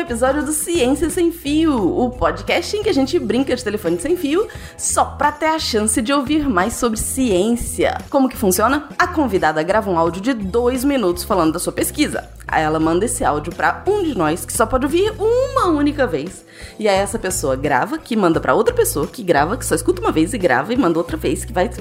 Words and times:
episódio 0.00 0.44
do 0.44 0.52
Ciência 0.52 1.10
Sem 1.10 1.30
Fio, 1.30 1.74
o 1.74 2.10
podcast 2.10 2.74
em 2.76 2.82
que 2.82 2.88
a 2.88 2.92
gente 2.92 3.18
brinca 3.18 3.54
de 3.54 3.62
telefone 3.62 4.00
sem 4.00 4.16
fio 4.16 4.48
só 4.76 5.04
pra 5.04 5.30
ter 5.30 5.46
a 5.46 5.58
chance 5.58 6.00
de 6.00 6.12
ouvir 6.12 6.48
mais 6.48 6.74
sobre 6.74 6.98
ciência. 6.98 7.98
Como 8.08 8.28
que 8.28 8.36
funciona? 8.36 8.88
A 8.98 9.06
convidada 9.06 9.62
grava 9.62 9.90
um 9.90 9.98
áudio 9.98 10.22
de 10.22 10.32
dois 10.32 10.84
minutos 10.84 11.24
falando 11.24 11.52
da 11.52 11.58
sua 11.58 11.72
pesquisa. 11.72 12.28
Aí 12.50 12.64
ela 12.64 12.80
manda 12.80 13.04
esse 13.04 13.24
áudio 13.24 13.54
para 13.54 13.82
um 13.86 14.02
de 14.02 14.16
nós 14.16 14.44
que 14.44 14.52
só 14.52 14.66
pode 14.66 14.84
ouvir 14.84 15.12
uma 15.18 15.68
única 15.68 16.06
vez. 16.06 16.44
E 16.78 16.88
aí 16.88 16.98
essa 16.98 17.18
pessoa 17.18 17.54
grava, 17.54 17.96
que 17.96 18.16
manda 18.16 18.40
para 18.40 18.54
outra 18.54 18.74
pessoa, 18.74 19.06
que 19.06 19.22
grava, 19.22 19.56
que 19.56 19.64
só 19.64 19.74
escuta 19.74 20.00
uma 20.00 20.10
vez 20.10 20.34
e 20.34 20.38
grava 20.38 20.72
e 20.72 20.76
manda 20.76 20.98
outra 20.98 21.16
vez, 21.16 21.44
que 21.44 21.52
vai. 21.52 21.70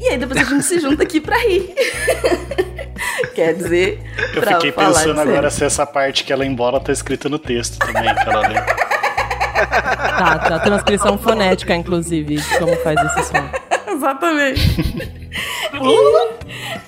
E 0.00 0.08
aí 0.08 0.18
depois 0.18 0.40
a 0.40 0.44
gente 0.44 0.64
se 0.64 0.80
junta 0.80 1.02
aqui 1.04 1.20
pra 1.20 1.38
rir. 1.38 1.72
Quer 3.34 3.54
dizer. 3.54 4.02
Eu 4.34 4.42
fiquei 4.42 4.72
pensando 4.72 5.20
agora 5.20 5.50
se 5.50 5.64
essa 5.64 5.86
parte 5.86 6.24
que 6.24 6.32
ela 6.32 6.44
embora 6.44 6.80
tá 6.80 6.92
escrita 6.92 7.28
no 7.28 7.38
texto 7.38 7.78
também, 7.78 8.14
que 8.14 8.28
ela 8.28 8.48
lê. 8.48 8.54
Tá, 10.14 10.38
tá. 10.38 10.58
Transcrição 10.58 11.16
fonética, 11.16 11.74
inclusive, 11.74 12.36
de 12.36 12.58
como 12.58 12.76
faz 12.76 13.00
esse 13.00 13.28
som. 13.28 13.73
Exatamente. 13.94 14.60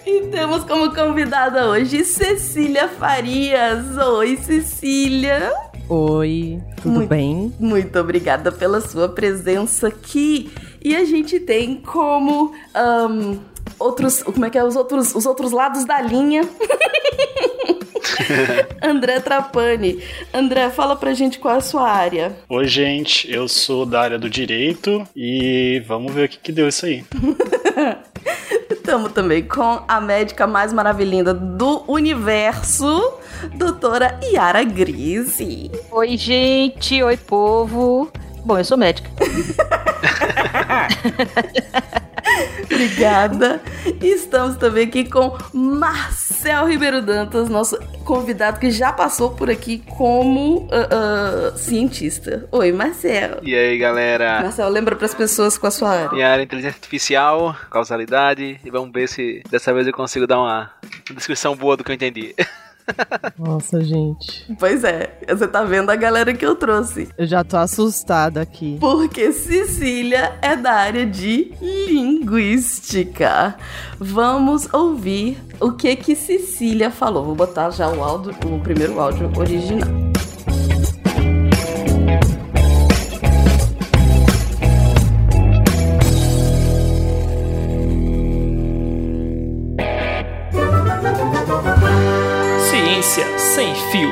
e, 0.04 0.10
e 0.10 0.26
temos 0.28 0.64
como 0.64 0.92
convidada 0.94 1.68
hoje 1.68 2.04
Cecília 2.04 2.88
Farias. 2.88 3.96
Oi, 3.96 4.36
Cecília. 4.38 5.52
Oi, 5.88 6.60
tudo 6.82 6.96
muito, 6.96 7.08
bem? 7.08 7.54
Muito 7.60 7.96
obrigada 7.98 8.50
pela 8.50 8.80
sua 8.80 9.08
presença 9.08 9.86
aqui. 9.86 10.50
E 10.84 10.96
a 10.96 11.04
gente 11.04 11.38
tem 11.38 11.76
como 11.76 12.52
um, 12.74 13.38
outros, 13.78 14.22
como 14.22 14.44
é 14.44 14.50
que 14.50 14.58
é 14.58 14.64
os 14.64 14.76
outros, 14.76 15.14
os 15.14 15.26
outros 15.26 15.52
lados 15.52 15.84
da 15.84 16.00
linha. 16.00 16.48
André 18.82 19.20
Trapani. 19.20 20.02
André, 20.32 20.70
fala 20.70 20.96
pra 20.96 21.14
gente 21.14 21.38
qual 21.38 21.54
é 21.54 21.58
a 21.58 21.60
sua 21.60 21.88
área. 21.88 22.36
Oi, 22.48 22.66
gente, 22.66 23.30
eu 23.30 23.48
sou 23.48 23.84
da 23.84 24.00
área 24.00 24.18
do 24.18 24.30
direito 24.30 25.06
e 25.14 25.82
vamos 25.86 26.12
ver 26.12 26.26
o 26.26 26.28
que, 26.28 26.38
que 26.38 26.52
deu 26.52 26.68
isso 26.68 26.86
aí. 26.86 27.04
Estamos 28.70 29.12
também 29.12 29.42
com 29.42 29.82
a 29.86 30.00
médica 30.00 30.46
mais 30.46 30.72
maravilhosa 30.72 31.34
do 31.34 31.82
universo, 31.88 33.14
doutora 33.54 34.18
Yara 34.22 34.62
Grise. 34.62 35.70
Oi, 35.90 36.16
gente. 36.16 37.02
Oi, 37.02 37.16
povo. 37.16 38.10
Bom, 38.44 38.58
eu 38.58 38.64
sou 38.64 38.78
médica. 38.78 39.10
Obrigada. 42.76 43.62
E 44.02 44.06
estamos 44.06 44.56
também 44.58 44.86
aqui 44.86 45.08
com 45.08 45.34
Marcel 45.54 46.68
Ribeiro 46.68 47.00
Dantas, 47.00 47.48
nosso 47.48 47.78
convidado 48.04 48.60
que 48.60 48.70
já 48.70 48.92
passou 48.92 49.30
por 49.30 49.48
aqui 49.48 49.82
como 49.96 50.58
uh, 50.58 51.54
uh, 51.54 51.56
cientista. 51.56 52.46
Oi, 52.52 52.72
Marcel. 52.72 53.38
E 53.42 53.54
aí, 53.54 53.78
galera? 53.78 54.42
Marcel, 54.42 54.68
lembra 54.68 54.94
para 54.94 55.06
as 55.06 55.14
pessoas 55.14 55.56
com 55.56 55.66
a 55.66 55.70
sua 55.70 55.90
área. 55.90 56.10
Minha 56.10 56.28
área 56.30 56.42
é 56.42 56.44
inteligência 56.44 56.76
artificial, 56.76 57.56
causalidade, 57.70 58.60
e 58.62 58.70
vamos 58.70 58.92
ver 58.92 59.08
se 59.08 59.42
dessa 59.50 59.72
vez 59.72 59.86
eu 59.86 59.92
consigo 59.94 60.26
dar 60.26 60.38
uma 60.38 60.70
descrição 61.14 61.56
boa 61.56 61.78
do 61.78 61.82
que 61.82 61.90
eu 61.90 61.94
entendi. 61.94 62.34
Nossa, 63.38 63.82
gente. 63.82 64.54
Pois 64.58 64.84
é, 64.84 65.18
você 65.28 65.46
tá 65.46 65.62
vendo 65.64 65.90
a 65.90 65.96
galera 65.96 66.32
que 66.32 66.44
eu 66.44 66.54
trouxe. 66.56 67.08
Eu 67.16 67.26
já 67.26 67.44
tô 67.44 67.56
assustada 67.56 68.40
aqui. 68.40 68.76
Porque 68.80 69.32
Cecília 69.32 70.38
é 70.40 70.56
da 70.56 70.72
área 70.72 71.06
de 71.06 71.52
linguística. 71.60 73.56
Vamos 73.98 74.72
ouvir 74.72 75.38
o 75.60 75.72
que 75.72 75.96
que 75.96 76.14
Cecília 76.14 76.90
falou. 76.90 77.24
Vou 77.24 77.34
botar 77.34 77.70
já 77.70 77.88
o 77.88 78.02
áudio, 78.02 78.34
o 78.44 78.60
primeiro 78.60 79.00
áudio 79.00 79.30
original. 79.36 79.88
Sem 93.16 93.74
fio. 93.90 94.10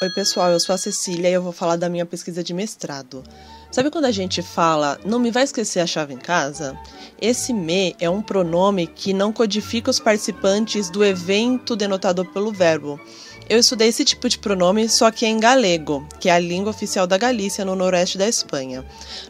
Oi, 0.00 0.10
pessoal, 0.10 0.52
eu 0.52 0.60
sou 0.60 0.72
a 0.72 0.78
Cecília 0.78 1.28
e 1.28 1.32
eu 1.32 1.42
vou 1.42 1.50
falar 1.50 1.74
da 1.74 1.88
minha 1.88 2.06
pesquisa 2.06 2.40
de 2.40 2.54
mestrado. 2.54 3.24
Sabe 3.72 3.90
quando 3.90 4.04
a 4.04 4.12
gente 4.12 4.42
fala, 4.42 4.96
não 5.04 5.18
me 5.18 5.32
vai 5.32 5.42
esquecer 5.42 5.80
a 5.80 5.86
chave 5.88 6.14
em 6.14 6.18
casa? 6.18 6.78
Esse 7.20 7.52
me 7.52 7.96
é 7.98 8.08
um 8.08 8.22
pronome 8.22 8.86
que 8.86 9.12
não 9.12 9.32
codifica 9.32 9.90
os 9.90 9.98
participantes 9.98 10.88
do 10.88 11.04
evento 11.04 11.74
denotado 11.74 12.24
pelo 12.26 12.52
verbo. 12.52 13.00
Eu 13.48 13.58
estudei 13.58 13.88
esse 13.88 14.04
tipo 14.04 14.28
de 14.28 14.38
pronome, 14.38 14.88
só 14.88 15.10
que 15.10 15.24
é 15.24 15.28
em 15.28 15.38
galego, 15.38 16.06
que 16.20 16.28
é 16.28 16.32
a 16.32 16.38
língua 16.38 16.70
oficial 16.70 17.06
da 17.06 17.18
Galícia, 17.18 17.64
no 17.64 17.74
noroeste 17.74 18.16
da 18.16 18.28
Espanha. 18.28 18.84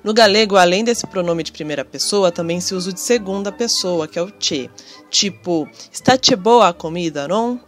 No 0.04 0.14
galego, 0.14 0.56
além 0.56 0.84
desse 0.84 1.06
pronome 1.06 1.42
de 1.42 1.52
primeira 1.52 1.84
pessoa, 1.84 2.30
também 2.30 2.60
se 2.60 2.74
usa 2.74 2.90
o 2.90 2.92
de 2.92 3.00
segunda 3.00 3.50
pessoa, 3.50 4.06
que 4.06 4.18
é 4.18 4.22
o 4.22 4.32
che. 4.38 4.70
Tipo, 5.10 5.68
está 5.92 6.16
che 6.20 6.36
boa 6.36 6.68
a 6.68 6.72
comida, 6.72 7.26
não? 7.26 7.60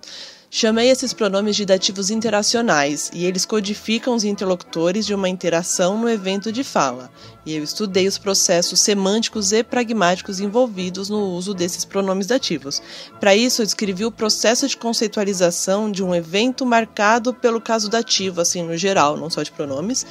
Chamei 0.56 0.88
esses 0.88 1.12
pronomes 1.12 1.56
de 1.56 1.66
dativos 1.66 2.10
interacionais 2.10 3.10
e 3.12 3.26
eles 3.26 3.44
codificam 3.44 4.14
os 4.14 4.22
interlocutores 4.22 5.04
de 5.04 5.12
uma 5.12 5.28
interação 5.28 5.98
no 5.98 6.08
evento 6.08 6.52
de 6.52 6.62
fala. 6.62 7.10
E 7.44 7.56
eu 7.56 7.64
estudei 7.64 8.06
os 8.06 8.18
processos 8.18 8.78
semânticos 8.78 9.50
e 9.50 9.64
pragmáticos 9.64 10.38
envolvidos 10.38 11.10
no 11.10 11.18
uso 11.18 11.54
desses 11.54 11.84
pronomes 11.84 12.28
dativos. 12.28 12.80
Para 13.18 13.34
isso, 13.34 13.62
eu 13.62 13.66
descrevi 13.66 14.04
o 14.04 14.12
processo 14.12 14.68
de 14.68 14.76
conceitualização 14.76 15.90
de 15.90 16.04
um 16.04 16.14
evento 16.14 16.64
marcado 16.64 17.34
pelo 17.34 17.60
caso 17.60 17.88
dativo, 17.90 18.40
assim 18.40 18.62
no 18.62 18.76
geral, 18.76 19.16
não 19.16 19.28
só 19.28 19.42
de 19.42 19.50
pronomes, 19.50 20.06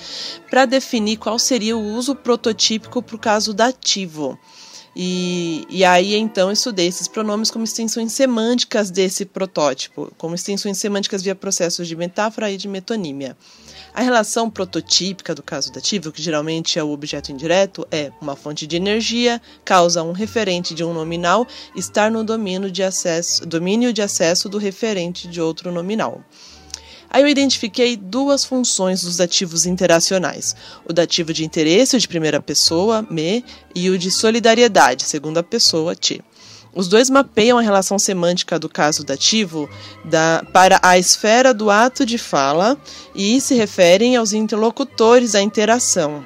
para 0.49 0.65
definir 0.65 1.15
qual 1.15 1.39
seria 1.39 1.77
o 1.77 1.81
uso 1.81 2.13
prototípico 2.15 3.01
para 3.01 3.15
o 3.15 3.19
caso 3.19 3.53
dativo. 3.53 4.37
E, 4.95 5.65
e 5.69 5.83
aí 5.83 6.15
então 6.15 6.51
estudei 6.51 6.87
esses 6.87 7.07
pronomes 7.07 7.49
como 7.49 7.63
extensões 7.63 8.11
semânticas 8.11 8.91
desse 8.91 9.25
protótipo, 9.25 10.11
como 10.17 10.35
extensões 10.35 10.77
semânticas 10.77 11.23
via 11.23 11.33
processos 11.33 11.87
de 11.87 11.95
metáfora 11.95 12.51
e 12.51 12.57
de 12.57 12.67
metonímia. 12.67 13.35
A 13.93 14.01
relação 14.01 14.49
prototípica 14.49 15.35
do 15.35 15.43
caso 15.43 15.71
dativo, 15.71 16.11
que 16.11 16.21
geralmente 16.21 16.79
é 16.79 16.83
o 16.83 16.89
objeto 16.89 17.31
indireto, 17.31 17.87
é 17.91 18.11
uma 18.19 18.35
fonte 18.35 18.65
de 18.65 18.75
energia, 18.75 19.39
causa 19.63 20.01
um 20.01 20.11
referente 20.11 20.73
de 20.73 20.83
um 20.83 20.93
nominal 20.93 21.47
estar 21.75 22.09
no 22.09 22.23
domínio 22.23 22.71
de 22.71 22.81
acesso, 22.81 23.45
domínio 23.45 23.93
de 23.93 24.01
acesso 24.01 24.49
do 24.49 24.57
referente 24.57 25.27
de 25.27 25.39
outro 25.39 25.71
nominal. 25.71 26.23
Aí 27.13 27.21
eu 27.21 27.27
identifiquei 27.27 27.95
duas 27.95 28.43
funções 28.43 29.03
dos 29.03 29.17
dativos 29.17 29.67
interacionais: 29.67 30.55
o 30.83 30.91
dativo 30.91 31.31
de 31.31 31.45
interesse, 31.45 31.95
o 31.95 31.99
de 31.99 32.07
primeira 32.07 32.41
pessoa, 32.41 33.05
me, 33.07 33.45
e 33.75 33.91
o 33.91 33.99
de 33.99 34.09
solidariedade, 34.09 35.03
segunda 35.03 35.43
pessoa, 35.43 35.95
ti. 35.95 36.19
Os 36.75 36.87
dois 36.87 37.11
mapeiam 37.11 37.59
a 37.59 37.61
relação 37.61 37.99
semântica 37.99 38.57
do 38.57 38.67
caso 38.67 39.03
dativo 39.03 39.69
da, 40.03 40.43
para 40.51 40.79
a 40.81 40.97
esfera 40.97 41.53
do 41.53 41.69
ato 41.69 42.03
de 42.03 42.17
fala 42.17 42.75
e 43.13 43.39
se 43.39 43.53
referem 43.53 44.15
aos 44.15 44.33
interlocutores 44.33 45.33
da 45.33 45.41
interação, 45.41 46.25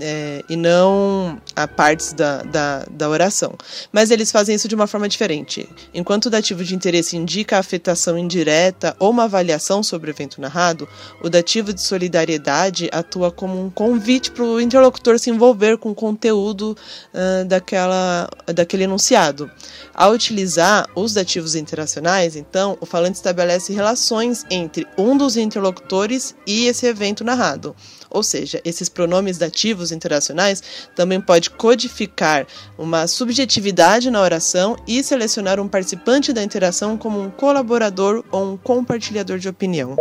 é, 0.00 0.42
e 0.48 0.56
não 0.56 1.40
a 1.54 1.66
partes 1.66 2.12
da, 2.12 2.42
da, 2.42 2.84
da, 2.90 3.08
oração. 3.08 3.54
Mas 3.92 4.10
eles 4.10 4.30
fazem 4.30 4.54
isso 4.54 4.68
de 4.68 4.74
uma 4.74 4.86
forma 4.86 5.08
diferente. 5.08 5.68
Enquanto 5.94 6.26
o 6.26 6.30
dativo 6.30 6.64
de 6.64 6.74
interesse 6.74 7.16
indica 7.16 7.56
a 7.56 7.60
afetação 7.60 8.18
indireta 8.18 8.96
ou 8.98 9.10
uma 9.10 9.24
avaliação 9.24 9.82
sobre 9.82 10.10
o 10.10 10.12
evento 10.12 10.40
narrado, 10.40 10.88
o 11.22 11.28
dativo 11.28 11.72
de 11.72 11.80
solidariedade 11.80 12.88
atua 12.92 13.30
como 13.30 13.60
um 13.62 13.70
convite 13.70 14.30
para 14.30 14.44
o 14.44 14.60
interlocutor 14.60 15.18
se 15.18 15.30
envolver 15.30 15.78
com 15.78 15.90
o 15.90 15.94
conteúdo 15.94 16.76
uh, 17.12 17.44
daquela, 17.44 18.28
daquele 18.54 18.84
enunciado. 18.84 19.50
Ao 19.94 20.12
utilizar 20.12 20.88
os 20.94 21.14
dativos 21.14 21.54
interacionais, 21.54 22.36
então, 22.36 22.76
o 22.80 22.86
falante 22.86 23.16
estabelece 23.16 23.72
relações 23.72 24.44
entre 24.50 24.86
um 24.98 25.16
dos 25.16 25.36
interlocutores 25.36 26.34
e 26.46 26.66
esse 26.66 26.86
evento 26.86 27.24
narrado. 27.24 27.74
Ou 28.10 28.22
seja, 28.22 28.60
esses 28.64 28.88
pronomes 28.88 29.38
dativos 29.38 29.92
interacionais 29.92 30.62
também 30.94 31.20
pode 31.20 31.50
codificar 31.50 32.46
uma 32.78 33.06
subjetividade 33.06 34.10
na 34.10 34.20
oração 34.20 34.76
e 34.86 35.02
selecionar 35.02 35.58
um 35.60 35.68
participante 35.68 36.32
da 36.32 36.42
interação 36.42 36.96
como 36.96 37.20
um 37.20 37.30
colaborador 37.30 38.24
ou 38.30 38.52
um 38.52 38.56
compartilhador 38.56 39.38
de 39.38 39.48
opinião. 39.48 39.96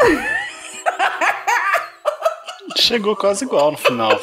Chegou 2.76 3.16
quase 3.16 3.44
igual 3.44 3.72
no 3.72 3.78
final. 3.78 4.20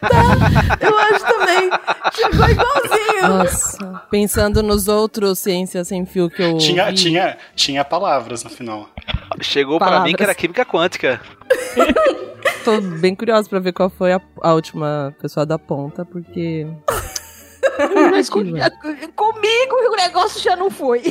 Tá, 0.00 0.78
eu 0.80 0.98
acho 0.98 1.24
também. 1.24 1.70
Chegou 2.12 2.48
igualzinho. 2.48 3.28
Nossa. 3.28 4.02
Pensando 4.10 4.62
nos 4.62 4.88
outros 4.88 5.38
Ciências 5.38 5.88
Sem 5.88 6.06
Fio 6.06 6.30
que 6.30 6.42
eu. 6.42 6.56
Tinha, 6.58 6.86
vi. 6.90 6.94
tinha, 6.94 7.38
tinha 7.54 7.84
palavras 7.84 8.42
no 8.44 8.50
final. 8.50 8.88
Chegou 9.40 9.78
para 9.78 9.88
Palavras. 9.88 10.10
mim 10.10 10.16
que 10.16 10.22
era 10.22 10.34
química 10.34 10.64
quântica. 10.64 11.20
Tô 12.64 12.80
bem 12.80 13.14
curiosa 13.14 13.48
pra 13.48 13.58
ver 13.58 13.72
qual 13.72 13.88
foi 13.90 14.12
a, 14.12 14.20
a 14.42 14.52
última 14.52 15.14
pessoa 15.20 15.46
da 15.46 15.58
ponta, 15.58 16.04
porque. 16.04 16.66
Mas 18.10 18.28
com- 18.28 18.42
comigo 18.42 19.74
o 19.92 19.96
negócio 19.96 20.40
já 20.42 20.54
não 20.56 20.70
foi. 20.70 21.02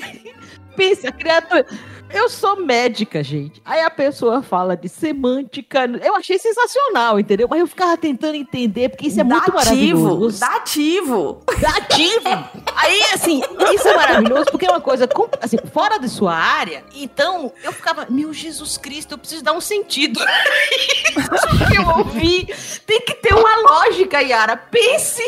Pensa, 0.76 1.10
a 1.10 1.12
criatura. 1.12 1.66
Eu 2.12 2.28
sou 2.28 2.56
médica, 2.56 3.24
gente. 3.24 3.62
Aí 3.64 3.82
a 3.82 3.90
pessoa 3.90 4.42
fala 4.42 4.76
de 4.76 4.90
semântica. 4.90 5.86
Eu 6.04 6.16
achei 6.16 6.40
sensacional, 6.40 7.20
entendeu? 7.20 7.48
Mas 7.50 7.60
eu 7.60 7.68
ficava 7.68 7.96
tentando 7.98 8.36
entender, 8.36 8.90
porque 8.90 9.08
isso 9.08 9.20
é 9.20 9.24
muito 9.24 9.52
Dativo, 9.52 9.58
maravilhoso. 10.06 10.40
dativo. 10.40 11.42
Dativo! 11.62 12.30
Aí, 12.76 13.02
assim, 13.14 13.42
isso 13.74 13.88
é 13.88 13.96
maravilhoso 13.96 14.46
porque 14.52 14.66
é 14.66 14.70
uma 14.70 14.82
coisa 14.82 15.08
assim, 15.42 15.58
fora 15.72 15.98
de 16.00 16.10
sua 16.10 16.34
área. 16.34 16.84
Então, 16.96 17.52
eu 17.64 17.72
ficava, 17.74 18.08
meu 18.10 18.34
Jesus 18.34 18.78
Cristo, 18.78 19.14
eu 19.14 19.18
preciso 19.18 19.44
dar 19.44 19.54
um 19.54 19.62
sentido. 19.62 20.20
Isso 20.20 21.68
que 21.70 21.78
eu 21.78 21.88
ouvi 21.98 22.48
tem 22.86 23.02
que 23.02 23.16
ter 23.16 23.34
uma 23.34 23.56
lógica, 23.70 24.22
Yara. 24.22 24.58
Pense! 24.58 25.24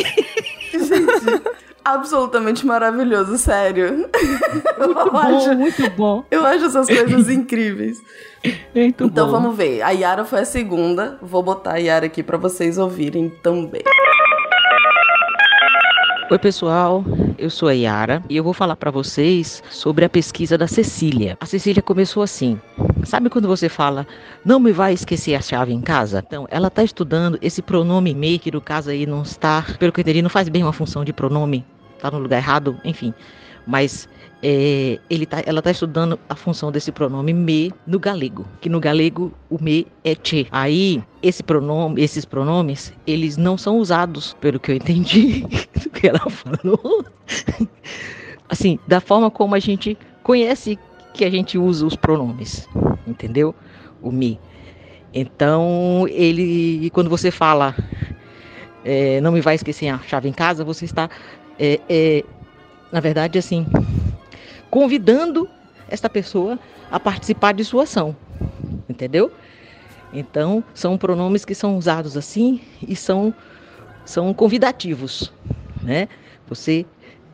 Absolutamente 1.84 2.66
maravilhoso, 2.66 3.38
sério. 3.38 4.08
Muito 4.78 5.00
eu, 5.00 5.12
bom, 5.12 5.18
acho, 5.18 5.54
muito 5.56 5.90
bom. 5.92 6.24
eu 6.30 6.46
acho 6.46 6.66
essas 6.66 6.88
coisas 6.88 7.28
incríveis. 7.30 8.00
Muito 8.76 9.06
Então 9.06 9.26
bom. 9.26 9.32
vamos 9.32 9.56
ver. 9.58 9.82
A 9.82 9.90
Yara 9.92 10.24
foi 10.26 10.40
a 10.42 10.46
segunda. 10.46 11.18
Vou 11.22 11.42
botar 11.44 11.74
a 11.74 11.78
Yara 11.78 12.06
aqui 12.06 12.22
pra 12.24 12.38
vocês 12.38 12.78
ouvirem 12.78 13.30
também. 13.42 13.82
Oi, 16.32 16.40
pessoal. 16.40 17.04
Eu 17.38 17.50
sou 17.50 17.68
a 17.68 17.74
Yara 17.74 18.24
e 18.30 18.38
eu 18.38 18.44
vou 18.46 18.54
falar 18.54 18.78
pra 18.78 18.90
vocês 18.90 19.62
sobre 19.70 20.06
a 20.06 20.10
pesquisa 20.10 20.58
da 20.58 20.66
Cecília. 20.66 21.38
A 21.42 21.46
Cecília 21.46 21.82
começou 21.82 22.24
assim. 22.24 22.58
Sabe 23.04 23.30
quando 23.30 23.50
você 23.50 23.68
fala, 23.68 24.08
não 24.46 24.58
me 24.58 24.72
vai 24.72 24.94
esquecer 24.94 25.36
a 25.36 25.42
chave 25.42 25.74
em 25.74 25.82
casa? 25.82 26.24
Então, 26.26 26.48
ela 26.50 26.70
tá 26.70 26.86
estudando 26.86 27.38
esse 27.42 27.62
pronome 27.62 28.14
me, 28.14 28.40
que 28.40 28.50
no 28.50 28.62
caso 28.62 28.92
aí 28.92 29.06
não 29.06 29.24
está, 29.24 29.62
pelo 29.78 29.92
que 29.92 30.00
eu 30.00 30.04
entendi, 30.04 30.22
não 30.22 30.30
faz 30.30 30.48
bem 30.48 30.64
uma 30.64 30.72
função 30.72 31.04
de 31.04 31.12
pronome, 31.12 31.66
tá 32.00 32.10
no 32.10 32.20
lugar 32.20 32.38
errado, 32.38 32.80
enfim. 32.86 33.14
Mas 33.68 34.08
é, 34.44 35.00
ele 35.10 35.26
tá, 35.26 35.44
ela 35.46 35.62
tá 35.62 35.70
estudando 35.70 36.20
a 36.28 36.36
função 36.36 36.72
desse 36.72 36.92
pronome 36.92 37.32
me 37.32 37.72
no 37.86 38.00
galego, 38.00 38.46
que 38.60 38.70
no 38.70 38.80
galego 38.80 39.32
o 39.50 39.62
me 39.62 39.86
é 40.04 40.16
che. 40.22 40.48
Aí, 40.52 41.04
esse 41.22 41.44
pronome, 41.44 42.02
esses 42.02 42.26
pronomes, 42.26 42.94
eles 43.06 43.38
não 43.38 43.58
são 43.58 43.78
usados, 43.78 44.36
pelo 44.42 44.60
que 44.60 44.72
eu 44.72 44.76
entendi 44.76 45.42
do 45.82 45.90
que 45.92 46.08
ela 46.08 46.28
falou. 46.30 47.06
Assim, 48.50 48.80
da 48.88 49.00
forma 49.00 49.30
como 49.30 49.54
a 49.54 49.60
gente 49.60 49.98
conhece 50.24 50.78
que 51.14 51.24
a 51.24 51.30
gente 51.30 51.58
usa 51.58 51.86
os 51.86 51.96
pronomes, 51.96 52.68
entendeu? 53.06 53.54
O 54.02 54.12
me. 54.12 54.40
Então, 55.14 56.06
ele, 56.10 56.90
quando 56.92 57.10
você 57.10 57.30
fala, 57.30 57.76
é, 58.84 59.22
não 59.22 59.32
me 59.32 59.42
vai 59.42 59.56
esquecer 59.56 59.90
a 59.90 60.00
chave 60.00 60.28
em 60.30 60.34
casa, 60.34 60.64
você 60.64 60.86
está, 60.86 61.10
é, 61.60 61.80
é, 61.88 62.24
na 62.92 63.00
verdade, 63.00 63.38
assim, 63.38 63.66
convidando 64.72 65.48
esta 65.90 66.10
pessoa 66.10 66.58
a 66.90 67.00
participar 67.00 67.54
de 67.54 67.64
sua 67.66 67.84
ação, 67.84 68.16
entendeu? 68.90 69.32
Então, 70.14 70.64
são 70.74 70.98
pronomes 70.98 71.46
que 71.46 71.54
são 71.54 71.78
usados 71.78 72.18
assim 72.18 72.62
e 72.88 72.96
são, 72.96 73.34
são 74.06 74.34
convidativos, 74.34 75.32
né? 75.84 76.08
Você, 76.48 76.86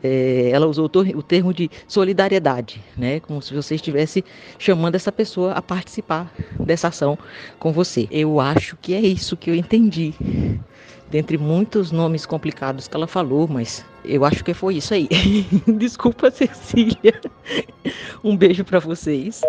é, 0.02 0.50
ela 0.52 0.66
usou 0.66 0.86
o, 0.86 1.22
termo 1.22 1.54
de 1.54 1.70
solidariedade, 1.86 2.82
né? 2.96 3.20
Como 3.20 3.40
se 3.40 3.54
você 3.54 3.76
estivesse 3.76 4.24
chamando 4.58 4.96
essa 4.96 5.10
pessoa 5.10 5.52
a 5.52 5.62
participar 5.62 6.32
dessa 6.58 6.88
ação 6.88 7.18
com 7.58 7.72
você. 7.72 8.06
Eu 8.10 8.38
acho 8.40 8.76
que 8.76 8.94
é 8.94 9.00
isso 9.00 9.36
que 9.36 9.50
eu 9.50 9.54
entendi. 9.54 10.14
Dentre 11.10 11.38
muitos 11.38 11.90
nomes 11.90 12.26
complicados 12.26 12.86
que 12.86 12.94
ela 12.94 13.06
falou, 13.06 13.48
mas 13.48 13.84
eu 14.04 14.24
acho 14.26 14.44
que 14.44 14.52
foi 14.52 14.76
isso 14.76 14.92
aí. 14.92 15.08
Desculpa, 15.78 16.30
Cecília. 16.30 17.18
Um 18.22 18.36
beijo 18.36 18.62
pra 18.62 18.78
vocês. 18.78 19.40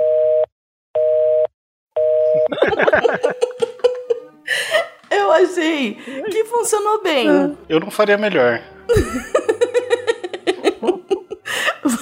Eu 5.11 5.31
achei 5.33 5.95
que 6.31 6.45
funcionou 6.45 7.03
bem. 7.03 7.57
Eu 7.67 7.79
não 7.81 7.91
faria 7.91 8.17
melhor. 8.17 8.61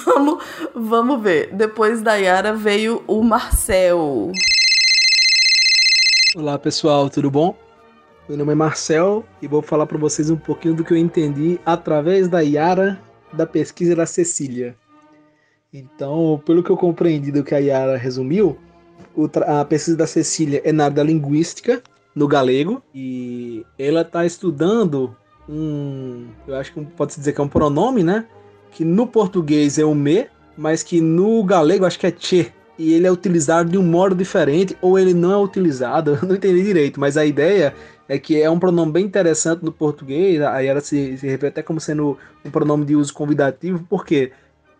Vamos, 0.04 0.44
vamos 0.74 1.22
ver. 1.22 1.50
Depois 1.52 2.02
da 2.02 2.14
Yara 2.16 2.52
veio 2.52 3.04
o 3.06 3.22
Marcel. 3.22 4.32
Olá 6.34 6.58
pessoal, 6.58 7.08
tudo 7.08 7.30
bom? 7.30 7.56
Meu 8.28 8.36
nome 8.36 8.52
é 8.52 8.54
Marcel 8.54 9.24
e 9.40 9.48
vou 9.48 9.62
falar 9.62 9.86
para 9.86 9.96
vocês 9.96 10.28
um 10.28 10.36
pouquinho 10.36 10.74
do 10.74 10.84
que 10.84 10.92
eu 10.92 10.98
entendi 10.98 11.58
através 11.64 12.28
da 12.28 12.40
Yara 12.40 13.00
da 13.32 13.46
pesquisa 13.46 13.96
da 13.96 14.04
Cecília. 14.04 14.76
Então, 15.72 16.38
pelo 16.44 16.62
que 16.62 16.68
eu 16.68 16.76
compreendi 16.76 17.32
do 17.32 17.42
que 17.42 17.54
a 17.54 17.58
Yara 17.58 17.96
resumiu, 17.96 18.58
a 19.46 19.64
pesquisa 19.64 19.96
da 19.96 20.06
Cecília 20.06 20.60
é 20.62 20.70
na 20.72 20.84
área 20.84 20.96
da 20.96 21.02
linguística, 21.02 21.82
no 22.14 22.28
galego, 22.28 22.82
e 22.94 23.64
ela 23.78 24.02
está 24.02 24.26
estudando 24.26 25.16
um, 25.48 26.26
eu 26.46 26.54
acho 26.56 26.74
que 26.74 26.84
pode-se 26.84 27.18
dizer 27.20 27.32
que 27.32 27.40
é 27.40 27.44
um 27.44 27.48
pronome, 27.48 28.02
né? 28.02 28.26
Que 28.72 28.84
no 28.84 29.06
português 29.06 29.78
é 29.78 29.86
o 29.86 29.94
me, 29.94 30.26
mas 30.54 30.82
que 30.82 31.00
no 31.00 31.42
galego 31.44 31.86
acho 31.86 31.98
que 31.98 32.06
é 32.06 32.14
che 32.14 32.52
e 32.78 32.92
ele 32.92 33.06
é 33.06 33.10
utilizado 33.10 33.70
de 33.70 33.76
um 33.76 33.82
modo 33.82 34.14
diferente 34.14 34.76
ou 34.80 34.98
ele 34.98 35.12
não 35.12 35.32
é 35.32 35.36
utilizado, 35.36 36.12
eu 36.22 36.28
não 36.28 36.36
entendi 36.36 36.62
direito, 36.62 37.00
mas 37.00 37.16
a 37.16 37.26
ideia 37.26 37.74
é 38.08 38.18
que 38.18 38.40
é 38.40 38.48
um 38.48 38.58
pronome 38.58 38.92
bem 38.92 39.04
interessante 39.04 39.64
no 39.64 39.70
português, 39.70 40.40
aí 40.40 40.66
ela 40.66 40.80
se, 40.80 41.18
se 41.18 41.26
refere 41.26 41.48
até 41.48 41.62
como 41.62 41.78
sendo 41.78 42.16
um 42.44 42.50
pronome 42.50 42.84
de 42.84 42.96
uso 42.96 43.12
convidativo, 43.12 43.84
por 43.88 44.04
quê? 44.04 44.32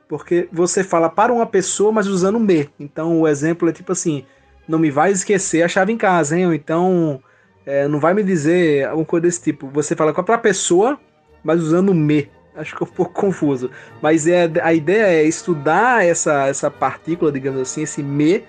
Porque 0.08 0.48
você 0.50 0.82
fala 0.82 1.10
para 1.10 1.32
uma 1.32 1.44
pessoa, 1.44 1.92
mas 1.92 2.06
usando 2.06 2.40
me. 2.40 2.70
Então 2.80 3.20
o 3.20 3.28
exemplo 3.28 3.68
é 3.68 3.72
tipo 3.72 3.92
assim, 3.92 4.24
não 4.66 4.78
me 4.78 4.90
vai 4.90 5.12
esquecer 5.12 5.62
a 5.62 5.68
chave 5.68 5.92
em 5.92 5.98
casa, 5.98 6.38
hein? 6.38 6.46
Ou 6.46 6.54
então, 6.54 7.22
é, 7.66 7.86
não 7.86 8.00
vai 8.00 8.14
me 8.14 8.22
dizer 8.22 8.86
alguma 8.86 9.04
coisa 9.04 9.26
desse 9.26 9.42
tipo. 9.42 9.68
Você 9.68 9.94
fala 9.94 10.14
para 10.14 10.34
a 10.34 10.38
pessoa, 10.38 10.98
mas 11.44 11.62
usando 11.62 11.94
me. 11.94 12.30
Acho 12.56 12.74
que 12.74 12.82
é 12.82 12.86
um 12.86 12.90
pouco 12.90 13.12
confuso. 13.12 13.70
Mas 14.02 14.26
é, 14.26 14.50
a 14.62 14.72
ideia 14.72 15.22
é 15.22 15.24
estudar 15.24 16.04
essa, 16.04 16.46
essa 16.46 16.70
partícula, 16.70 17.30
digamos 17.30 17.60
assim, 17.60 17.82
esse 17.82 18.02
me 18.02 18.42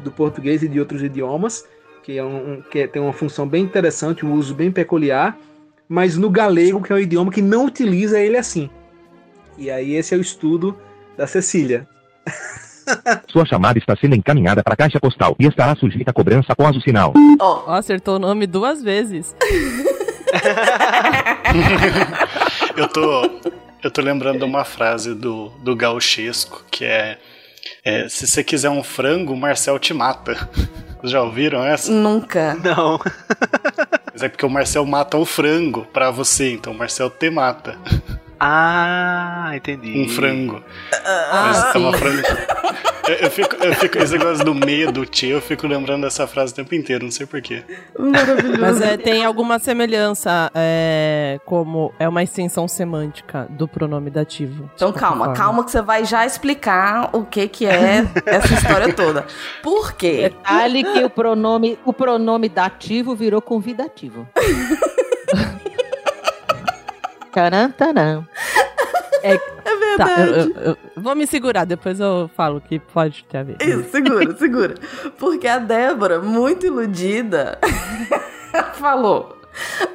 do 0.00 0.10
português 0.10 0.62
e 0.62 0.68
de 0.68 0.78
outros 0.78 1.02
idiomas, 1.02 1.64
que, 2.06 2.16
é 2.16 2.24
um, 2.24 2.62
que 2.70 2.86
tem 2.86 3.02
uma 3.02 3.12
função 3.12 3.48
bem 3.48 3.64
interessante, 3.64 4.24
um 4.24 4.32
uso 4.34 4.54
bem 4.54 4.70
peculiar, 4.70 5.36
mas 5.88 6.16
no 6.16 6.30
galego, 6.30 6.80
que 6.80 6.92
é 6.92 6.94
um 6.94 7.00
idioma 7.00 7.32
que 7.32 7.42
não 7.42 7.66
utiliza 7.66 8.20
ele 8.20 8.36
assim. 8.36 8.70
E 9.58 9.68
aí 9.68 9.92
esse 9.94 10.14
é 10.14 10.16
o 10.16 10.20
estudo 10.20 10.78
da 11.16 11.26
Cecília. 11.26 11.84
Sua 13.28 13.44
chamada 13.44 13.80
está 13.80 13.96
sendo 13.96 14.14
encaminhada 14.14 14.62
para 14.62 14.74
a 14.74 14.76
caixa 14.76 15.00
postal 15.00 15.34
e 15.40 15.46
estará 15.46 15.74
sujeita 15.74 16.12
a 16.12 16.14
cobrança 16.14 16.52
após 16.52 16.76
o 16.76 16.80
sinal. 16.80 17.12
Ó, 17.40 17.64
Ó, 17.66 17.72
acertou 17.72 18.14
o 18.14 18.20
nome 18.20 18.46
duas 18.46 18.80
vezes. 18.80 19.34
Eu 22.76 22.88
tô, 22.88 23.30
eu 23.82 23.90
tô 23.90 24.02
lembrando 24.02 24.40
de 24.40 24.44
uma 24.44 24.64
frase 24.64 25.14
do, 25.14 25.48
do 25.62 25.74
gauchesco 25.74 26.62
que 26.70 26.84
é, 26.84 27.18
é, 27.86 28.08
Se 28.08 28.26
você 28.26 28.42
quiser 28.44 28.68
um 28.70 28.82
frango, 28.82 29.32
o 29.32 29.36
Marcel 29.36 29.78
te 29.78 29.94
mata. 29.94 30.34
Vocês 31.00 31.12
já 31.12 31.22
ouviram 31.22 31.62
essa? 31.64 31.92
nunca. 31.92 32.54
Não. 32.54 32.98
Mas 34.12 34.22
é 34.22 34.28
porque 34.28 34.44
o 34.46 34.50
Marcel 34.50 34.84
mata 34.86 35.16
o 35.18 35.24
frango 35.26 35.86
pra 35.92 36.10
você, 36.10 36.52
então 36.52 36.72
o 36.72 36.76
Marcel 36.76 37.10
te 37.10 37.28
mata. 37.30 37.76
Ah, 38.40 39.50
entendi. 39.54 39.98
Um 39.98 40.08
frango. 40.08 40.62
Ah, 41.04 41.44
Mas 41.48 41.64
é 41.64 41.72
sim. 41.72 41.78
uma 41.78 41.92
frase. 41.92 42.22
Eu, 43.08 43.14
eu 43.14 43.30
fico, 43.30 43.56
eu 43.56 43.74
fico, 43.74 43.98
esse 43.98 44.16
negócio 44.18 44.44
do 44.44 44.54
medo, 44.54 45.06
tio, 45.06 45.36
eu 45.36 45.40
fico 45.40 45.66
lembrando 45.66 46.02
dessa 46.02 46.26
frase 46.26 46.52
o 46.52 46.56
tempo 46.56 46.74
inteiro, 46.74 47.04
não 47.04 47.10
sei 47.10 47.24
porquê. 47.26 47.62
Maravilhoso. 47.98 48.60
Mas 48.60 48.80
é, 48.80 48.96
tem 48.96 49.24
alguma 49.24 49.58
semelhança, 49.58 50.50
é, 50.54 51.38
como 51.44 51.92
é 51.98 52.08
uma 52.08 52.22
extensão 52.22 52.66
semântica 52.66 53.46
do 53.50 53.68
pronome 53.68 54.10
dativo. 54.10 54.70
Então 54.74 54.92
calma, 54.92 55.26
qualquer 55.26 55.40
calma 55.40 55.64
que 55.64 55.70
você 55.70 55.82
vai 55.82 56.04
já 56.04 56.26
explicar 56.26 57.10
o 57.12 57.24
que 57.24 57.46
que 57.48 57.66
é 57.66 58.04
essa 58.26 58.54
história 58.54 58.92
toda. 58.92 59.24
Por 59.62 59.92
quê? 59.92 60.22
Detalhe 60.22 60.82
que 60.82 61.04
o 61.04 61.10
pronome, 61.10 61.78
o 61.84 61.92
pronome 61.92 62.48
dativo 62.48 63.14
virou 63.14 63.40
convidativo. 63.40 64.26
Taran, 67.32 67.70
É 69.22 69.38
Tá, 69.96 70.04
verdade. 70.04 70.30
eu, 70.30 70.62
eu- 70.62 70.62
eu 70.94 71.02
vou 71.02 71.14
me 71.16 71.26
segurar, 71.26 71.64
depois 71.64 71.98
eu 72.00 72.30
falo 72.36 72.60
que 72.60 72.78
pode 72.78 73.24
ter 73.24 73.38
a 73.38 73.42
ver. 73.42 73.56
Isso, 73.62 73.90
segura, 73.90 74.34
segura. 74.36 74.74
Porque 75.18 75.48
a 75.48 75.58
Débora, 75.58 76.20
muito 76.20 76.66
iludida, 76.66 77.58
falou: 78.74 79.36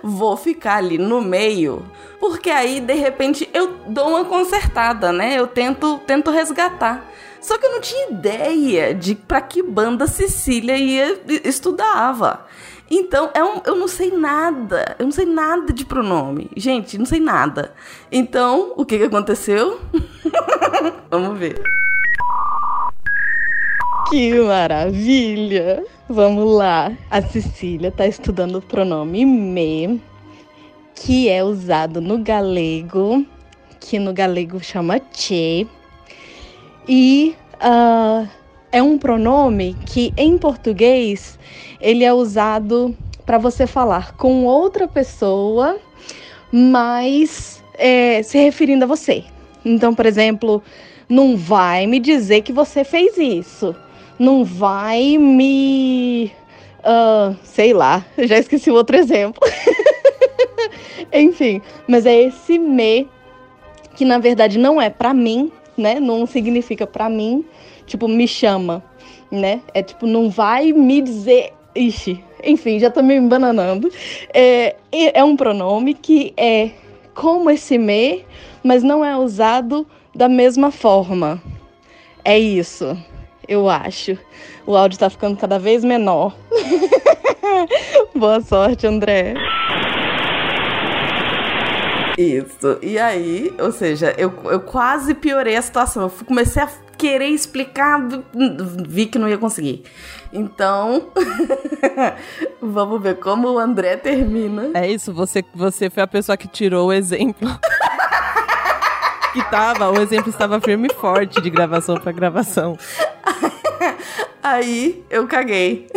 vou 0.02 0.36
ficar 0.38 0.78
ali 0.78 0.98
no 0.98 1.22
meio, 1.22 1.86
porque 2.20 2.50
aí 2.50 2.80
de 2.80 2.94
repente 2.94 3.48
eu 3.54 3.76
dou 3.88 4.10
uma 4.10 4.26
consertada, 4.26 5.12
né? 5.12 5.36
Eu 5.38 5.48
tento, 5.48 6.00
tento 6.06 6.32
resgatar. 6.32 7.06
Só 7.40 7.58
que 7.58 7.66
eu 7.66 7.72
não 7.72 7.82
tinha 7.82 8.10
ideia 8.12 8.94
de 8.94 9.16
pra 9.16 9.42
que 9.42 9.64
banda 9.64 10.06
Cecília 10.06 10.78
ia 10.78 11.20
estudava. 11.44 12.46
Então, 12.94 13.32
é 13.34 13.42
um, 13.42 13.62
eu 13.66 13.78
não 13.78 13.88
sei 13.88 14.12
nada. 14.12 14.98
Eu 15.00 15.06
não 15.06 15.14
sei 15.14 15.26
nada 15.26 15.72
de 15.72 15.86
pronome. 15.86 16.52
Gente, 16.58 16.98
não 16.98 17.06
sei 17.06 17.22
nada. 17.22 17.74
Então, 18.12 18.74
o 18.76 18.84
que, 18.84 18.98
que 18.98 19.06
aconteceu? 19.06 19.80
Vamos 21.10 21.40
ver. 21.40 21.56
Que 24.10 24.42
maravilha! 24.42 25.86
Vamos 26.10 26.54
lá. 26.54 26.92
A 27.10 27.22
Cecília 27.22 27.88
está 27.88 28.06
estudando 28.06 28.58
o 28.58 28.62
pronome 28.62 29.26
me, 29.26 30.02
que 30.94 31.30
é 31.30 31.42
usado 31.42 32.02
no 32.02 32.18
galego, 32.22 33.26
que 33.80 33.98
no 33.98 34.12
galego 34.12 34.62
chama 34.62 35.00
che. 35.14 35.66
E 36.90 37.38
uh, 37.64 38.28
é 38.72 38.82
um 38.82 38.98
pronome 38.98 39.76
que 39.86 40.14
em 40.16 40.38
português 40.38 41.38
ele 41.80 42.04
é 42.04 42.14
usado 42.14 42.96
para 43.26 43.38
você 43.38 43.68
falar 43.68 44.16
com 44.16 44.46
outra 44.46 44.88
pessoa, 44.88 45.78
mas 46.52 47.64
é, 47.76 48.22
se 48.24 48.38
referindo 48.38 48.86
a 48.86 48.88
você. 48.88 49.24
Então, 49.64 49.94
por 49.94 50.06
exemplo, 50.06 50.62
não 51.08 51.36
vai 51.36 51.86
me 51.88 52.00
dizer 52.00 52.42
que 52.42 52.54
você 52.54 52.84
fez 52.84 53.18
isso. 53.18 53.76
Não 54.18 54.44
vai 54.44 55.18
me. 55.18 56.32
Uh, 56.80 57.36
sei 57.44 57.74
lá, 57.74 58.06
já 58.18 58.38
esqueci 58.38 58.72
o 58.72 58.76
outro 58.76 58.96
exemplo. 58.96 59.42
Enfim, 61.14 61.62
mas 61.88 62.06
é 62.06 62.24
esse 62.24 62.58
me 62.58 63.08
que 63.96 64.06
na 64.06 64.18
verdade 64.18 64.58
não 64.58 64.82
é 64.82 64.90
para 64.90 65.14
mim, 65.14 65.52
né? 65.78 66.00
Não 66.00 66.26
significa 66.26 66.88
para 66.88 67.10
mim, 67.10 67.46
tipo, 67.92 68.08
me 68.08 68.28
chama, 68.28 68.84
né? 69.30 69.62
É 69.74 69.84
tipo, 69.84 70.08
não 70.08 70.30
vai 70.30 70.72
me 70.74 71.02
dizer. 71.02 71.54
Ixi, 71.74 72.22
enfim, 72.44 72.80
já 72.80 72.90
tô 72.90 73.02
me 73.02 73.16
embananando. 73.16 73.90
É, 74.34 74.76
é 74.92 75.24
um 75.24 75.38
pronome 75.38 75.94
que 75.94 76.34
é 76.36 76.72
como 77.14 77.50
esse 77.50 77.78
me, 77.78 78.26
mas 78.64 78.84
não 78.84 79.06
é 79.06 79.16
usado 79.16 79.88
da 80.14 80.28
mesma 80.28 80.72
forma. 80.72 81.42
É 82.26 82.38
isso, 82.38 82.98
eu 83.48 83.70
acho. 83.70 84.18
O 84.66 84.76
áudio 84.76 85.00
tá 85.00 85.10
ficando 85.10 85.38
cada 85.38 85.58
vez 85.58 85.84
menor. 85.84 86.36
Boa 88.14 88.42
sorte, 88.42 88.86
André. 88.86 89.34
Isso. 92.18 92.78
E 92.82 93.00
aí, 93.00 93.54
ou 93.60 93.72
seja, 93.72 94.14
eu, 94.18 94.32
eu 94.46 94.60
quase 94.60 95.14
piorei 95.14 95.56
a 95.56 95.62
situação. 95.62 96.04
Eu 96.04 96.26
comecei 96.26 96.62
a 96.62 96.70
querer 97.02 97.30
explicar, 97.30 98.00
vi 98.88 99.08
que 99.08 99.18
não 99.18 99.28
ia 99.28 99.40
conseguir. 99.40 99.84
Então, 100.32 101.08
vamos 102.62 103.02
ver 103.02 103.16
como 103.16 103.50
o 103.50 103.58
André 103.58 103.98
termina. 103.98 104.70
É 104.76 104.88
isso, 104.88 105.12
você, 105.12 105.44
você 105.56 105.90
foi 105.90 106.04
a 106.04 106.08
pessoa 106.08 106.38
que 106.38 106.48
tirou 106.48 106.90
o 106.90 106.94
exemplo. 106.94 107.50
que 109.34 109.44
tava, 109.50 109.90
o 109.90 110.00
exemplo 110.00 110.30
estava 110.30 110.62
firme 110.62 110.90
e 110.92 110.94
forte 110.94 111.42
de 111.42 111.50
gravação 111.50 111.96
para 111.96 112.12
gravação. 112.12 112.78
Aí 114.44 115.04
eu 115.10 115.28
caguei. 115.28 115.88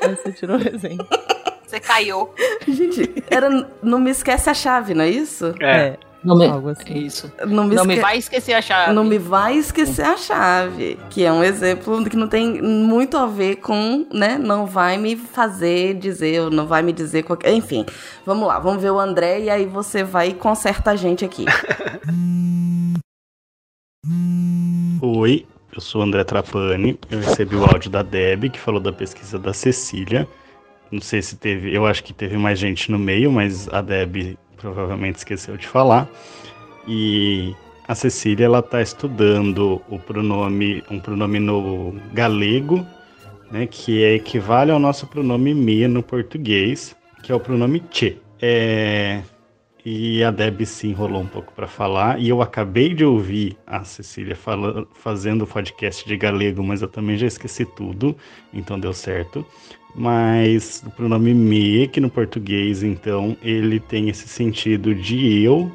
Aí 0.00 0.14
você 0.14 0.30
tirou 0.30 0.58
o 0.58 0.60
exemplo. 0.60 1.08
Você 1.66 1.80
caiu. 1.80 2.32
Gente, 2.68 3.24
era 3.28 3.50
não 3.82 3.98
me 3.98 4.10
esquece 4.10 4.48
a 4.48 4.54
chave, 4.54 4.94
não 4.94 5.02
é 5.02 5.08
isso? 5.08 5.52
É. 5.60 5.96
Não 6.22 6.36
me... 6.36 6.46
Algo 6.46 6.68
assim. 6.68 6.98
Isso. 6.98 7.32
Não 7.46 7.64
me, 7.64 7.74
Não 7.74 7.84
me 7.84 7.94
esque- 7.94 8.02
vai 8.02 8.18
esquecer 8.18 8.52
a 8.52 8.60
chave. 8.60 8.92
Não 8.92 9.04
me 9.04 9.16
vai 9.18 9.56
esquecer 9.56 10.04
a 10.04 10.16
chave, 10.18 10.98
que 11.08 11.24
é 11.24 11.32
um 11.32 11.42
exemplo 11.42 12.04
que 12.04 12.16
não 12.16 12.28
tem 12.28 12.60
muito 12.60 13.16
a 13.16 13.26
ver 13.26 13.56
com, 13.56 14.06
né? 14.12 14.36
Não 14.36 14.66
vai 14.66 14.98
me 14.98 15.16
fazer 15.16 15.94
dizer, 15.94 16.42
ou 16.42 16.50
não 16.50 16.66
vai 16.66 16.82
me 16.82 16.92
dizer 16.92 17.22
qualquer. 17.22 17.52
Enfim, 17.54 17.86
vamos 18.26 18.46
lá, 18.46 18.58
vamos 18.58 18.82
ver 18.82 18.90
o 18.90 19.00
André 19.00 19.40
e 19.40 19.50
aí 19.50 19.64
você 19.64 20.04
vai 20.04 20.28
e 20.28 20.34
conserta 20.34 20.90
a 20.90 20.96
gente 20.96 21.24
aqui. 21.24 21.46
Oi, 25.02 25.46
eu 25.74 25.80
sou 25.80 26.00
o 26.00 26.04
André 26.04 26.24
Trapani. 26.24 26.98
Eu 27.10 27.20
recebi 27.20 27.56
o 27.56 27.64
áudio 27.64 27.90
da 27.90 28.02
Deb, 28.02 28.50
que 28.50 28.58
falou 28.60 28.80
da 28.80 28.92
pesquisa 28.92 29.38
da 29.38 29.52
Cecília. 29.52 30.28
Não 30.90 31.00
sei 31.00 31.22
se 31.22 31.36
teve, 31.36 31.74
eu 31.74 31.86
acho 31.86 32.02
que 32.02 32.12
teve 32.12 32.36
mais 32.36 32.58
gente 32.58 32.90
no 32.90 32.98
meio, 32.98 33.30
mas 33.30 33.68
a 33.72 33.80
Deb 33.80 34.36
provavelmente 34.60 35.16
esqueceu 35.16 35.56
de 35.56 35.66
falar. 35.66 36.08
E 36.86 37.54
a 37.88 37.94
Cecília 37.94 38.44
ela 38.44 38.60
está 38.60 38.80
estudando 38.80 39.82
o 39.88 39.98
pronome, 39.98 40.82
um 40.90 41.00
pronome 41.00 41.40
no 41.40 41.94
galego, 42.12 42.86
né, 43.50 43.66
que 43.66 44.04
é 44.04 44.14
equivale 44.14 44.70
ao 44.70 44.78
nosso 44.78 45.06
pronome 45.06 45.54
me 45.54 45.88
no 45.88 46.02
português, 46.02 46.94
que 47.22 47.32
é 47.32 47.34
o 47.34 47.40
pronome 47.40 47.82
che. 47.90 48.18
É, 48.40 49.22
e 49.84 50.22
a 50.22 50.30
Deb 50.30 50.64
se 50.66 50.86
enrolou 50.88 51.22
um 51.22 51.26
pouco 51.26 51.52
para 51.52 51.66
falar. 51.66 52.20
E 52.20 52.28
eu 52.28 52.42
acabei 52.42 52.94
de 52.94 53.04
ouvir 53.04 53.56
a 53.66 53.82
Cecília 53.84 54.36
fala, 54.36 54.86
fazendo 54.94 55.42
o 55.42 55.46
podcast 55.46 56.06
de 56.06 56.16
galego, 56.16 56.62
mas 56.62 56.82
eu 56.82 56.88
também 56.88 57.16
já 57.16 57.26
esqueci 57.26 57.64
tudo, 57.64 58.16
então 58.52 58.78
deu 58.78 58.92
certo. 58.92 59.44
Mas 59.94 60.82
o 60.86 60.90
pronome 60.90 61.34
me, 61.34 61.88
que 61.88 62.00
no 62.00 62.08
português, 62.08 62.82
então, 62.82 63.36
ele 63.42 63.80
tem 63.80 64.08
esse 64.08 64.28
sentido 64.28 64.94
de 64.94 65.42
eu 65.42 65.70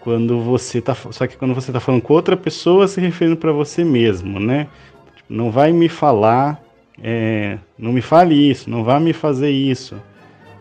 quando 0.00 0.40
você 0.40 0.80
tá. 0.80 0.94
Só 0.94 1.26
que 1.26 1.36
quando 1.36 1.54
você 1.54 1.72
tá 1.72 1.80
falando 1.80 2.02
com 2.02 2.14
outra 2.14 2.36
pessoa, 2.36 2.88
se 2.88 3.00
referindo 3.00 3.36
para 3.36 3.52
você 3.52 3.84
mesmo, 3.84 4.38
né? 4.38 4.68
Tipo, 5.16 5.32
Não 5.32 5.50
vai 5.50 5.72
me 5.72 5.88
falar, 5.88 6.62
é, 7.02 7.58
não 7.78 7.92
me 7.92 8.00
fale 8.00 8.34
isso, 8.34 8.70
não 8.70 8.84
vá 8.84 8.98
me 9.00 9.12
fazer 9.12 9.50
isso. 9.50 9.96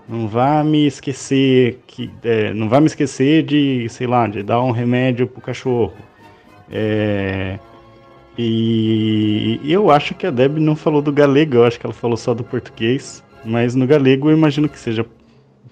Não 0.07 0.27
vá 0.27 0.63
me 0.63 0.85
esquecer 0.85 1.79
que 1.87 2.11
é, 2.23 2.53
não 2.53 2.69
vá 2.69 2.79
me 2.79 2.85
esquecer 2.85 3.43
de, 3.43 3.87
sei 3.89 4.05
lá, 4.05 4.27
de 4.27 4.43
dar 4.43 4.61
um 4.61 4.71
remédio 4.71 5.27
pro 5.27 5.41
cachorro. 5.41 5.93
É, 6.71 7.57
e, 8.37 9.59
eu 9.63 9.89
acho 9.91 10.13
que 10.13 10.25
a 10.27 10.31
Deb 10.31 10.57
não 10.57 10.75
falou 10.75 11.01
do 11.01 11.11
galego, 11.11 11.57
eu 11.57 11.65
acho 11.65 11.79
que 11.79 11.85
ela 11.85 11.93
falou 11.93 12.17
só 12.17 12.33
do 12.33 12.43
português. 12.43 13.23
Mas 13.43 13.75
no 13.75 13.85
galego 13.85 14.29
eu 14.29 14.35
imagino 14.37 14.67
que 14.67 14.79
seja, 14.79 15.05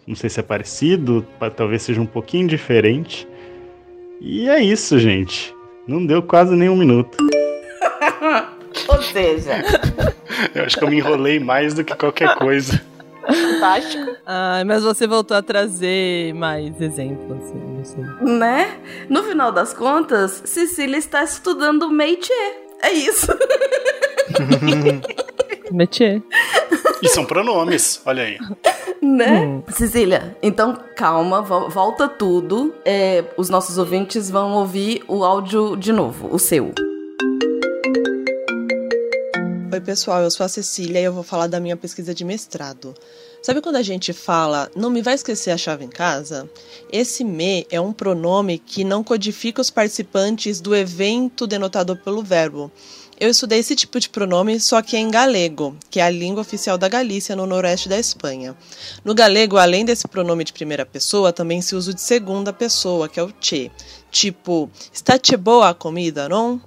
não 0.06 0.16
sei 0.16 0.30
se 0.30 0.40
é 0.40 0.44
parecido, 0.44 1.26
pa- 1.40 1.50
talvez 1.50 1.82
seja 1.82 2.00
um 2.00 2.06
pouquinho 2.06 2.48
diferente. 2.48 3.28
E 4.22 4.48
é 4.48 4.62
isso, 4.62 4.98
gente. 5.00 5.54
Não 5.88 6.06
deu 6.06 6.22
quase 6.22 6.56
nem 6.56 6.70
um 6.70 6.76
minuto. 6.76 7.18
Ou 8.88 9.02
seja, 9.02 9.62
Eu 10.56 10.64
acho 10.66 10.78
que 10.78 10.84
eu 10.84 10.90
me 10.90 10.98
enrolei 10.98 11.40
mais 11.40 11.74
do 11.74 11.84
que 11.84 11.96
qualquer 11.96 12.36
coisa. 12.36 12.82
Fantástico. 13.26 14.16
Ai, 14.26 14.64
mas 14.64 14.84
você 14.84 15.08
voltou 15.08 15.36
a 15.38 15.42
trazer 15.42 16.34
mais 16.34 16.80
exemplos, 16.82 17.38
assim, 17.44 17.60
não 17.60 17.86
sei. 17.86 18.04
né? 18.38 18.78
No 19.10 19.24
final 19.24 19.52
das 19.52 19.74
contas, 19.74 20.42
Cecília 20.46 20.98
está 20.98 21.24
estudando 21.24 21.90
métier. 21.90 22.64
É 22.82 22.92
isso. 22.92 23.28
Métier. 25.72 26.22
E 27.02 27.10
são 27.10 27.26
pronomes, 27.26 28.02
olha 28.06 28.24
aí. 28.24 28.38
Né? 29.02 29.62
Cecília, 29.70 30.38
então 30.42 30.78
calma, 30.96 31.42
vo- 31.42 31.70
volta 31.70 32.08
tudo. 32.08 32.74
É, 32.86 33.24
os 33.38 33.50
nossos 33.50 33.78
ouvintes 33.78 34.30
vão 34.30 34.54
ouvir 34.54 35.04
o 35.08 35.24
áudio 35.24 35.76
de 35.76 35.92
novo, 35.92 36.30
o 36.32 36.40
seu. 36.40 36.72
Oi, 39.74 39.82
pessoal, 39.82 40.22
eu 40.22 40.30
sou 40.30 40.46
a 40.46 40.50
Cecília 40.50 41.02
e 41.02 41.04
eu 41.04 41.12
vou 41.12 41.24
falar 41.24 41.48
da 41.48 41.60
minha 41.60 41.76
pesquisa 41.76 42.14
de 42.14 42.24
mestrado. 42.24 42.94
Sabe 43.42 43.60
quando 43.60 43.78
a 43.78 43.82
gente 43.82 44.14
fala, 44.14 44.70
não 44.76 44.92
me 44.92 45.02
vai 45.02 45.16
esquecer 45.16 45.50
a 45.50 45.58
chave 45.58 45.84
em 45.84 45.90
casa? 45.90 46.48
Esse 46.92 47.24
me 47.24 47.66
é 47.72 47.82
um 47.82 47.92
pronome 47.92 48.60
que 48.60 48.84
não 48.84 49.04
codifica 49.04 49.64
os 49.64 49.72
participantes 49.72 50.62
do 50.62 50.76
evento 50.76 51.48
denotado 51.48 51.98
pelo 51.98 52.22
verbo. 52.22 52.72
Eu 53.20 53.32
estudei 53.32 53.58
esse 53.58 53.76
tipo 53.76 54.00
de 54.00 54.10
pronome, 54.10 54.60
só 54.60 54.80
que 54.80 54.96
é 54.96 55.00
em 55.00 55.10
galego, 55.10 55.76
que 55.90 56.00
é 56.00 56.04
a 56.04 56.10
língua 56.12 56.42
oficial 56.42 56.78
da 56.78 56.88
Galícia, 56.88 57.36
no 57.36 57.48
noroeste 57.48 57.90
da 57.90 57.98
Espanha. 57.98 58.56
No 59.04 59.16
galego, 59.16 59.58
além 59.58 59.84
desse 59.84 60.08
pronome 60.08 60.44
de 60.44 60.54
primeira 60.54 60.86
pessoa, 60.86 61.34
também 61.34 61.64
se 61.64 61.76
usa 61.76 61.90
o 61.90 61.94
de 61.96 62.02
segunda 62.02 62.54
pessoa, 62.54 63.10
que 63.10 63.20
é 63.20 63.24
o 63.24 63.34
che. 63.42 63.72
Tipo, 64.12 64.70
está 64.94 65.18
che 65.18 65.36
boa 65.36 65.70
a 65.70 65.74
comida, 65.74 66.30
não? 66.30 66.62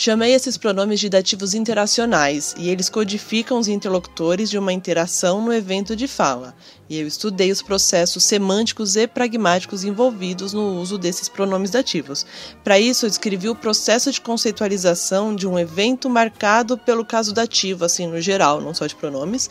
Chamei 0.00 0.32
esses 0.32 0.56
pronomes 0.56 1.00
de 1.00 1.08
dativos 1.08 1.54
interacionais 1.54 2.54
e 2.56 2.68
eles 2.68 2.88
codificam 2.88 3.58
os 3.58 3.66
interlocutores 3.66 4.48
de 4.48 4.56
uma 4.56 4.72
interação 4.72 5.42
no 5.42 5.52
evento 5.52 5.96
de 5.96 6.06
fala. 6.06 6.54
E 6.88 7.00
eu 7.00 7.04
estudei 7.04 7.50
os 7.50 7.60
processos 7.60 8.22
semânticos 8.22 8.94
e 8.94 9.08
pragmáticos 9.08 9.82
envolvidos 9.82 10.52
no 10.52 10.80
uso 10.80 10.98
desses 10.98 11.28
pronomes 11.28 11.72
dativos. 11.72 12.24
Para 12.62 12.78
isso, 12.78 13.06
eu 13.06 13.10
descrevi 13.10 13.48
o 13.48 13.56
processo 13.56 14.12
de 14.12 14.20
conceitualização 14.20 15.34
de 15.34 15.48
um 15.48 15.58
evento 15.58 16.08
marcado 16.08 16.78
pelo 16.78 17.04
caso 17.04 17.32
dativo, 17.32 17.84
assim, 17.84 18.06
no 18.06 18.20
geral, 18.20 18.60
não 18.60 18.72
só 18.72 18.86
de 18.86 18.94
pronomes, 18.94 19.50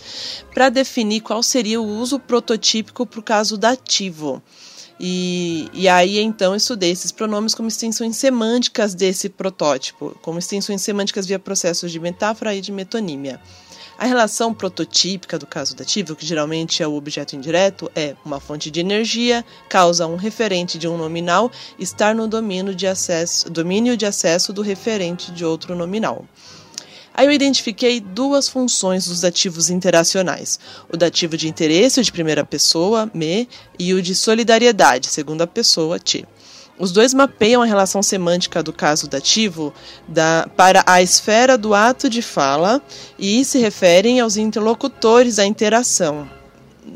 para 0.53 0.69
definir 0.69 1.19
qual 1.19 1.43
seria 1.43 1.81
o 1.81 1.85
uso 1.85 2.19
prototípico 2.19 3.05
para 3.05 3.19
o 3.19 3.23
caso 3.23 3.57
dativo. 3.57 4.41
E, 4.99 5.69
e 5.73 5.87
aí, 5.87 6.19
então, 6.19 6.55
estudei 6.55 6.91
esses 6.91 7.11
pronomes 7.11 7.53
como 7.53 7.67
extensões 7.67 8.15
semânticas 8.15 8.95
desse 8.95 9.29
protótipo, 9.29 10.17
como 10.21 10.39
extensões 10.39 10.81
semânticas 10.81 11.25
via 11.25 11.37
processos 11.37 11.91
de 11.91 11.99
metáfora 11.99 12.55
e 12.55 12.61
de 12.61 12.71
metonímia. 12.71 13.39
A 13.97 14.05
relação 14.05 14.53
prototípica 14.53 15.39
do 15.39 15.47
caso 15.47 15.75
dativo, 15.75 16.15
que 16.15 16.25
geralmente 16.25 16.83
é 16.83 16.87
o 16.87 16.93
objeto 16.93 17.35
indireto, 17.35 17.91
é 17.95 18.15
uma 18.23 18.39
fonte 18.39 18.69
de 18.69 18.79
energia 18.79 19.43
causa 19.67 20.05
um 20.05 20.15
referente 20.15 20.77
de 20.77 20.87
um 20.87 20.97
nominal 20.97 21.51
estar 21.79 22.13
no 22.13 22.27
domínio 22.27 22.75
de 22.75 22.85
acesso, 22.85 23.49
domínio 23.49 23.97
de 23.97 24.05
acesso 24.05 24.53
do 24.53 24.61
referente 24.61 25.31
de 25.31 25.43
outro 25.43 25.75
nominal. 25.75 26.25
Aí 27.17 27.25
eu 27.25 27.31
identifiquei 27.31 27.99
duas 27.99 28.47
funções 28.47 29.07
dos 29.07 29.21
dativos 29.21 29.71
interacionais: 29.71 30.59
o 30.87 30.95
dativo 30.95 31.35
de 31.35 31.49
interesse, 31.49 31.99
o 31.99 32.03
de 32.03 32.11
primeira 32.11 32.45
pessoa, 32.45 33.09
me, 33.11 33.49
e 33.79 33.91
o 33.95 34.01
de 34.03 34.13
solidariedade, 34.13 35.07
segunda 35.07 35.47
pessoa, 35.47 35.97
te. 35.97 36.23
Os 36.77 36.91
dois 36.91 37.15
mapeiam 37.15 37.63
a 37.63 37.65
relação 37.65 38.03
semântica 38.03 38.61
do 38.61 38.71
caso 38.71 39.07
dativo 39.07 39.73
da, 40.07 40.47
para 40.55 40.83
a 40.85 41.01
esfera 41.01 41.57
do 41.57 41.73
ato 41.73 42.07
de 42.07 42.21
fala 42.21 42.79
e 43.17 43.43
se 43.43 43.57
referem 43.57 44.19
aos 44.19 44.37
interlocutores 44.37 45.37
da 45.37 45.45
interação. 45.45 46.29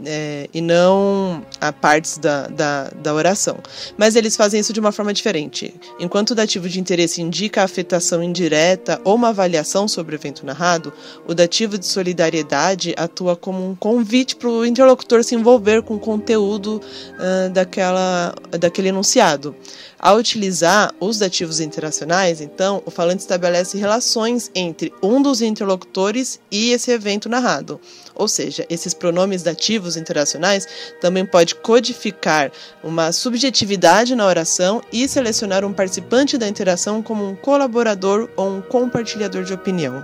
É, 0.06 0.50
e 0.54 0.62
não 0.62 1.46
a 1.60 1.72
partes 1.72 2.18
da, 2.18 2.48
da, 2.48 2.90
da, 2.90 3.14
oração. 3.14 3.58
Mas 3.98 4.16
eles 4.16 4.36
fazem 4.36 4.60
isso 4.60 4.74
de 4.74 4.80
uma 4.80 4.92
forma 4.92 5.14
diferente. 5.14 5.74
Enquanto 6.00 6.32
o 6.32 6.36
dativo 6.36 6.68
de 6.68 6.80
interesse 6.80 7.22
indica 7.22 7.62
a 7.62 7.66
afetação 7.66 8.24
indireta 8.24 9.00
ou 9.04 9.16
uma 9.16 9.30
avaliação 9.30 9.88
sobre 9.88 10.16
o 10.16 10.18
evento 10.18 10.46
narrado, 10.46 10.92
o 11.28 11.34
dativo 11.34 11.78
de 11.78 11.86
solidariedade 11.86 12.94
atua 12.98 13.36
como 13.36 13.68
um 13.68 13.76
convite 13.76 14.36
para 14.36 14.50
o 14.50 14.66
interlocutor 14.66 15.24
se 15.24 15.36
envolver 15.36 15.82
com 15.84 15.96
o 15.96 16.00
conteúdo 16.00 16.82
uh, 17.18 17.50
daquela, 17.52 18.34
daquele 18.60 18.90
enunciado. 18.90 19.56
Ao 20.02 20.18
utilizar 20.18 20.92
os 21.00 21.20
dativos 21.20 21.60
interacionais, 21.60 22.42
então, 22.42 22.82
o 22.88 22.90
falante 22.90 23.22
estabelece 23.22 23.78
relações 23.78 24.50
entre 24.56 24.92
um 25.00 25.22
dos 25.22 25.44
interlocutores 25.44 26.40
e 26.50 26.72
esse 26.72 26.90
evento 26.90 27.30
narrado. 27.30 27.80
Ou 28.16 28.28
seja, 28.28 28.66
esses 28.68 28.96
pronomes 28.96 29.44
dativos 29.44 29.96
interacionais 29.96 30.68
também 31.00 31.24
pode 31.24 31.54
codificar 31.54 32.52
uma 32.84 33.12
subjetividade 33.12 34.16
na 34.16 34.26
oração 34.26 34.82
e 34.92 35.08
selecionar 35.08 35.64
um 35.64 35.72
participante 35.72 36.36
da 36.36 36.48
interação 36.48 37.04
como 37.04 37.24
um 37.24 37.36
colaborador 37.36 38.28
ou 38.36 38.58
um 38.58 38.62
compartilhador 38.62 39.44
de 39.44 39.54
opinião. 39.54 40.04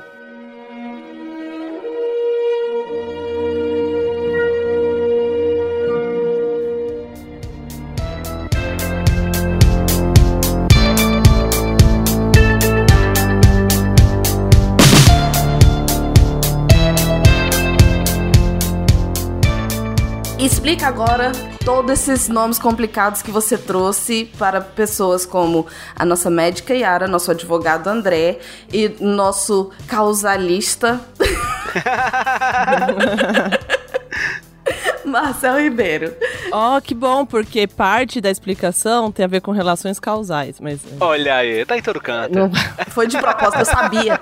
Explica 20.68 20.88
agora 20.88 21.32
todos 21.64 21.94
esses 21.94 22.28
nomes 22.28 22.60
complicados 22.60 23.22
que 23.22 23.32
você 23.32 23.58
trouxe 23.58 24.30
para 24.38 24.60
pessoas 24.60 25.26
como 25.26 25.66
a 25.96 26.04
nossa 26.04 26.30
médica 26.30 26.74
Yara, 26.74 27.08
nosso 27.08 27.32
advogado 27.32 27.88
André 27.88 28.40
e 28.70 28.90
nosso 29.00 29.72
causalista 29.88 31.00
Marcel 35.06 35.58
Ribeiro. 35.58 36.14
Ó, 36.52 36.76
oh, 36.76 36.82
que 36.82 36.94
bom, 36.94 37.26
porque 37.26 37.66
parte 37.66 38.20
da 38.20 38.30
explicação 38.30 39.10
tem 39.10 39.24
a 39.24 39.30
ver 39.30 39.40
com 39.40 39.52
relações 39.52 40.02
causais, 40.02 40.60
mas... 40.60 40.82
Olha 41.00 41.38
aí, 41.38 41.66
tá 41.66 41.78
em 41.78 41.82
todo 41.82 42.02
canto. 42.02 42.38
Não... 42.38 42.52
Foi 42.92 43.08
de 43.08 43.18
propósito, 43.18 43.60
eu 43.60 43.66
sabia. 43.66 44.20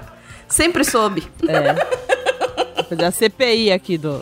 Sempre 0.47 0.85
soube. 0.85 1.27
É. 1.49 1.73
Vou 2.75 2.83
fazer 2.89 3.05
a 3.05 3.09
CPI 3.09 3.71
aqui 3.71 3.97
do... 3.97 4.21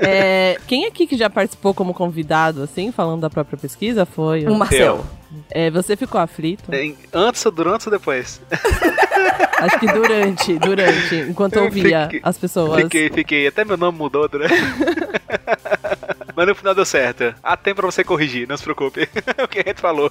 É, 0.00 0.58
quem 0.66 0.86
aqui 0.86 1.06
que 1.06 1.16
já 1.16 1.30
participou 1.30 1.74
como 1.74 1.94
convidado, 1.94 2.62
assim, 2.62 2.90
falando 2.92 3.20
da 3.22 3.30
própria 3.30 3.58
pesquisa, 3.58 4.04
foi 4.04 4.46
o 4.46 4.54
Marcel. 4.54 5.04
É, 5.50 5.70
você 5.70 5.96
ficou 5.96 6.20
aflito? 6.20 6.70
Antes, 7.12 7.44
durante 7.52 7.88
ou 7.88 7.92
depois? 7.92 8.40
Acho 9.58 9.80
que 9.80 9.86
durante, 9.86 10.58
durante, 10.58 11.14
enquanto 11.28 11.56
eu 11.56 11.64
ouvia 11.64 12.04
fiquei, 12.04 12.20
as 12.22 12.36
pessoas. 12.36 12.82
Fiquei, 12.82 13.08
fiquei. 13.08 13.46
Até 13.46 13.64
meu 13.64 13.76
nome 13.76 13.96
mudou 13.96 14.28
durante. 14.28 14.54
Mas 16.36 16.46
no 16.46 16.54
final 16.54 16.74
deu 16.74 16.84
certo. 16.84 17.34
Há 17.42 17.56
tempo 17.56 17.76
pra 17.76 17.90
você 17.90 18.02
corrigir, 18.02 18.48
não 18.48 18.56
se 18.56 18.64
preocupe. 18.64 19.02
o 19.42 19.48
que 19.48 19.60
a 19.60 19.64
gente 19.66 19.80
falou. 19.80 20.10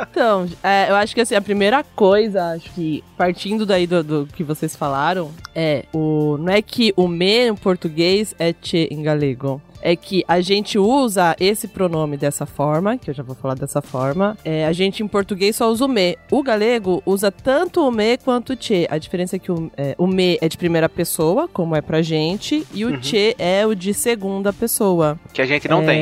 Então, 0.00 0.48
é, 0.62 0.90
eu 0.90 0.96
acho 0.96 1.14
que 1.14 1.20
assim, 1.20 1.34
a 1.34 1.40
primeira 1.40 1.82
coisa, 1.82 2.52
acho 2.52 2.70
que 2.72 3.02
partindo 3.16 3.66
daí 3.66 3.86
do, 3.86 4.02
do, 4.02 4.26
que 4.26 4.44
vocês 4.44 4.76
falaram, 4.76 5.32
é 5.54 5.84
o. 5.92 6.36
Não 6.38 6.52
é 6.52 6.62
que 6.62 6.92
o 6.96 7.08
me 7.08 7.48
em 7.48 7.54
português 7.54 8.34
é 8.38 8.54
che 8.60 8.88
em 8.90 9.02
galego 9.02 9.60
é 9.82 9.96
que 9.96 10.24
a 10.26 10.40
gente 10.40 10.78
usa 10.78 11.36
esse 11.38 11.68
pronome 11.68 12.16
dessa 12.16 12.46
forma, 12.46 12.96
que 12.98 13.10
eu 13.10 13.14
já 13.14 13.22
vou 13.22 13.34
falar 13.34 13.54
dessa 13.54 13.80
forma. 13.80 14.36
É, 14.44 14.66
a 14.66 14.72
gente 14.72 15.02
em 15.02 15.08
português 15.08 15.56
só 15.56 15.70
usa 15.70 15.84
o 15.84 15.88
me. 15.88 16.16
O 16.30 16.42
galego 16.42 17.02
usa 17.06 17.30
tanto 17.30 17.86
o 17.86 17.90
me 17.90 18.16
quanto 18.18 18.52
o 18.52 18.56
che. 18.58 18.86
A 18.90 18.98
diferença 18.98 19.36
é 19.36 19.38
que 19.38 19.50
o, 19.50 19.70
é, 19.76 19.94
o 19.98 20.06
me 20.06 20.38
é 20.40 20.48
de 20.48 20.56
primeira 20.56 20.88
pessoa, 20.88 21.48
como 21.48 21.74
é 21.74 21.80
pra 21.80 22.02
gente, 22.02 22.66
e 22.72 22.84
o 22.84 22.90
uhum. 22.90 23.02
che 23.02 23.34
é 23.38 23.66
o 23.66 23.74
de 23.74 23.94
segunda 23.94 24.52
pessoa. 24.52 25.18
Que 25.32 25.42
a 25.42 25.46
gente 25.46 25.68
não 25.68 25.82
é... 25.82 25.86
tem. 25.86 26.00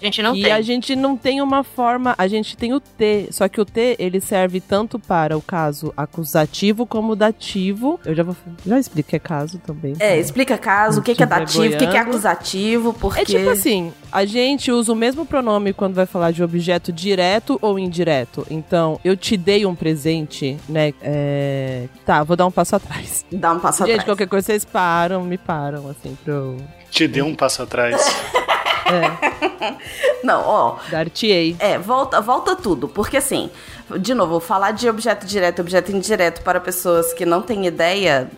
A 0.00 0.04
gente 0.04 0.22
não 0.22 0.36
e 0.36 0.42
tem. 0.42 0.50
E 0.50 0.52
a 0.52 0.60
gente 0.60 0.96
não 0.96 1.16
tem 1.16 1.40
uma 1.40 1.62
forma. 1.62 2.14
A 2.18 2.26
gente 2.26 2.56
tem 2.56 2.72
o 2.72 2.80
T, 2.80 3.28
só 3.30 3.48
que 3.48 3.60
o 3.60 3.64
T 3.64 3.96
ele 3.98 4.20
serve 4.20 4.60
tanto 4.60 4.98
para 4.98 5.36
o 5.36 5.42
caso 5.42 5.92
acusativo 5.96 6.86
como 6.86 7.16
dativo. 7.16 7.98
Eu 8.04 8.14
já 8.14 8.22
vou. 8.22 8.36
Já 8.66 8.78
explico 8.78 9.10
que 9.10 9.16
é 9.16 9.18
caso 9.18 9.58
também. 9.58 9.94
É, 9.98 10.18
explica 10.18 10.56
caso, 10.58 11.00
o 11.00 11.02
que, 11.02 11.14
que 11.14 11.22
é 11.22 11.26
dativo, 11.26 11.74
o 11.74 11.78
que, 11.78 11.86
que 11.86 11.96
é 11.96 12.00
acusativo 12.00 12.89
porque. 12.92 13.20
É 13.20 13.24
tipo 13.24 13.48
assim, 13.50 13.92
a 14.10 14.24
gente 14.24 14.70
usa 14.70 14.92
o 14.92 14.96
mesmo 14.96 15.24
pronome 15.24 15.72
quando 15.72 15.94
vai 15.94 16.06
falar 16.06 16.30
de 16.30 16.42
objeto 16.42 16.92
direto 16.92 17.58
ou 17.60 17.78
indireto. 17.78 18.46
Então, 18.50 18.98
eu 19.04 19.16
te 19.16 19.36
dei 19.36 19.66
um 19.66 19.74
presente, 19.74 20.56
né? 20.68 20.92
É... 21.02 21.86
Tá, 22.04 22.22
vou 22.22 22.36
dar 22.36 22.46
um 22.46 22.50
passo 22.50 22.76
atrás. 22.76 23.24
Dá 23.30 23.52
um 23.52 23.60
passo 23.60 23.78
gente, 23.78 23.82
atrás. 23.82 23.98
Gente, 23.98 24.06
qualquer 24.06 24.28
coisa 24.28 24.46
vocês 24.46 24.64
param, 24.64 25.22
me 25.24 25.38
param, 25.38 25.88
assim, 25.88 26.16
pro. 26.24 26.56
Te 26.90 27.06
dei 27.06 27.22
um 27.22 27.34
passo 27.34 27.62
atrás. 27.62 28.00
É. 28.90 29.70
Não, 30.24 30.42
ó. 30.44 30.76
Dartiei. 30.90 31.56
É, 31.58 31.78
volta, 31.78 32.20
volta 32.20 32.56
tudo. 32.56 32.88
Porque 32.88 33.16
assim, 33.16 33.50
de 33.98 34.14
novo, 34.14 34.40
falar 34.40 34.72
de 34.72 34.88
objeto 34.88 35.26
direto 35.26 35.58
e 35.58 35.62
objeto 35.62 35.92
indireto 35.92 36.42
para 36.42 36.60
pessoas 36.60 37.12
que 37.12 37.24
não 37.24 37.42
têm 37.42 37.66
ideia 37.66 38.30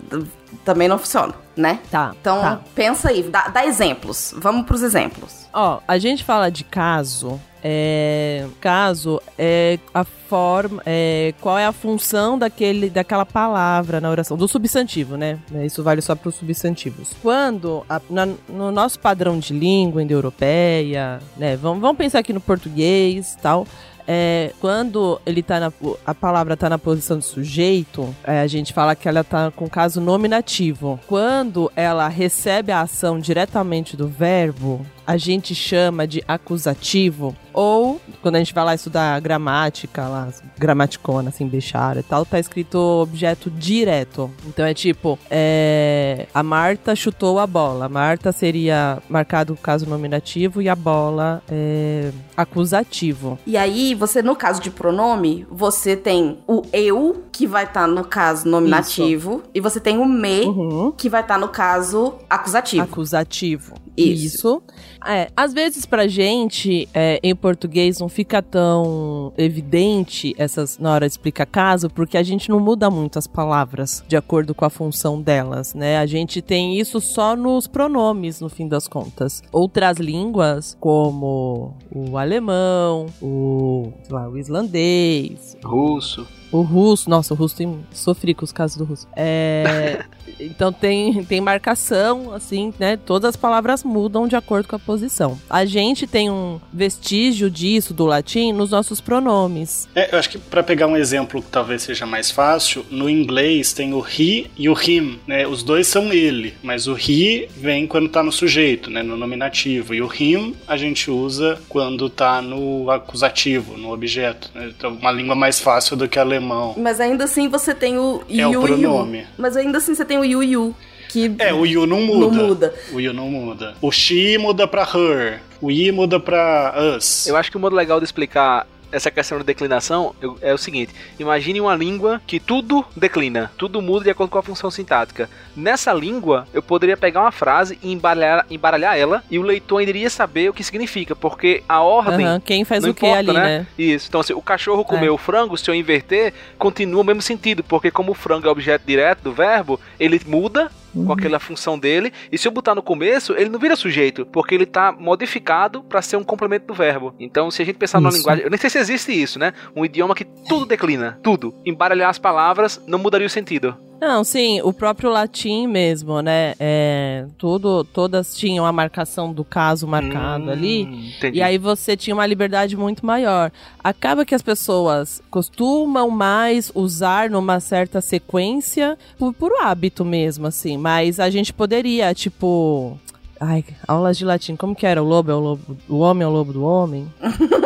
também 0.64 0.88
não 0.88 0.98
funciona, 0.98 1.34
né? 1.56 1.80
Tá. 1.90 2.14
Então, 2.20 2.40
tá. 2.40 2.60
pensa 2.74 3.08
aí, 3.08 3.22
dá, 3.22 3.48
dá 3.48 3.66
exemplos. 3.66 4.34
Vamos 4.36 4.66
pros 4.66 4.82
exemplos. 4.82 5.46
Ó, 5.52 5.80
a 5.86 5.98
gente 5.98 6.24
fala 6.24 6.50
de 6.50 6.64
caso 6.64 7.40
é, 7.64 8.44
caso 8.60 9.22
é 9.38 9.78
a 9.94 10.02
forma, 10.02 10.82
é, 10.84 11.32
qual 11.40 11.56
é 11.56 11.64
a 11.64 11.72
função 11.72 12.36
daquele, 12.36 12.90
daquela 12.90 13.24
palavra 13.24 14.00
na 14.00 14.10
oração, 14.10 14.36
do 14.36 14.48
substantivo, 14.48 15.16
né? 15.16 15.38
Isso 15.64 15.82
vale 15.82 16.00
só 16.00 16.16
para 16.16 16.28
os 16.28 16.34
substantivos. 16.34 17.14
Quando, 17.22 17.84
a, 17.88 18.00
na, 18.10 18.26
no 18.48 18.72
nosso 18.72 18.98
padrão 18.98 19.38
de 19.38 19.52
língua 19.52 20.02
indo-europeia, 20.02 21.20
né? 21.36 21.56
Vamos, 21.56 21.80
vamos 21.80 21.96
pensar 21.96 22.18
aqui 22.18 22.32
no 22.32 22.40
português 22.40 23.36
tal 23.40 23.66
é, 24.06 24.52
quando 24.60 25.20
ele 25.24 25.42
tá 25.42 25.60
na, 25.60 25.72
a 26.06 26.14
palavra 26.14 26.54
está 26.54 26.68
na 26.68 26.78
posição 26.78 27.18
de 27.18 27.24
sujeito, 27.24 28.14
é, 28.24 28.40
a 28.40 28.46
gente 28.46 28.72
fala 28.72 28.94
que 28.94 29.08
ela 29.08 29.20
está 29.20 29.50
com 29.50 29.68
caso 29.68 30.00
nominativo. 30.00 30.98
Quando 31.06 31.70
ela 31.76 32.08
recebe 32.08 32.72
a 32.72 32.80
ação 32.80 33.18
diretamente 33.18 33.96
do 33.96 34.08
verbo, 34.08 34.84
a 35.06 35.16
gente 35.16 35.54
chama 35.54 36.06
de 36.06 36.22
acusativo. 36.26 37.36
Ou, 37.52 38.00
quando 38.22 38.36
a 38.36 38.38
gente 38.38 38.54
vai 38.54 38.64
lá 38.64 38.74
estudar 38.74 39.20
gramática, 39.20 40.08
lá, 40.08 40.28
gramaticona, 40.58 41.28
assim, 41.28 41.46
Bechara 41.46 42.00
e 42.00 42.02
tal, 42.02 42.24
tá 42.24 42.38
escrito 42.38 42.78
objeto 42.78 43.50
direto. 43.50 44.30
Então 44.46 44.64
é 44.64 44.72
tipo, 44.72 45.18
é, 45.30 46.26
a 46.32 46.42
Marta 46.42 46.96
chutou 46.96 47.38
a 47.38 47.46
bola. 47.46 47.88
Marta 47.88 48.32
seria 48.32 49.02
marcado 49.08 49.52
o 49.52 49.56
caso 49.56 49.86
nominativo 49.86 50.62
e 50.62 50.68
a 50.68 50.74
bola 50.74 51.42
é 51.50 52.10
acusativo. 52.36 53.38
E 53.46 53.56
aí, 53.56 53.94
você, 53.94 54.22
no 54.22 54.34
caso 54.34 54.60
de 54.60 54.70
pronome, 54.70 55.46
você 55.50 55.94
tem 55.94 56.38
o 56.46 56.62
eu, 56.72 57.24
que 57.30 57.46
vai 57.46 57.64
estar 57.64 57.82
tá 57.82 57.86
no 57.86 58.04
caso 58.04 58.48
nominativo, 58.48 59.36
Isso. 59.36 59.50
e 59.54 59.60
você 59.60 59.78
tem 59.78 59.98
o 59.98 60.06
me, 60.06 60.46
uhum. 60.46 60.92
que 60.92 61.08
vai 61.08 61.20
estar 61.20 61.34
tá 61.34 61.40
no 61.40 61.48
caso 61.48 62.14
acusativo. 62.30 62.82
Acusativo. 62.82 63.74
Isso. 63.96 64.62
É, 65.06 65.30
às 65.36 65.52
vezes 65.52 65.84
pra 65.84 66.06
gente, 66.06 66.88
é, 66.94 67.20
em 67.22 67.34
português, 67.34 67.98
não 67.98 68.08
fica 68.08 68.40
tão 68.40 69.32
evidente 69.36 70.34
essas 70.38 70.78
na 70.78 70.92
hora 70.92 71.06
de 71.06 71.12
explicar 71.12 71.46
caso, 71.46 71.90
porque 71.90 72.16
a 72.16 72.22
gente 72.22 72.48
não 72.48 72.60
muda 72.60 72.90
muito 72.90 73.18
as 73.18 73.26
palavras 73.26 74.04
de 74.08 74.16
acordo 74.16 74.54
com 74.54 74.64
a 74.64 74.70
função 74.70 75.20
delas, 75.20 75.74
né? 75.74 75.98
A 75.98 76.06
gente 76.06 76.40
tem 76.40 76.78
isso 76.78 77.00
só 77.00 77.36
nos 77.36 77.66
pronomes, 77.66 78.40
no 78.40 78.48
fim 78.48 78.68
das 78.68 78.88
contas. 78.88 79.42
Outras 79.52 79.98
línguas, 79.98 80.76
como 80.80 81.74
o 81.94 82.16
alemão, 82.16 83.06
o, 83.20 83.92
sei 84.02 84.14
lá, 84.14 84.28
o 84.28 84.38
islandês, 84.38 85.56
Russo. 85.64 86.26
O 86.52 86.60
russo, 86.60 87.08
nossa, 87.08 87.32
o 87.32 87.36
russo 87.36 87.56
tem. 87.56 87.80
Sofri 87.90 88.34
com 88.34 88.44
os 88.44 88.52
casos 88.52 88.76
do 88.76 88.84
russo. 88.84 89.08
É. 89.16 90.04
então 90.38 90.72
tem, 90.72 91.24
tem 91.24 91.40
marcação, 91.40 92.32
assim, 92.32 92.72
né? 92.78 92.96
Todas 92.96 93.30
as 93.30 93.36
palavras 93.36 93.82
mudam 93.82 94.28
de 94.28 94.36
acordo 94.36 94.68
com 94.68 94.76
a 94.76 94.78
posição. 94.78 95.40
A 95.48 95.64
gente 95.64 96.06
tem 96.06 96.30
um 96.30 96.60
vestígio 96.72 97.50
disso 97.50 97.94
do 97.94 98.04
latim 98.04 98.52
nos 98.52 98.70
nossos 98.70 99.00
pronomes. 99.00 99.88
É, 99.94 100.14
eu 100.14 100.18
acho 100.18 100.28
que 100.28 100.38
para 100.38 100.62
pegar 100.62 100.86
um 100.86 100.96
exemplo 100.96 101.42
que 101.42 101.50
talvez 101.50 101.82
seja 101.82 102.04
mais 102.04 102.30
fácil, 102.30 102.84
no 102.90 103.08
inglês 103.08 103.72
tem 103.72 103.94
o 103.94 104.04
he 104.06 104.50
e 104.56 104.68
o 104.68 104.76
him, 104.78 105.18
né? 105.26 105.46
Os 105.46 105.62
dois 105.62 105.86
são 105.86 106.12
ele, 106.12 106.54
mas 106.62 106.86
o 106.86 106.96
he 106.96 107.48
vem 107.56 107.86
quando 107.86 108.08
tá 108.08 108.22
no 108.22 108.32
sujeito, 108.32 108.90
né? 108.90 109.02
No 109.02 109.16
nominativo. 109.16 109.94
E 109.94 110.02
o 110.02 110.12
him 110.12 110.54
a 110.66 110.76
gente 110.76 111.10
usa 111.10 111.58
quando 111.68 112.10
tá 112.10 112.42
no 112.42 112.90
acusativo, 112.90 113.78
no 113.78 113.92
objeto. 113.92 114.50
Né? 114.54 114.72
Então, 114.76 114.92
uma 114.92 115.10
língua 115.10 115.34
mais 115.34 115.58
fácil 115.58 115.96
do 115.96 116.08
que 116.08 116.18
alemão. 116.50 116.74
Mas 116.76 117.00
ainda 117.00 117.24
assim 117.24 117.48
você 117.48 117.74
tem 117.74 117.98
o 117.98 118.22
É 118.28 118.46
o 118.46 118.52
yu 118.52 118.62
pronome. 118.62 119.18
yu. 119.20 119.26
Mas 119.38 119.56
ainda 119.56 119.78
assim 119.78 119.94
você 119.94 120.04
tem 120.04 120.18
o 120.18 120.24
yu 120.24 120.42
yu. 120.42 120.74
Que 121.08 121.34
É, 121.38 121.52
o 121.52 121.66
you 121.66 121.86
não 121.86 122.00
muda. 122.00 122.36
Não 122.36 122.48
muda. 122.48 122.74
O 122.92 123.00
you 123.00 123.12
não 123.12 123.28
muda. 123.28 123.74
O 123.82 123.90
she 123.92 124.38
muda 124.38 124.66
pra 124.66 124.82
her. 124.82 125.40
O 125.60 125.70
i 125.70 125.92
muda 125.92 126.18
pra 126.18 126.74
us. 126.96 127.26
Eu 127.26 127.36
acho 127.36 127.50
que 127.50 127.56
o 127.56 127.60
modo 127.60 127.76
legal 127.76 127.98
de 128.00 128.04
explicar 128.04 128.66
essa 128.92 129.10
questão 129.10 129.38
de 129.38 129.44
declinação 129.44 130.14
é 130.40 130.52
o 130.52 130.58
seguinte: 130.58 130.94
imagine 131.18 131.60
uma 131.60 131.74
língua 131.74 132.20
que 132.26 132.38
tudo 132.38 132.84
declina, 132.94 133.50
tudo 133.56 133.80
muda 133.80 134.04
de 134.04 134.10
acordo 134.10 134.30
com 134.30 134.38
a 134.38 134.42
função 134.42 134.70
sintática. 134.70 135.28
Nessa 135.56 135.92
língua, 135.92 136.46
eu 136.52 136.62
poderia 136.62 136.96
pegar 136.96 137.22
uma 137.22 137.32
frase 137.32 137.78
e 137.82 137.92
embaralhar, 137.92 138.46
embaralhar 138.50 138.96
ela 138.96 139.24
e 139.30 139.38
o 139.38 139.42
leitor 139.42 139.78
ainda 139.80 139.90
iria 139.90 140.10
saber 140.10 140.50
o 140.50 140.52
que 140.52 140.62
significa, 140.62 141.16
porque 141.16 141.62
a 141.68 141.80
ordem. 141.80 142.26
Aham, 142.26 142.40
quem 142.40 142.64
faz 142.64 142.84
não 142.84 142.90
o 142.90 142.94
que 142.94 143.06
importa, 143.06 143.30
ali, 143.30 143.40
né? 143.40 143.66
Isso. 143.78 144.08
Então, 144.08 144.20
assim, 144.20 144.34
o 144.34 144.42
cachorro 144.42 144.84
comeu 144.84 145.12
É. 145.12 145.14
o 145.14 145.18
frango, 145.18 145.56
se 145.56 145.70
eu 145.70 145.74
inverter, 145.74 146.34
continua 146.58 147.00
o 147.00 147.04
mesmo 147.04 147.22
sentido, 147.22 147.64
porque 147.64 147.90
como 147.90 148.12
o 148.12 148.14
frango 148.14 148.46
é 148.46 148.50
objeto 148.50 148.84
direto 148.86 149.22
do 149.22 149.32
verbo, 149.32 149.80
ele 149.98 150.20
muda 150.26 150.70
Uhum. 150.94 151.06
com 151.06 151.12
aquela 151.12 151.38
função 151.38 151.78
dele, 151.78 152.12
e 152.30 152.36
se 152.36 152.46
eu 152.46 152.52
botar 152.52 152.74
no 152.74 152.82
começo, 152.82 153.32
ele 153.32 153.48
não 153.48 153.58
vira 153.58 153.74
sujeito, 153.74 154.26
porque 154.26 154.54
ele 154.54 154.66
tá 154.66 154.92
modificado 154.92 155.82
para 155.82 156.02
ser 156.02 156.16
um 156.16 156.24
complemento 156.24 156.66
do 156.66 156.74
verbo. 156.74 157.14
Então, 157.18 157.50
se 157.50 157.62
a 157.62 157.64
gente 157.64 157.76
pensar 157.76 157.98
numa 157.98 158.10
Isso. 158.10 158.18
linguagem, 158.18 158.44
eu 158.44 158.50
nem 158.50 158.58
sei 158.58 158.68
se 158.68 158.78
existe 158.78 159.12
isso, 159.12 159.38
né? 159.38 159.54
Um 159.74 159.84
idioma 159.84 160.14
que 160.14 160.24
tudo 160.24 160.66
declina, 160.66 161.18
tudo. 161.22 161.54
Embaralhar 161.64 162.10
as 162.10 162.18
palavras 162.18 162.82
não 162.86 162.98
mudaria 162.98 163.26
o 163.26 163.30
sentido. 163.30 163.76
Não, 164.02 164.24
sim, 164.24 164.60
o 164.62 164.72
próprio 164.72 165.08
latim 165.10 165.68
mesmo, 165.68 166.20
né? 166.20 166.54
É, 166.58 167.24
tudo, 167.38 167.84
todas 167.84 168.34
tinham 168.34 168.66
a 168.66 168.72
marcação 168.72 169.32
do 169.32 169.44
caso 169.44 169.86
marcado 169.86 170.50
ali. 170.50 170.80
entendi. 171.16 171.38
E 171.38 171.40
aí 171.40 171.56
você 171.56 171.96
tinha 171.96 172.12
uma 172.12 172.26
liberdade 172.26 172.76
muito 172.76 173.06
maior. 173.06 173.52
Acaba 173.78 174.24
que 174.24 174.34
as 174.34 174.42
pessoas 174.42 175.22
costumam 175.30 176.10
mais 176.10 176.72
usar 176.74 177.30
numa 177.30 177.60
certa 177.60 178.00
sequência 178.00 178.98
por, 179.16 179.32
por 179.32 179.52
hábito 179.62 180.04
mesmo, 180.04 180.48
assim. 180.48 180.76
Mas 180.76 181.20
a 181.20 181.30
gente 181.30 181.52
poderia, 181.52 182.12
tipo. 182.12 182.98
Ai, 183.44 183.64
aulas 183.88 184.16
de 184.16 184.24
latim. 184.24 184.54
Como 184.54 184.72
que 184.74 184.86
era? 184.86 185.02
O 185.02 185.06
lobo 185.06 185.30
é 185.30 185.34
o 185.34 185.40
lobo. 185.40 185.76
O 185.88 185.98
homem 185.98 186.22
é 186.22 186.26
o 186.28 186.30
lobo 186.30 186.52
do 186.52 186.62
homem? 186.64 187.12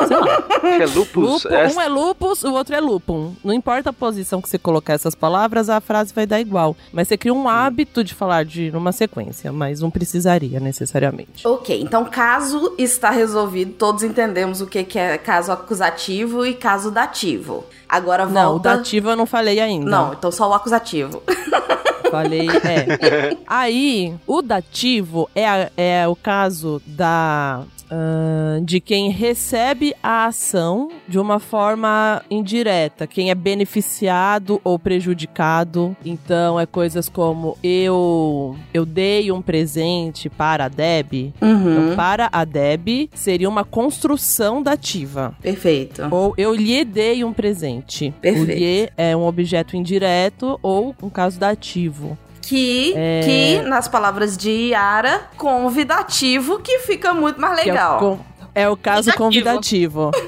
Sei 0.08 0.16
lá. 0.16 0.42
É 0.66 0.84
lupus. 0.84 1.44
Lupo- 1.44 1.48
é- 1.54 1.68
Um 1.68 1.80
é 1.80 1.86
lupus, 1.88 2.42
o 2.42 2.52
outro 2.52 2.74
é 2.74 2.80
lupum. 2.80 3.32
Não 3.44 3.52
importa 3.54 3.90
a 3.90 3.92
posição 3.92 4.42
que 4.42 4.48
você 4.48 4.58
colocar 4.58 4.94
essas 4.94 5.14
palavras, 5.14 5.70
a 5.70 5.80
frase 5.80 6.12
vai 6.12 6.26
dar 6.26 6.40
igual. 6.40 6.74
Mas 6.92 7.06
você 7.06 7.16
cria 7.16 7.32
um 7.32 7.48
hábito 7.48 8.02
de 8.02 8.14
falar 8.14 8.44
de 8.44 8.70
numa 8.72 8.90
sequência, 8.90 9.52
mas 9.52 9.80
não 9.80 9.90
precisaria 9.90 10.58
necessariamente. 10.58 11.46
Ok, 11.46 11.80
então 11.80 12.04
caso 12.06 12.74
está 12.76 13.10
resolvido, 13.10 13.74
todos 13.74 14.02
entendemos 14.02 14.60
o 14.60 14.66
que, 14.66 14.82
que 14.82 14.98
é 14.98 15.16
caso 15.18 15.52
acusativo 15.52 16.44
e 16.44 16.52
caso 16.54 16.90
dativo. 16.90 17.64
Agora 17.88 18.24
volta. 18.26 18.40
Não, 18.42 18.56
o 18.56 18.58
dativo 18.58 19.10
eu 19.10 19.16
não 19.16 19.26
falei 19.26 19.60
ainda. 19.60 19.88
Não, 19.88 20.12
então 20.14 20.32
só 20.32 20.48
o 20.50 20.54
acusativo. 20.54 21.22
Falei, 22.16 22.48
é. 22.48 23.36
Aí, 23.46 24.14
o 24.26 24.40
dativo 24.40 25.28
é, 25.34 25.70
é 25.76 26.08
o 26.08 26.16
caso 26.16 26.80
da. 26.86 27.62
Ahn, 27.90 28.64
de 28.64 28.80
quem 28.80 29.10
recebe 29.10 29.94
a 30.02 30.26
ação 30.26 30.90
de 31.08 31.18
uma 31.18 31.38
forma 31.38 32.22
indireta, 32.30 33.06
quem 33.06 33.30
é 33.30 33.34
beneficiado 33.34 34.60
ou 34.64 34.78
prejudicado. 34.78 35.96
Então, 36.04 36.58
é 36.58 36.66
coisas 36.66 37.08
como 37.08 37.56
eu 37.62 38.56
eu 38.72 38.84
dei 38.84 39.30
um 39.30 39.40
presente 39.40 40.28
para 40.28 40.66
a 40.66 40.68
Deb. 40.68 41.32
Uhum. 41.40 41.72
Então, 41.72 41.96
para 41.96 42.28
a 42.32 42.44
Deb 42.44 43.08
seria 43.14 43.48
uma 43.48 43.64
construção 43.64 44.62
dativa. 44.62 45.34
Perfeito. 45.40 46.02
Ou 46.10 46.34
eu 46.36 46.54
lhe 46.54 46.84
dei 46.84 47.24
um 47.24 47.32
presente. 47.32 48.12
Perfeito. 48.20 48.50
O 48.50 48.54
lhe 48.54 48.90
é 48.96 49.16
um 49.16 49.26
objeto 49.26 49.76
indireto 49.76 50.58
ou 50.62 50.94
um 51.02 51.08
caso 51.08 51.38
dativo. 51.38 52.18
Que, 52.48 52.94
É. 52.96 53.20
que, 53.24 53.60
nas 53.68 53.88
palavras 53.88 54.36
de 54.36 54.68
Yara, 54.70 55.22
convidativo, 55.36 56.58
que 56.60 56.78
fica 56.80 57.12
muito 57.12 57.40
mais 57.40 57.60
Que 57.60 57.70
é 57.70 57.72
o 57.72 57.74
legal. 57.74 58.20
É 58.54 58.68
o 58.68 58.76
caso 58.76 59.12
convidativo. 59.14 60.10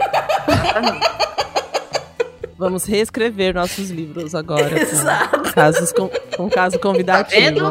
Vamos 2.59 2.85
reescrever 2.87 3.55
nossos 3.55 3.89
livros 3.91 4.35
agora. 4.35 4.69
com 4.69 4.77
Exato. 4.77 5.53
Casos 5.55 5.93
com, 5.93 6.11
com 6.37 6.51
caso 6.51 6.77
Tá 6.77 6.83
convidativo. 6.83 7.41
vendo? 7.41 7.71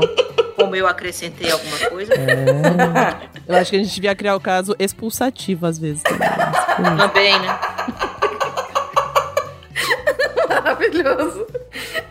Como 0.55 0.75
eu 0.75 0.87
acrescentei 0.87 1.51
alguma 1.51 1.77
coisa. 1.89 2.13
É. 2.13 3.27
Eu 3.47 3.55
acho 3.57 3.69
que 3.71 3.75
a 3.75 3.79
gente 3.83 3.93
devia 3.93 4.15
criar 4.15 4.35
o 4.35 4.39
caso 4.39 4.75
expulsativo 4.79 5.65
às 5.65 5.77
vezes. 5.77 6.01
também. 6.03 6.97
Também, 6.97 7.39
né? 7.39 7.59
Maravilhoso. 10.63 11.45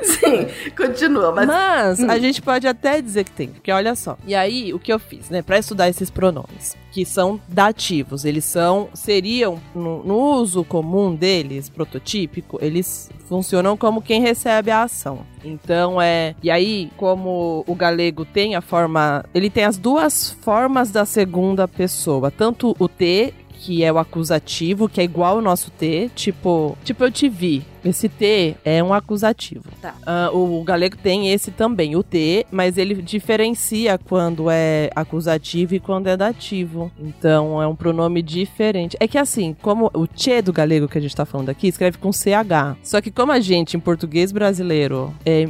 Sim, 0.03 0.47
continua, 0.77 1.33
mas. 1.33 1.47
Mas 1.47 1.99
Hum. 2.01 2.11
a 2.11 2.19
gente 2.19 2.43
pode 2.43 2.67
até 2.67 3.01
dizer 3.01 3.25
que 3.25 3.31
tem, 3.31 3.49
porque 3.49 3.71
olha 3.73 3.95
só. 3.95 4.17
E 4.27 4.35
aí, 4.35 4.73
o 4.73 4.79
que 4.79 4.93
eu 4.93 4.99
fiz, 4.99 5.31
né, 5.31 5.43
Pra 5.43 5.59
estudar 5.59 5.89
esses 5.89 6.11
pronomes, 6.11 6.77
que 6.93 7.05
são 7.05 7.41
dativos, 7.49 8.25
eles 8.25 8.45
são, 8.45 8.89
seriam, 8.95 9.61
no, 9.75 10.03
no 10.03 10.17
uso 10.35 10.65
comum 10.65 11.15
deles, 11.15 11.69
prototípico, 11.69 12.59
eles 12.61 13.11
funcionam 13.29 13.77
como 13.77 14.03
quem 14.03 14.21
recebe 14.21 14.71
a 14.71 14.83
ação. 14.83 15.21
Então 15.45 16.01
é. 16.01 16.35
E 16.43 16.51
aí, 16.51 16.91
como 16.97 17.65
o 17.67 17.75
galego 17.75 18.25
tem 18.25 18.55
a 18.57 18.61
forma. 18.61 19.25
Ele 19.35 19.49
tem 19.51 19.65
as 19.65 19.77
duas 19.79 20.31
formas 20.43 20.91
da 20.91 21.05
segunda 21.05 21.67
pessoa, 21.69 22.31
tanto 22.31 22.75
o 22.79 22.89
T. 22.89 23.33
Que 23.59 23.83
é 23.83 23.91
o 23.91 23.97
acusativo, 23.97 24.87
que 24.87 25.01
é 25.01 25.05
igual 25.05 25.37
ao 25.37 25.43
nosso 25.43 25.71
T, 25.71 26.11
tipo, 26.15 26.77
tipo 26.85 27.03
eu 27.03 27.11
te 27.11 27.27
vi. 27.27 27.65
Esse 27.89 28.09
T 28.09 28.57
é 28.65 28.83
um 28.83 28.93
acusativo. 28.93 29.65
Tá. 29.81 29.95
Ah, 30.05 30.31
o 30.33 30.63
galego 30.65 30.97
tem 30.97 31.33
esse 31.33 31.51
também, 31.51 31.97
o 31.97 32.03
T, 32.03 32.47
mas 32.51 32.77
ele 32.79 32.95
diferencia 32.95 33.99
quando 33.99 34.51
é 34.51 34.91
acusativo 34.95 35.75
e 35.75 35.81
quando 35.81 36.09
é 36.09 36.17
dativo. 36.17 36.91
Então 36.99 37.61
é 37.63 37.67
um 37.67 37.75
pronome 37.77 38.23
diferente. 38.23 38.97
É 39.01 39.07
que 39.07 39.19
assim, 39.19 39.55
como 39.63 39.91
o 39.95 40.07
tchê 40.07 40.43
do 40.43 40.53
galego 40.53 40.89
que 40.89 40.99
a 40.99 41.01
gente 41.01 41.15
tá 41.15 41.25
falando 41.25 41.49
aqui 41.51 41.69
escreve 41.69 41.99
com 41.99 42.13
CH. 42.13 42.77
Só 42.83 43.01
que 43.01 43.11
como 43.11 43.33
a 43.33 43.41
gente, 43.41 43.77
em 43.77 43.81
português 43.81 44.33
brasileiro, 44.33 45.15
é. 45.25 45.47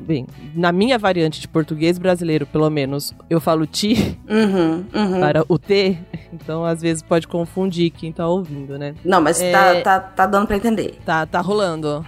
Bem, 0.00 0.26
na 0.54 0.72
minha 0.72 0.98
variante 0.98 1.40
de 1.40 1.46
português 1.48 1.98
brasileiro, 1.98 2.46
pelo 2.46 2.68
menos, 2.70 3.14
eu 3.28 3.40
falo 3.40 3.66
ti 3.66 4.18
Uhum, 4.28 4.84
uhum. 4.94 5.20
para 5.20 5.44
o 5.48 5.58
T, 5.58 5.98
então 6.32 6.64
às 6.64 6.80
vezes 6.80 7.02
pode 7.02 7.28
confundir 7.28 7.90
quem 7.90 8.10
tá 8.12 8.26
ouvindo, 8.26 8.78
né? 8.78 8.94
Não, 9.04 9.20
mas 9.20 9.40
É. 9.40 9.52
tá, 9.52 9.80
tá, 9.82 10.00
tá 10.00 10.26
dando 10.26 10.46
pra 10.46 10.56
entender. 10.56 10.98
Tá, 11.04 11.26
tá 11.26 11.40
rolando. 11.40 11.59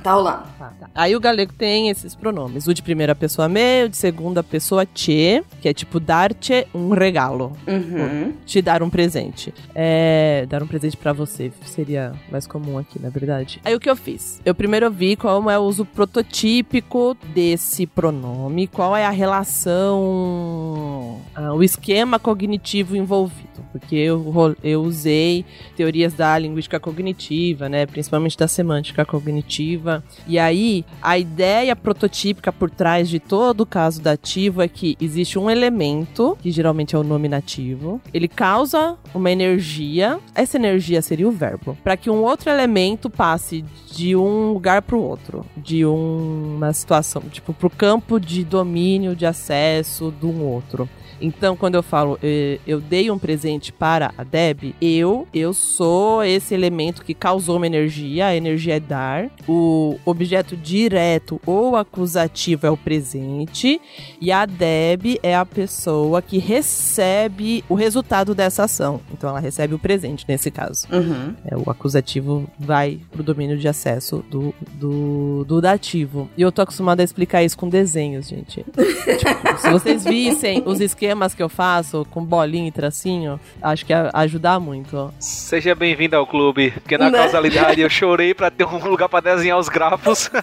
Tá 0.03 0.15
rolando. 0.15 0.47
Aí 0.95 1.15
o 1.15 1.21
galego 1.21 1.53
tem 1.53 1.91
esses 1.91 2.15
pronomes. 2.15 2.67
O 2.67 2.75
de 2.75 2.83
primeira 2.83 3.15
pessoa 3.15 3.49
me, 3.49 3.85
o 3.85 3.89
de 3.89 3.97
segunda 3.97 4.43
pessoa 4.43 4.87
te, 4.87 5.43
que 5.61 5.69
é 5.69 5.75
tipo 5.75 6.01
dar-te 6.01 6.67
um 6.75 6.91
regalo. 6.91 7.53
Uhum. 7.67 8.33
Te 8.47 8.63
dar 8.63 8.83
um 8.83 8.89
presente. 8.89 9.53
É, 9.75 10.47
dar 10.49 10.63
um 10.63 10.67
presente 10.67 10.97
pra 10.97 11.13
você 11.13 11.53
seria 11.67 12.13
mais 12.31 12.47
comum 12.47 12.79
aqui, 12.79 13.01
na 13.01 13.09
verdade. 13.09 13.61
Aí 13.65 13.75
o 13.75 13.81
que 13.81 13.91
eu 13.91 13.97
fiz? 13.97 14.41
Eu 14.45 14.55
primeiro 14.55 14.91
vi 14.91 15.17
como 15.17 15.51
é 15.51 15.59
o 15.59 15.63
uso 15.63 15.85
prototípico 15.85 17.17
desse 17.35 17.87
pronome, 17.87 18.67
qual 18.67 18.97
é 18.97 19.05
a 19.05 19.11
relação, 19.11 21.21
ah, 21.35 21.53
o 21.53 21.63
esquema 21.63 22.19
cognitivo 22.19 22.97
envolvido. 22.97 23.43
Porque 23.71 23.97
eu, 23.97 24.57
eu 24.63 24.83
usei 24.83 25.45
teorias 25.77 26.13
da 26.13 26.39
linguística 26.39 26.79
cognitiva, 26.79 27.69
né? 27.69 27.87
Principalmente 27.87 28.37
da 28.37 28.47
semântica 28.47 29.05
cognitiva 29.05 29.32
cognitiva. 29.33 30.05
E 30.27 30.39
aí, 30.39 30.85
a 31.01 31.19
ideia 31.19 31.75
prototípica 31.75 32.53
por 32.53 32.71
trás 32.71 33.09
de 33.09 33.19
todo 33.19 33.63
o 33.63 33.67
caso 33.67 34.03
dativo 34.03 34.61
é 34.61 34.69
que 34.69 34.97
existe 35.01 35.39
um 35.39 35.51
elemento, 35.51 36.37
que 36.41 36.51
geralmente 36.51 36.95
é 36.95 36.99
o 36.99 37.03
nominativo, 37.03 38.01
ele 38.13 38.29
causa 38.29 38.97
uma 39.15 39.31
energia, 39.31 40.19
essa 40.35 40.57
energia 40.57 41.01
seria 41.01 41.27
o 41.27 41.33
verbo, 41.33 41.77
para 41.83 41.97
que 41.97 42.11
um 42.11 42.23
outro 42.23 42.51
elemento 42.51 43.09
passe 43.09 43.65
de 43.91 44.15
um 44.15 44.53
lugar 44.53 44.83
para 44.83 44.97
o 44.97 45.03
outro, 45.03 45.45
de 45.57 45.85
uma 45.85 46.73
situação, 46.73 47.23
tipo, 47.31 47.55
para 47.55 47.67
o 47.67 47.71
campo 47.71 48.21
de 48.21 48.45
domínio, 48.45 49.17
de 49.17 49.25
acesso 49.25 50.13
de 50.19 50.27
um 50.27 50.45
outro. 50.45 50.89
Então, 51.23 51.57
quando 51.57 51.77
eu 51.77 51.83
falo 51.83 52.19
eh, 52.23 52.59
eu 52.67 52.81
dei 52.81 53.11
um 53.11 53.19
presente 53.19 53.73
para 53.73 54.13
a 54.19 54.25
Deb, 54.25 54.75
eu 54.81 55.27
eu 55.33 55.55
sou 55.55 56.25
esse 56.25 56.53
elemento 56.53 57.05
que 57.05 57.15
causou 57.15 57.57
uma 57.57 57.67
energia, 57.67 58.27
a 58.27 58.37
energia 58.37 58.77
é 58.77 58.81
dar. 58.81 59.31
O 59.47 59.99
objeto 60.05 60.57
direto 60.57 61.41
ou 61.47 61.77
acusativo 61.77 62.67
é 62.67 62.71
o 62.71 62.77
presente 62.77 63.81
e 64.21 64.33
a 64.33 64.45
Deb 64.45 65.19
é 65.23 65.37
a 65.37 65.47
pessoa 65.47 66.21
que 66.21 66.39
recebe 66.39 67.65
o 67.69 67.75
resultado 67.75 68.35
dessa 68.35 68.65
ação. 68.65 69.01
Então, 69.13 69.31
ela 69.31 69.41
recebe 69.41 69.75
o 69.75 69.79
presente 69.79 70.25
nesse 70.29 70.51
caso. 70.51 70.89
Uhum. 70.91 71.35
É, 71.45 71.57
o 71.57 71.71
acusativo 71.71 72.49
vai 72.59 72.99
pro 73.13 73.23
domínio 73.23 73.57
de 73.57 73.69
acesso 73.69 74.25
do, 74.29 74.53
do, 74.73 75.45
do 75.45 75.61
dativo. 75.61 76.29
E 76.37 76.43
eu 76.43 76.51
tô 76.51 76.63
acostumada 76.63 77.03
a 77.03 77.05
explicar 77.05 77.45
isso 77.45 77.57
com 77.57 77.69
desenhos, 77.69 78.29
gente. 78.29 78.65
tipo, 78.75 79.59
se 79.59 79.71
vocês 79.71 80.05
vissem 80.05 80.63
os 80.67 80.81
esquemas 80.81 81.12
que 81.35 81.43
eu 81.43 81.49
faço 81.49 82.07
com 82.11 82.25
bolinha 82.25 82.69
e 82.69 82.73
tracinho, 82.73 83.39
acho 83.63 83.85
que 83.87 83.93
ajudar 83.93 84.59
muito. 84.61 85.13
Seja 85.19 85.75
bem-vindo 85.75 86.17
ao 86.17 86.27
clube, 86.27 86.71
porque 86.73 86.97
na 86.99 87.11
Né? 87.11 87.19
causalidade 87.19 87.81
eu 87.81 87.91
chorei 87.91 88.35
pra 88.35 88.51
ter 88.51 88.65
um 88.67 88.79
lugar 88.89 89.09
pra 89.09 89.21
desenhar 89.21 89.59
os 89.59 89.69
grafos. 89.69 90.31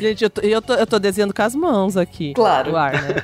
Gente, 0.00 0.24
eu 0.24 0.30
tô, 0.30 0.40
eu 0.40 0.62
tô, 0.62 0.74
eu 0.74 0.86
tô 0.86 0.98
desenhando 0.98 1.34
com 1.34 1.42
as 1.42 1.54
mãos 1.54 1.96
aqui. 1.96 2.32
Claro. 2.34 2.76
Ar, 2.76 2.92
né? 2.92 3.14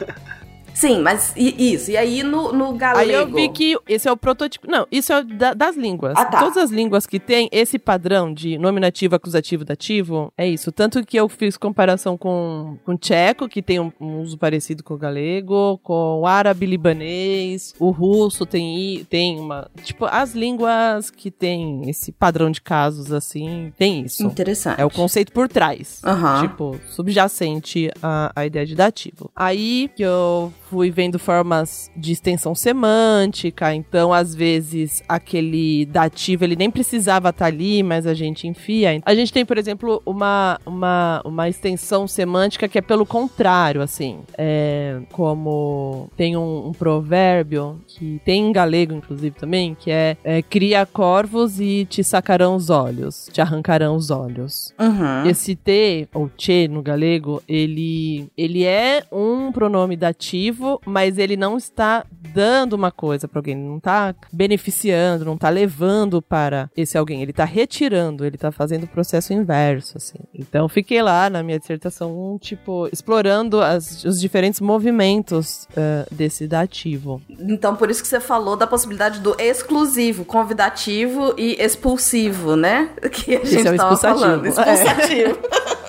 Sim, 0.77 1.01
mas 1.01 1.33
e- 1.35 1.73
isso. 1.73 1.91
E 1.91 1.97
aí 1.97 2.23
no, 2.23 2.53
no 2.53 2.75
galego. 2.75 3.01
Aí 3.01 3.11
eu 3.11 3.27
vi 3.27 3.49
que 3.49 3.79
esse 3.89 4.07
é 4.07 4.13
o 4.13 4.17
protótipo. 4.17 4.71
Não, 4.71 4.87
isso 4.93 5.11
é 5.11 5.25
da- 5.25 5.55
das 5.55 5.75
línguas. 5.75 6.13
Ah, 6.17 6.27
tá. 6.27 6.39
Todas 6.41 6.59
as 6.59 6.71
línguas 6.71 7.07
que 7.07 7.19
tem 7.19 7.49
esse 7.51 7.79
padrão 7.79 8.33
de 8.33 8.59
nominativo, 8.59 9.15
acusativo, 9.15 9.65
dativo, 9.65 10.31
é 10.37 10.47
isso. 10.47 10.71
Tanto 10.71 11.03
que 11.07 11.17
eu 11.19 11.31
fiz 11.31 11.57
comparação 11.57 12.19
com, 12.19 12.77
com 12.85 12.95
tcheco, 12.95 13.49
que 13.49 13.63
tem 13.63 13.81
um, 13.81 13.91
um 13.99 14.21
uso 14.21 14.37
parecido 14.37 14.85
com 14.85 14.93
o 14.93 14.99
galego, 14.99 15.79
com 15.83 16.21
o 16.21 16.27
árabe 16.27 16.67
libanês, 16.67 17.75
o 17.79 17.91
russo 17.91 18.45
tem, 18.45 19.03
tem 19.09 19.41
uma. 19.41 19.71
Tipo, 19.83 20.05
as 20.05 20.35
línguas 20.35 21.11
que 21.11 21.31
tem 21.31 21.89
esse 21.89 22.13
padrão 22.13 22.51
de 22.51 22.61
casos 22.61 23.15
assim, 23.15 23.73
tem 23.79 24.03
isso. 24.03 24.23
Interessante. 24.25 24.79
É 24.79 24.85
o 24.85 24.91
conceito 24.91 25.33
por 25.33 25.49
trás. 25.49 26.03
Aham. 26.05 26.43
Tipo, 26.43 26.79
subjacente 26.89 27.91
à, 28.03 28.31
à 28.37 28.45
ideia 28.45 28.67
de 28.67 28.75
dativo. 28.75 29.31
Aí 29.35 29.91
que 29.97 30.03
eu 30.03 30.53
fui 30.69 30.91
vendo 30.91 31.19
formas 31.19 31.91
de 31.97 32.13
extensão 32.13 32.55
semântica, 32.55 33.75
então 33.75 34.13
às 34.13 34.35
vezes 34.35 35.03
aquele 35.09 35.87
dativo 35.87 36.45
ele 36.45 36.57
nem 36.57 36.71
precisava 36.71 37.31
estar 37.31 37.47
ali, 37.47 37.83
mas 37.83 38.07
a 38.07 38.15
gente 38.15 38.47
enfia. 38.47 39.01
A 39.05 39.15
gente 39.15 39.33
tem, 39.33 39.45
por 39.45 39.59
exemplo, 39.59 40.03
uma, 40.05 40.59
uma, 40.67 41.23
uma 41.25 41.49
extensão 41.49 42.07
semântica 42.07 42.69
que 42.69 42.79
é 42.79 42.83
pelo 42.83 43.07
contrário, 43.07 43.81
assim. 43.81 44.21
É, 44.37 45.01
como 45.13 46.11
tem 46.17 46.37
um, 46.37 46.69
um 46.69 46.73
provérbio 46.73 47.81
que 47.87 48.21
tem 48.25 48.49
em 48.49 48.53
galego, 48.53 48.95
inclusive, 48.95 49.37
também, 49.37 49.75
que 49.75 49.91
é, 49.91 50.17
é 50.25 50.43
cria 50.43 50.85
corvos 50.87 51.61
e 51.61 51.87
te 51.89 52.03
sacarão 52.03 52.57
os 52.57 52.71
olhos, 52.71 53.29
te 53.33 53.41
arrancarão 53.41 53.97
os 53.97 54.11
olhos. 54.11 54.75
Uhum. 54.79 55.29
Esse 55.29 55.55
te, 55.55 56.09
ou 56.13 56.31
che 56.37 56.69
no 56.69 56.83
galego, 56.83 57.43
ele, 57.49 58.29
ele 58.37 58.65
é 58.65 59.05
um 59.13 59.53
pronome 59.53 59.97
dativo, 59.97 60.56
mas 60.85 61.19
ele 61.19 61.37
não 61.37 61.57
está 61.57 62.05
dando 62.33 62.75
uma 62.75 62.91
coisa 62.91 63.27
para 63.29 63.39
alguém, 63.39 63.55
ele 63.57 63.69
não 63.69 63.79
está 63.79 64.15
beneficiando, 64.33 65.25
não 65.25 65.35
está 65.35 65.49
levando 65.49 66.21
para 66.21 66.71
esse 66.77 66.97
alguém, 66.99 67.23
ele 67.23 67.31
está 67.31 67.45
retirando, 67.45 68.25
ele 68.25 68.37
está 68.37 68.51
fazendo 68.53 68.85
o 68.85 68.89
processo 68.89 69.33
inverso, 69.33 69.97
assim. 69.97 70.19
Então, 70.35 70.69
fiquei 70.69 71.01
lá 71.03 71.29
na 71.31 71.43
minha 71.43 71.59
dissertação, 71.59 72.39
tipo, 72.41 72.89
explorando 72.93 73.61
as- 73.61 74.05
os 74.05 74.21
diferentes 74.21 74.61
movimentos 74.61 75.67
eh, 75.77 76.07
desse 76.11 76.47
dativo. 76.47 77.21
Então, 77.29 77.75
por 77.77 77.91
isso 77.91 78.03
que 78.03 78.09
você 78.09 78.21
falou 78.21 78.57
da 78.57 78.67
possibilidade 78.67 79.21
do 79.21 79.35
exclusivo, 79.41 80.25
convidativo 80.25 81.35
e 81.37 81.57
expulsivo, 81.63 82.57
né? 82.57 82.91
Que 83.11 83.37
a 83.37 83.41
Esse 83.43 83.53
gente 83.53 83.69
é 83.69 83.71
o 83.71 83.75
expulsativo. 83.75 84.21
falando. 84.21 84.47
Expulsativo. 84.47 85.39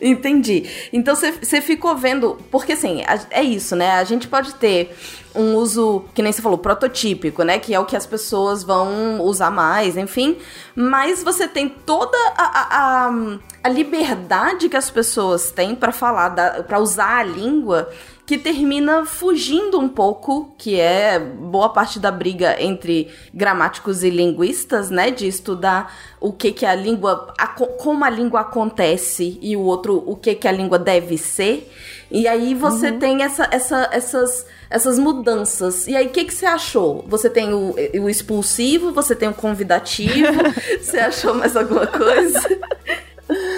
Entendi. 0.00 0.68
Então 0.92 1.14
você 1.14 1.60
ficou 1.60 1.96
vendo. 1.96 2.38
Porque 2.50 2.72
assim, 2.72 3.02
a- 3.02 3.20
é 3.30 3.42
isso, 3.42 3.74
né? 3.74 3.92
A 3.92 4.04
gente 4.04 4.28
pode 4.28 4.54
ter 4.54 4.96
um 5.34 5.54
uso, 5.54 6.04
que 6.14 6.22
nem 6.22 6.32
você 6.32 6.42
falou, 6.42 6.58
prototípico, 6.58 7.42
né? 7.42 7.58
Que 7.58 7.74
é 7.74 7.80
o 7.80 7.84
que 7.84 7.96
as 7.96 8.06
pessoas 8.06 8.62
vão 8.62 9.20
usar 9.20 9.50
mais, 9.50 9.96
enfim. 9.96 10.36
Mas 10.74 11.22
você 11.22 11.46
tem 11.46 11.68
toda 11.68 12.16
a, 12.36 13.06
a, 13.06 13.10
a, 13.64 13.68
liberdade 13.68 14.68
que 14.68 14.76
as 14.76 14.90
pessoas 14.90 15.50
têm 15.50 15.74
pra 15.74 15.92
falar, 15.92 16.30
pra 16.64 16.78
usar 16.78 17.18
a 17.18 17.22
língua 17.22 17.88
que 18.28 18.36
termina 18.36 19.06
fugindo 19.06 19.80
um 19.80 19.88
pouco, 19.88 20.54
que 20.58 20.78
é 20.78 21.18
boa 21.18 21.70
parte 21.70 21.98
da 21.98 22.10
briga 22.12 22.62
entre 22.62 23.08
gramáticos 23.32 24.02
e 24.04 24.10
linguistas, 24.10 24.90
né, 24.90 25.10
de 25.10 25.26
estudar 25.26 25.96
o 26.20 26.30
que 26.30 26.52
que 26.52 26.66
a 26.66 26.74
língua, 26.74 27.32
aco- 27.38 27.68
como 27.78 28.04
a 28.04 28.10
língua 28.10 28.40
acontece 28.40 29.38
e 29.40 29.56
o 29.56 29.60
outro 29.62 30.04
o 30.06 30.14
que 30.14 30.34
que 30.34 30.46
a 30.46 30.52
língua 30.52 30.78
deve 30.78 31.16
ser. 31.16 31.72
E 32.10 32.28
aí 32.28 32.54
você 32.54 32.92
tem 32.92 33.22
essa, 33.22 33.48
essa, 33.50 33.88
essas 33.90 34.44
essas 34.68 34.98
mudanças. 34.98 35.86
E 35.86 35.96
aí, 35.96 36.08
o 36.08 36.10
que, 36.10 36.26
que 36.26 36.34
você 36.34 36.44
achou? 36.44 37.06
Você 37.08 37.30
tem 37.30 37.54
o, 37.54 37.74
o 38.02 38.10
expulsivo, 38.10 38.92
você 38.92 39.14
tem 39.14 39.30
o 39.30 39.32
convidativo. 39.32 40.12
você 40.78 40.98
achou 40.98 41.32
mais 41.32 41.56
alguma 41.56 41.86
coisa? 41.86 42.40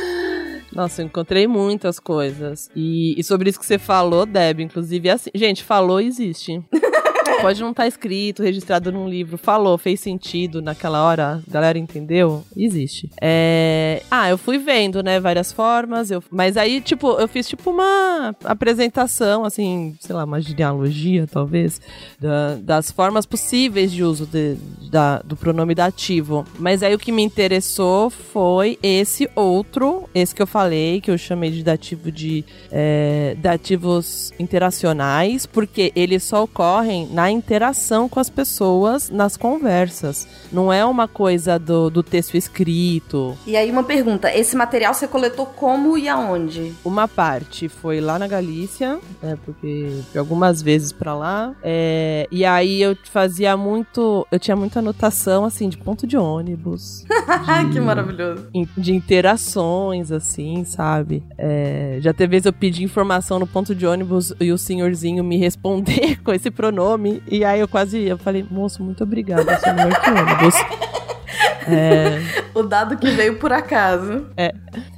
Nossa, 0.73 1.03
eu 1.03 1.07
encontrei 1.07 1.47
muitas 1.47 1.99
coisas. 1.99 2.71
E, 2.75 3.19
e 3.19 3.25
sobre 3.25 3.51
isso 3.51 3.59
que 3.59 3.67
você 3.67 3.79
falou, 3.79 4.25
Deb, 4.25 4.61
inclusive, 4.61 5.09
é 5.09 5.13
assim. 5.13 5.31
Gente, 5.35 5.65
falou 5.65 6.01
existe. 6.01 6.63
Pode 7.41 7.61
não 7.61 7.71
estar 7.71 7.87
escrito, 7.87 8.43
registrado 8.43 8.91
num 8.93 9.09
livro. 9.09 9.37
Falou, 9.39 9.77
fez 9.79 10.01
sentido 10.01 10.61
naquela 10.63 11.03
hora, 11.05 11.43
a 11.47 11.51
galera 11.53 11.79
entendeu? 11.79 12.45
Existe. 12.57 13.11
É... 13.21 14.03
Ah, 14.11 14.29
eu 14.29 14.37
fui 14.39 14.59
vendo, 14.59 15.03
né, 15.03 15.19
várias 15.21 15.53
formas. 15.53 16.11
Eu... 16.11 16.23
Mas 16.31 16.57
aí, 16.57 16.81
tipo, 16.81 17.13
eu 17.13 17.27
fiz 17.29 17.49
tipo 17.49 17.71
uma 17.71 18.35
apresentação, 18.45 19.45
assim, 19.45 19.97
sei 20.01 20.15
lá, 20.15 20.25
uma 20.25 20.41
genealogia, 20.41 21.27
talvez, 21.31 21.81
da- 22.19 22.57
das 22.57 22.91
formas 22.91 23.27
possíveis 23.27 23.91
de 23.93 24.03
uso 24.05 24.27
de- 24.27 24.57
da- 24.91 25.19
do 25.21 25.37
pronome 25.37 25.75
dativo. 25.75 26.45
Mas 26.59 26.83
aí 26.83 26.95
o 26.95 26.99
que 26.99 27.13
me 27.13 27.23
interessou 27.23 28.11
foi 28.11 28.79
esse 28.83 29.29
outro, 29.35 30.09
esse 30.15 30.35
que 30.35 30.43
eu 30.43 30.47
falei, 30.47 31.01
que 31.01 31.11
eu 31.11 31.19
chamei 31.19 31.51
de 31.51 31.63
dativo 31.63 32.11
de 32.13 32.45
é, 32.71 33.37
dativos 33.41 34.33
interacionais, 34.39 35.47
porque 35.47 35.93
eles 35.95 36.23
só 36.23 36.45
ocorrem 36.45 37.09
na 37.13 37.30
interação 37.31 38.09
com 38.09 38.19
as 38.19 38.31
pessoas, 38.31 39.11
nas 39.11 39.37
conversas. 39.37 40.27
Não 40.51 40.73
é 40.73 40.85
uma 40.85 41.07
coisa 41.07 41.59
do, 41.59 41.91
do 41.91 42.03
texto 42.03 42.37
escrito. 42.37 43.37
E 43.47 43.57
aí, 43.57 43.71
uma 43.71 43.85
pergunta: 43.85 44.35
esse 44.35 44.57
material 44.57 44.95
você 44.95 45.07
coletou 45.07 45.47
como 45.47 45.99
e 45.99 46.09
aonde? 46.09 46.73
Uma 46.85 47.07
parte 47.07 47.69
foi 47.69 48.01
lá 48.01 48.19
na 48.19 48.27
Galícia, 48.27 48.99
né, 49.23 49.39
porque 49.45 50.01
algumas 50.17 50.63
vezes 50.63 50.93
pra 50.93 51.15
lá. 51.15 51.55
é, 51.63 52.27
e 52.31 52.45
aí 52.45 52.81
eu 52.81 52.97
fazia 53.05 53.57
muito. 53.57 54.27
Eu 54.31 54.39
tinha 54.39 54.57
muita 54.57 54.79
anotação, 54.79 55.45
assim, 55.45 55.69
de 55.69 55.77
ponto 55.77 56.07
de 56.07 56.17
ônibus. 56.17 57.05
que 57.73 57.81
maravilhoso. 57.81 58.49
de 58.77 58.95
interações, 58.95 60.11
assim, 60.11 60.65
sabe? 60.65 61.23
É, 61.37 61.99
já 62.01 62.13
teve 62.13 62.31
vezes 62.31 62.47
eu 62.47 62.53
pedi 62.53 62.83
informação 62.83 63.39
no 63.39 63.47
ponto 63.47 63.75
de 63.75 63.87
ônibus 63.87 64.33
e 64.41 64.53
o 64.53 64.57
senhorzinho 64.57 65.23
me 65.23 65.37
responder 65.37 66.19
com 66.25 66.33
esse 66.33 66.51
pronome. 66.51 67.20
E 67.27 67.45
aí 67.45 67.61
eu 67.61 67.69
quase 67.69 68.03
eu 68.03 68.19
falei, 68.19 68.45
moço, 68.51 68.83
muito 68.83 69.05
obrigada, 69.05 69.59
senhor 69.59 70.01
que 70.01 70.11
ônibus. 70.11 70.55
É, 71.69 72.21
O 72.55 72.63
dado 72.63 72.97
que 72.97 73.11
veio 73.11 73.39
por 73.39 73.53
acaso. 73.53 74.27
é, 74.37 74.53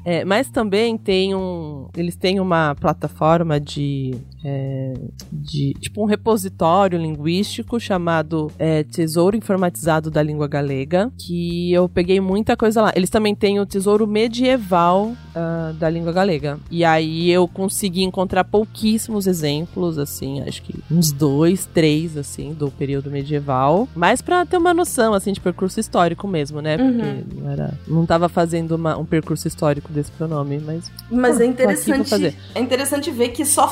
é, 0.04 0.24
mas 0.24 0.48
também 0.48 0.96
tem 0.96 1.34
um. 1.34 1.88
Eles 1.96 2.16
têm 2.16 2.40
uma 2.40 2.74
plataforma 2.74 3.60
de. 3.60 4.14
É, 4.44 4.94
de 5.32 5.72
tipo 5.80 6.02
um 6.02 6.06
repositório 6.06 6.98
linguístico 6.98 7.78
chamado 7.78 8.50
é, 8.58 8.82
Tesouro 8.82 9.36
Informatizado 9.36 10.10
da 10.10 10.22
Língua 10.22 10.48
Galega, 10.48 11.10
que 11.18 11.72
eu 11.72 11.88
peguei 11.88 12.20
muita 12.20 12.56
coisa 12.56 12.82
lá. 12.82 12.92
Eles 12.96 13.10
também 13.10 13.34
têm 13.34 13.60
o 13.60 13.66
Tesouro 13.66 14.06
Medieval 14.06 15.12
ah, 15.34 15.72
da 15.78 15.88
Língua 15.88 16.12
Galega. 16.12 16.58
E 16.70 16.84
aí 16.84 17.30
eu 17.30 17.46
consegui 17.46 18.02
encontrar 18.02 18.44
pouquíssimos 18.44 19.26
exemplos, 19.26 19.98
assim, 19.98 20.40
acho 20.42 20.62
que 20.62 20.74
uns 20.90 21.12
dois, 21.12 21.66
três, 21.66 22.16
assim, 22.16 22.52
do 22.52 22.70
período 22.70 23.10
medieval. 23.10 23.88
Mas 23.94 24.20
pra 24.20 24.44
ter 24.44 24.56
uma 24.56 24.74
noção, 24.74 25.14
assim, 25.14 25.32
de 25.32 25.40
percurso 25.40 25.78
histórico 25.80 26.26
mesmo, 26.26 26.60
né? 26.60 26.76
Uhum. 26.76 26.92
Porque 27.22 27.40
não, 27.40 27.50
era, 27.50 27.74
não 27.86 28.06
tava 28.06 28.28
fazendo 28.28 28.72
uma- 28.76 28.96
um 28.96 29.04
percurso 29.04 29.46
histórico 29.46 29.92
desse 29.92 30.10
pronome, 30.12 30.58
mas. 30.58 30.90
Mas 31.10 31.40
Ah, 31.40 31.44
é 31.44 31.52
pra 31.52 31.72
interessante, 31.72 32.36
é 32.54 32.60
interessante 32.60 33.10
ver 33.10 33.28
que 33.28 33.44
só 33.44 33.66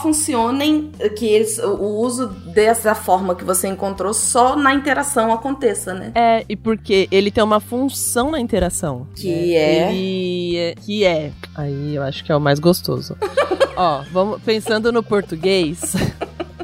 funcionem, 0.61 0.91
que 1.17 1.27
eles- 1.27 1.59
o 1.59 2.01
uso 2.01 2.29
dessa 2.55 2.95
forma 2.95 3.35
que 3.35 3.45
você 3.45 3.69
encontrou 3.69 4.13
só 4.13 4.57
na 4.57 4.75
interação 4.75 5.33
aconteça, 5.33 5.95
né? 5.95 6.13
É, 6.15 6.45
e 6.49 6.57
porque 6.57 7.09
ele 7.11 7.31
tem 7.31 7.43
uma 7.43 7.61
função 7.61 8.31
na 8.31 8.41
interação. 8.41 9.07
Que 9.15 9.55
é? 9.55 9.93
Ele 9.93 10.57
é. 10.57 10.75
Que 10.75 11.05
é. 11.05 11.33
Aí 11.55 11.95
eu 11.95 12.03
acho 12.03 12.25
que 12.25 12.31
é 12.33 12.37
o 12.37 12.41
mais 12.41 12.59
gostoso. 12.59 13.17
Ó, 13.77 14.03
vamos 14.13 14.43
pensando 14.43 14.93
no 14.93 15.03
português. 15.03 15.95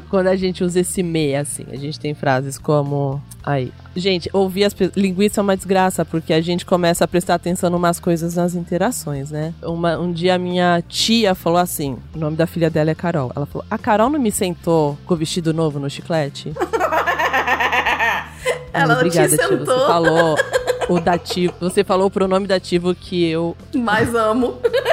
Quando 0.09 0.27
a 0.27 0.35
gente 0.35 0.63
usa 0.63 0.79
esse 0.79 1.03
me, 1.03 1.35
assim, 1.35 1.65
a 1.71 1.75
gente 1.75 1.99
tem 1.99 2.13
frases 2.15 2.57
como. 2.57 3.21
Aí. 3.43 3.71
Gente, 3.95 4.29
ouvir 4.33 4.63
as 4.65 4.73
pe- 4.73 4.91
linguiça 4.95 5.39
é 5.39 5.43
uma 5.43 5.55
desgraça, 5.55 6.03
porque 6.05 6.31
a 6.33 6.39
gente 6.41 6.65
começa 6.65 7.03
a 7.03 7.07
prestar 7.07 7.35
atenção 7.35 7.69
em 7.69 7.73
umas 7.75 7.99
coisas 7.99 8.35
nas 8.35 8.55
interações, 8.55 9.31
né? 9.31 9.53
Uma- 9.61 9.97
um 9.97 10.11
dia 10.11 10.35
a 10.35 10.37
minha 10.37 10.81
tia 10.87 11.33
falou 11.35 11.59
assim: 11.59 11.97
o 12.15 12.17
nome 12.19 12.35
da 12.37 12.47
filha 12.47 12.69
dela 12.69 12.89
é 12.91 12.95
Carol. 12.95 13.31
Ela 13.35 13.45
falou: 13.45 13.65
A 13.69 13.77
Carol 13.77 14.09
não 14.09 14.19
me 14.19 14.31
sentou 14.31 14.97
com 15.05 15.13
o 15.13 15.17
vestido 15.17 15.53
novo 15.53 15.79
no 15.79 15.89
chiclete? 15.89 16.53
Ela 18.73 18.93
Ai, 18.93 18.97
obrigada, 18.99 19.29
te 19.29 19.37
tia. 19.37 19.47
sentou. 19.47 19.65
Você 19.65 19.87
falou 19.87 20.35
o 20.89 20.99
dativo. 20.99 21.53
Você 21.59 21.83
falou 21.83 22.07
o 22.07 22.11
pronome 22.11 22.47
dativo 22.47 22.93
que 22.93 23.25
eu 23.29 23.55
Mais 23.73 24.13
amo. 24.13 24.57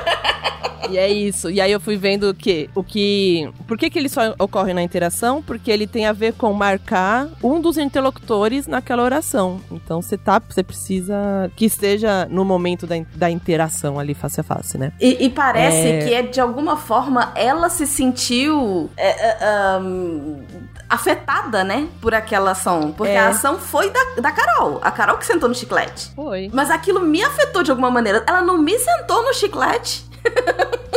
e 0.91 0.99
é 0.99 1.09
isso. 1.09 1.51
E 1.51 1.61
aí 1.61 1.71
eu 1.73 1.81
fui 1.81 1.97
vendo 1.97 2.31
o 2.31 2.35
que, 2.35 2.69
o 2.75 2.83
que, 2.83 3.49
por 3.67 3.77
que 3.79 3.89
que 3.91 3.99
ele 3.99 4.09
só 4.09 4.35
ocorre 4.39 4.73
na 4.75 4.83
interação? 4.83 5.43
Porque 5.43 5.71
ele 5.71 5.87
tem 5.87 6.07
a 6.07 6.13
ver 6.13 6.35
com 6.35 6.53
marcar 6.53 7.29
um 7.43 7.61
dos 7.61 7.77
interlocutores 7.79 8.67
naquela 8.67 9.03
oração. 9.03 9.61
Então 9.71 10.01
você 10.03 10.17
tá, 10.17 10.41
você 10.49 10.63
precisa 10.63 11.15
que 11.57 11.65
esteja 11.65 12.27
no 12.31 12.45
momento 12.45 12.87
da, 12.87 12.97
da 13.15 13.31
interação 13.31 13.99
ali 13.99 14.15
face 14.15 14.41
a 14.41 14.45
face, 14.45 14.79
né? 14.79 14.93
E, 15.01 15.25
e 15.25 15.31
parece 15.31 15.87
É. 15.89 15.99
que 16.07 16.15
é 16.15 16.23
de 16.23 16.41
alguma 16.41 16.77
forma 16.77 17.33
ela 17.35 17.69
se 17.69 17.87
sentiu 17.87 18.91
é, 18.97 19.09
é, 19.09 19.45
ahn, 19.45 20.43
afetada, 20.89 21.65
né? 21.65 21.89
Por 22.01 22.15
aquela 22.15 22.53
ação. 22.53 22.93
Porque 22.93 23.13
É. 23.13 23.19
a 23.19 23.29
ação 23.29 23.59
foi 23.59 23.91
da, 23.91 24.21
da 24.21 24.31
Carol. 24.33 24.79
A 24.83 24.91
Carol 24.91 25.17
que 25.19 25.27
sentou 25.27 25.49
no 25.49 25.55
chiclete. 25.55 26.11
Foi. 26.15 26.51
Mas 26.53 26.71
aquilo 26.71 27.01
me 27.01 27.23
afetou 27.23 27.63
de 27.63 27.71
alguma 27.71 27.91
maneira. 27.91 28.23
Ela 28.27 28.43
não 28.43 28.59
me 28.59 28.79
sentou 28.79 29.23
no 29.23 29.35
chiclete. 29.35 30.05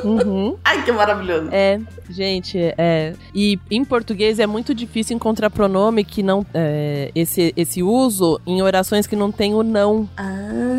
Uhum. 0.04 0.56
Ai, 0.64 0.84
que 0.84 0.92
maravilhoso. 0.92 1.50
É, 1.52 1.80
gente, 2.10 2.58
é. 2.78 3.14
E 3.34 3.60
em 3.70 3.84
português 3.84 4.40
é 4.40 4.46
muito 4.48 4.74
difícil 4.74 5.16
encontrar 5.16 5.50
pronome 5.50 6.04
que 6.04 6.22
não. 6.24 6.46
é, 6.54 7.12
esse, 7.16 7.54
esse 7.58 7.82
uso 7.84 8.40
em 8.46 8.62
orações 8.62 9.08
que 9.08 9.16
não 9.16 9.32
tem 9.32 9.54
o 9.54 9.64
não. 9.64 10.08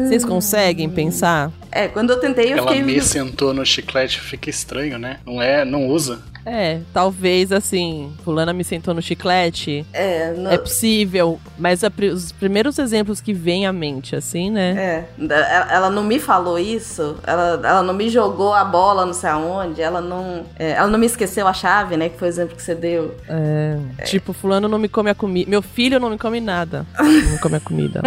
Vocês 0.06 0.24
conseguem 0.24 0.88
pensar? 0.88 1.50
É, 1.70 1.88
quando 1.88 2.10
eu 2.10 2.20
tentei, 2.20 2.52
eu 2.52 2.58
Ela 2.58 2.68
fiquei. 2.68 2.82
me 2.82 3.00
sentou 3.02 3.52
no 3.52 3.64
chiclete, 3.66 4.20
fica 4.20 4.48
estranho, 4.48 4.98
né? 4.98 5.18
Não 5.26 5.42
é, 5.42 5.64
não 5.64 5.86
usa. 5.86 6.22
É, 6.50 6.80
talvez 6.94 7.52
assim, 7.52 8.12
fulana 8.24 8.52
me 8.52 8.64
sentou 8.64 8.94
no 8.94 9.02
chiclete. 9.02 9.84
É, 9.92 10.32
não- 10.32 10.50
É 10.50 10.56
possível, 10.58 11.38
mas 11.58 11.84
a 11.84 11.90
os 12.14 12.32
primeiros 12.32 12.78
exemplos 12.78 13.20
que 13.20 13.32
vêm 13.34 13.66
à 13.66 13.72
mente, 13.72 14.14
assim, 14.16 14.50
né? 14.50 15.06
É, 15.20 15.66
ela 15.74 15.90
não 15.90 16.02
me 16.04 16.18
falou 16.18 16.58
isso, 16.58 17.16
ela, 17.26 17.60
ela 17.62 17.82
não 17.82 17.92
me 17.92 18.08
jogou 18.08 18.54
a 18.54 18.64
bola 18.64 19.04
não 19.04 19.12
sei 19.12 19.28
aonde, 19.30 19.82
ela 19.82 20.00
não. 20.00 20.44
é, 20.58 20.70
ela 20.72 20.86
não 20.88 20.98
me 20.98 21.06
esqueceu 21.06 21.46
a 21.46 21.52
chave, 21.52 21.96
né? 21.96 22.08
Que 22.08 22.18
foi 22.18 22.28
o 22.28 22.30
exemplo 22.30 22.56
que 22.56 22.62
você 22.62 22.74
deu. 22.74 23.14
É, 23.28 23.78
Tipo, 24.04 24.32
fulano 24.32 24.68
não 24.68 24.78
me 24.78 24.88
come 24.88 25.10
a 25.10 25.14
comida. 25.14 25.50
Meu 25.50 25.60
filho 25.60 25.98
não 26.00 26.10
me 26.10 26.18
come 26.18 26.40
nada. 26.40 26.86
Não 26.98 27.32
me 27.32 27.38
come 27.40 27.56
a 27.56 27.60
comida. 27.60 28.00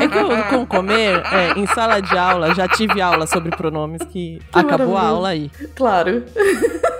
É 0.00 0.08
que 0.08 0.16
eu, 0.18 0.28
com 0.50 0.66
comer, 0.66 1.22
é, 1.32 1.58
em 1.58 1.66
sala 1.66 2.00
de 2.00 2.16
aula, 2.16 2.54
já 2.54 2.66
tive 2.68 3.00
aula 3.00 3.26
sobre 3.26 3.50
pronomes 3.50 4.00
que, 4.10 4.40
acabou 4.52 4.96
a 4.96 5.02
aula 5.02 5.28
aí. 5.30 5.50
Claro. 5.74 6.22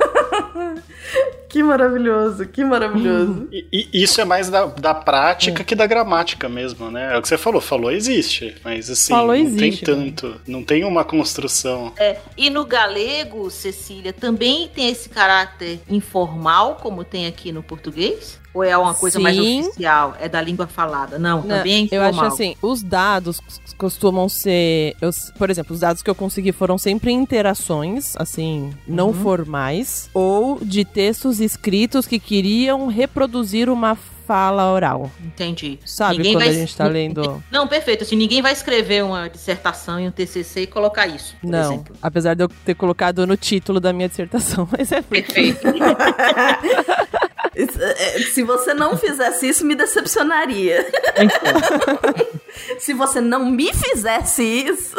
que 1.49 1.63
maravilhoso, 1.63 2.47
que 2.47 2.65
maravilhoso. 2.65 3.49
E, 3.53 3.89
e 3.93 4.03
isso 4.03 4.21
é 4.21 4.25
mais 4.25 4.49
da, 4.51 4.67
da 4.67 4.95
prática 4.95 5.65
que 5.65 5.75
da 5.75 5.87
gramática 5.87 6.49
mesmo, 6.49 6.91
né? 6.91 7.15
É 7.15 7.19
o 7.19 7.23
que 7.23 7.29
você 7.29 7.39
falou, 7.39 7.61
falou 7.61 7.91
existe, 7.91 8.55
mas 8.65 8.91
assim, 8.91 9.13
Falou 9.13 9.29
não 9.29 9.35
existe, 9.35 9.85
tem 9.85 9.95
tanto, 9.95 10.41
não 10.47 10.63
tem 10.63 10.85
uma 10.85 11.05
construção. 11.05 11.93
É, 11.97 12.19
e 12.37 12.51
no 12.51 12.65
galego, 12.65 13.51
Cecília, 13.51 14.13
também 14.13 14.69
tem 14.69 14.89
esse 14.89 15.09
caráter 15.09 15.81
informal, 15.89 16.77
como 16.77 17.05
tem 17.05 17.27
aqui 17.27 17.53
no 17.53 17.63
português? 17.63 18.39
Ou 18.55 18.65
é 18.65 18.77
uma 18.77 18.95
coisa 18.95 19.21
mais 19.21 19.37
Sim. 19.37 19.61
oficial? 19.61 20.17
É 20.19 20.29
da 20.29 20.41
língua 20.41 20.67
falada? 20.67 21.19
Não, 21.19 21.43
Não, 21.43 21.49
também 21.59 21.89
é 21.93 21.97
eu 21.97 22.03
acho 22.03 22.21
assim, 22.23 22.57
os 22.63 22.83
dados 22.83 23.41
costumam 23.77 24.29
ser. 24.29 24.97
eu- 25.01 25.11
por 25.39 25.51
exemplo, 25.51 25.75
os 25.75 25.81
dados 25.81 26.03
que 26.03 26.11
eu 26.11 26.15
consegui 26.15 26.51
foram 26.53 26.79
sempre 26.79 27.13
interações, 27.13 28.15
assim, 28.17 28.71
não 28.87 29.09
Uhum. 29.09 29.15
formais, 29.15 30.11
ou 30.15 30.59
de 30.61 30.85
textos 30.85 31.41
escritos 31.41 32.07
que 32.07 32.19
queriam 32.19 32.87
reproduzir 32.89 33.69
uma 33.69 33.97
fala 34.27 34.71
oral. 34.73 35.11
Entendi. 35.25 35.79
Sabe 35.87 36.19
Ninguém 36.19 36.33
quando 36.35 36.45
vai- 36.45 36.51
a 36.51 36.53
gente 36.53 36.77
tá 36.77 36.87
lendo. 36.87 37.43
Não, 37.51 37.67
perfeito. 37.67 38.03
Assim, 38.05 38.15
ninguém 38.17 38.43
vai 38.43 38.53
escrever 38.53 39.03
uma 39.03 39.27
dissertação 39.29 39.99
e 39.99 40.07
um 40.07 40.11
TCC 40.11 40.63
e 40.63 40.67
colocar 40.67 41.07
isso, 41.07 41.35
por 41.41 41.49
Não, 41.51 41.73
exemplo. 41.73 41.97
apesar 42.03 42.35
de 42.35 42.45
eu 42.45 42.49
ter 42.65 42.75
colocado 42.75 43.27
no 43.27 43.37
título 43.39 43.81
da 43.81 43.91
minha 43.93 44.07
dissertação, 44.09 44.69
mas 44.77 44.93
é 44.93 45.01
porque... 45.03 45.23
Perfeito. 45.23 45.67
Isso, 47.59 47.83
é, 47.83 48.19
Se 48.21 48.45
você 48.45 48.73
não 48.73 48.97
fizesse 48.97 49.49
isso, 49.49 49.67
me 49.67 49.75
decepcionaria. 49.75 50.87
Se 52.79 52.95
você 52.95 53.21
não 53.21 53.51
me 53.51 53.73
fizesse 53.75 54.43
isso. 54.43 54.97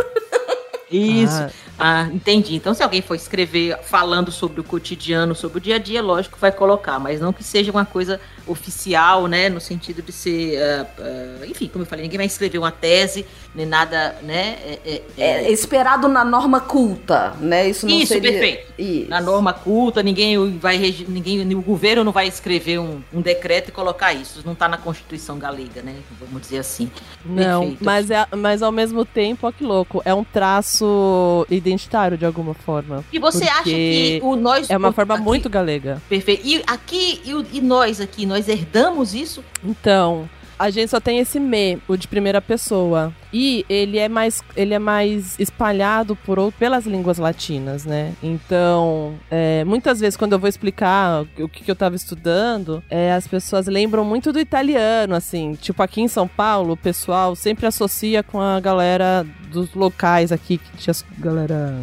Isso. 0.91 1.41
Ah. 1.41 1.52
Ah. 1.80 2.10
entendi. 2.12 2.56
Então, 2.56 2.74
se 2.74 2.84
alguém 2.84 3.02
for 3.02 3.15
escrever 3.15 3.78
falando 3.84 4.32
sobre 4.32 4.60
o 4.60 4.63
cotidiano, 4.63 5.34
sobre 5.34 5.60
o 5.60 5.62
dia 5.62 5.76
a 5.76 5.80
dia, 5.80 6.02
lógico 6.02 6.36
que 6.36 6.41
vai 6.41 6.52
colocar, 6.52 7.00
mas 7.00 7.22
não 7.22 7.32
que 7.32 7.43
seja 7.43 7.72
uma 7.72 7.86
coisa 7.86 8.19
oficial, 8.51 9.27
né? 9.27 9.49
No 9.49 9.59
sentido 9.62 10.01
de 10.01 10.12
ser. 10.12 10.62
ah, 10.62 10.85
ah, 10.99 11.45
enfim, 11.47 11.67
como 11.67 11.83
eu 11.83 11.88
falei, 11.88 12.03
ninguém 12.03 12.17
vai 12.17 12.25
escrever 12.27 12.57
uma 12.57 12.71
tese, 12.71 13.25
nem 13.55 13.65
nada, 13.65 14.15
né? 14.23 14.57
é- 14.65 14.79
é- 14.85 15.01
é- 15.17 15.43
É 15.45 15.51
esperado 15.51 16.07
na 16.07 16.23
norma 16.25 16.59
culta, 16.59 17.33
né? 17.39 17.67
Isso 17.69 17.85
não 17.88 17.95
Isso, 17.97 18.13
seria... 18.13 18.31
perfeito. 18.31 18.73
Isso. 18.77 19.09
Na 19.09 19.19
norma 19.21 19.53
culta, 19.53 20.01
ninguém 20.03 20.57
vai 20.57 20.77
ninguém, 21.07 21.41
o 21.55 21.62
governo 21.62 22.03
não 22.03 22.12
vai 22.12 22.27
escrever 22.27 22.79
um, 22.79 23.01
um 23.13 23.21
decreto 23.21 23.69
e 23.69 23.71
colocar 23.71 24.13
isso. 24.13 24.38
Isso 24.39 24.45
não 24.45 24.53
está 24.53 24.67
na 24.67 24.77
Constituição 24.77 25.38
galega, 25.38 25.81
né? 25.81 25.95
Vamos 26.19 26.41
dizer 26.41 26.59
assim. 26.59 26.89
Não, 27.25 27.62
Perfeito. 27.62 27.83
mas, 27.85 28.12
é, 28.12 28.25
mas 28.35 28.62
ao 28.62 28.71
mesmo 28.71 29.03
tempo, 29.05 29.47
ó 29.47 29.51
que 29.51 29.63
louco, 29.63 30.01
é 30.05 30.13
um 30.13 30.23
traço 30.23 31.45
identitário 31.49 32.17
de 32.17 32.25
alguma 32.25 32.53
forma. 32.53 33.03
E 33.12 33.19
você 33.19 33.45
acha 33.45 33.63
que 33.63 34.19
o 34.23 34.35
nós 34.35 34.69
É 34.69 34.77
uma 34.77 34.91
forma 34.91 35.15
aqui- 35.15 35.23
muito 35.23 35.49
galega. 35.49 36.01
perfeito? 36.07 36.45
E 36.45 36.63
aqui 36.67 37.21
e, 37.25 37.57
e 37.57 37.62
nós 37.62 37.99
aqui, 37.99 38.25
nós 38.25 38.38
herdamos 38.47 39.13
isso? 39.13 39.43
Então, 39.63 40.30
a 40.58 40.69
gente 40.69 40.89
só 40.89 40.99
tem 40.99 41.19
esse 41.19 41.39
me, 41.39 41.80
o 41.88 41.95
de 41.97 42.08
primeira 42.08 42.41
pessoa. 42.41 43.13
E 43.32 43.65
ele 43.69 43.97
é 43.97 44.10
mais, 44.10 44.41
ele 44.58 44.73
é 44.73 44.80
mais 44.80 45.39
espalhado 45.39 46.15
por, 46.15 46.38
ou- 46.39 46.52
pelas 46.52 46.86
línguas 46.86 47.17
latinas, 47.17 47.86
né? 47.86 48.13
Então, 48.21 49.13
é, 49.32 49.63
muitas 49.63 49.99
vezes 49.99 50.17
quando 50.17 50.34
eu 50.34 50.39
vou 50.39 50.49
explicar 50.49 51.21
o 51.38 51.47
que, 51.47 51.63
que 51.63 51.71
eu 51.71 51.75
tava 51.75 51.95
estudando, 51.95 52.84
é, 52.89 53.13
as 53.13 53.28
pessoas 53.28 53.67
lembram 53.67 54.04
muito 54.04 54.34
do 54.34 54.39
italiano, 54.39 55.15
assim. 55.15 55.54
Tipo, 55.54 55.82
aqui 55.84 56.02
em 56.02 56.08
São 56.08 56.28
Paulo, 56.28 56.73
o 56.73 56.78
pessoal 56.78 57.36
sempre 57.36 57.65
associa 57.65 58.21
com 58.23 58.41
a 58.41 58.60
galera 58.60 59.25
dos 59.52 59.73
locais 59.73 60.32
aqui, 60.32 60.58
que 60.58 60.78
tinha 60.78 60.91
as 60.91 61.06
galera... 61.17 61.80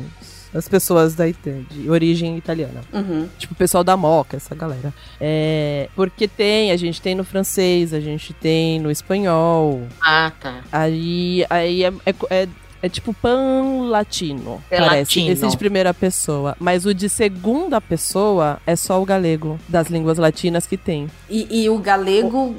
As 0.56 0.68
pessoas 0.68 1.14
da, 1.14 1.24
de 1.26 1.90
origem 1.90 2.36
italiana. 2.36 2.80
Uhum. 2.92 3.28
Tipo, 3.38 3.52
o 3.52 3.56
pessoal 3.56 3.84
da 3.84 3.96
Moca, 3.96 4.36
essa 4.36 4.54
galera. 4.54 4.92
É, 5.20 5.88
porque 5.94 6.26
tem, 6.26 6.70
a 6.72 6.76
gente 6.76 7.00
tem 7.00 7.14
no 7.14 7.24
francês, 7.24 7.92
a 7.92 8.00
gente 8.00 8.32
tem 8.32 8.80
no 8.80 8.90
espanhol. 8.90 9.86
Ah, 10.00 10.32
tá. 10.40 10.62
Aí, 10.72 11.44
aí 11.50 11.84
é, 11.84 11.92
é, 12.06 12.14
é- 12.30 12.48
é 12.82 12.88
tipo 12.88 13.12
pan-latino, 13.14 14.62
É 14.70 14.78
parece. 14.78 14.96
latino. 15.20 15.30
Esse 15.32 15.48
de 15.48 15.56
primeira 15.56 15.92
pessoa. 15.94 16.56
Mas 16.58 16.86
o 16.86 16.94
de 16.94 17.08
segunda 17.08 17.80
pessoa 17.80 18.58
é 18.66 18.76
só 18.76 19.00
o 19.00 19.04
galego, 19.04 19.58
das 19.68 19.88
línguas 19.88 20.18
latinas 20.18 20.66
que 20.66 20.76
tem. 20.76 21.08
E, 21.28 21.62
e 21.64 21.70
o 21.70 21.78
galego 21.78 22.54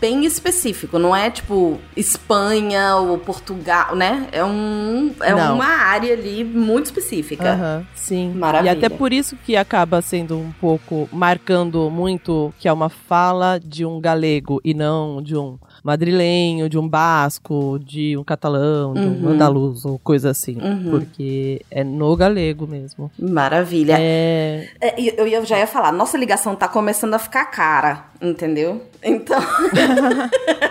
bem 0.00 0.24
específico, 0.24 0.98
não 0.98 1.14
é 1.14 1.30
tipo 1.30 1.78
Espanha 1.96 2.96
ou 2.96 3.18
Portugal, 3.18 3.94
né? 3.96 4.28
É, 4.32 4.44
um, 4.44 5.12
é 5.20 5.34
Não. 5.34 5.54
uma 5.56 5.66
área 5.66 6.12
ali 6.12 6.44
muito 6.44 6.86
específica. 6.86 7.52
Aham, 7.52 7.86
sim. 7.94 8.32
Maravilha. 8.34 8.72
E 8.72 8.76
até 8.76 8.88
por 8.88 9.12
isso 9.12 9.36
que 9.44 9.56
acaba 9.56 10.00
sendo 10.02 10.36
um 10.38 10.52
pouco 10.60 11.08
marcando 11.12 11.90
muito 11.90 12.52
que 12.58 12.68
é 12.68 12.72
uma 12.72 12.88
fala 12.88 13.58
de 13.58 13.84
um 13.84 14.00
galego 14.00 14.60
e 14.64 14.74
não 14.74 15.20
de 15.22 15.36
um 15.36 15.58
madrilenho, 15.82 16.68
de 16.68 16.78
um 16.78 16.88
basco, 16.88 17.78
de 17.84 18.16
um 18.16 18.24
catalão, 18.24 18.94
de 18.94 19.00
um 19.00 19.22
Uhum. 19.24 19.28
andaluz 19.30 19.84
ou 19.84 19.98
coisa 19.98 20.30
assim. 20.30 20.56
Uhum. 20.60 20.90
Porque 20.90 21.60
é 21.70 21.82
no 21.84 22.14
galego 22.16 22.66
mesmo. 22.66 23.10
Maravilha. 23.18 23.96
É. 23.98 24.68
É, 24.80 25.20
eu 25.20 25.26
ia- 25.26 25.44
já 25.44 25.58
ia 25.58 25.66
falar, 25.66 25.92
nossa 25.92 26.16
ligação 26.16 26.54
tá 26.54 26.68
começando 26.68 27.14
a 27.14 27.18
ficar 27.18 27.44
cara, 27.46 28.04
entendeu? 28.20 28.82
Então. 29.02 29.38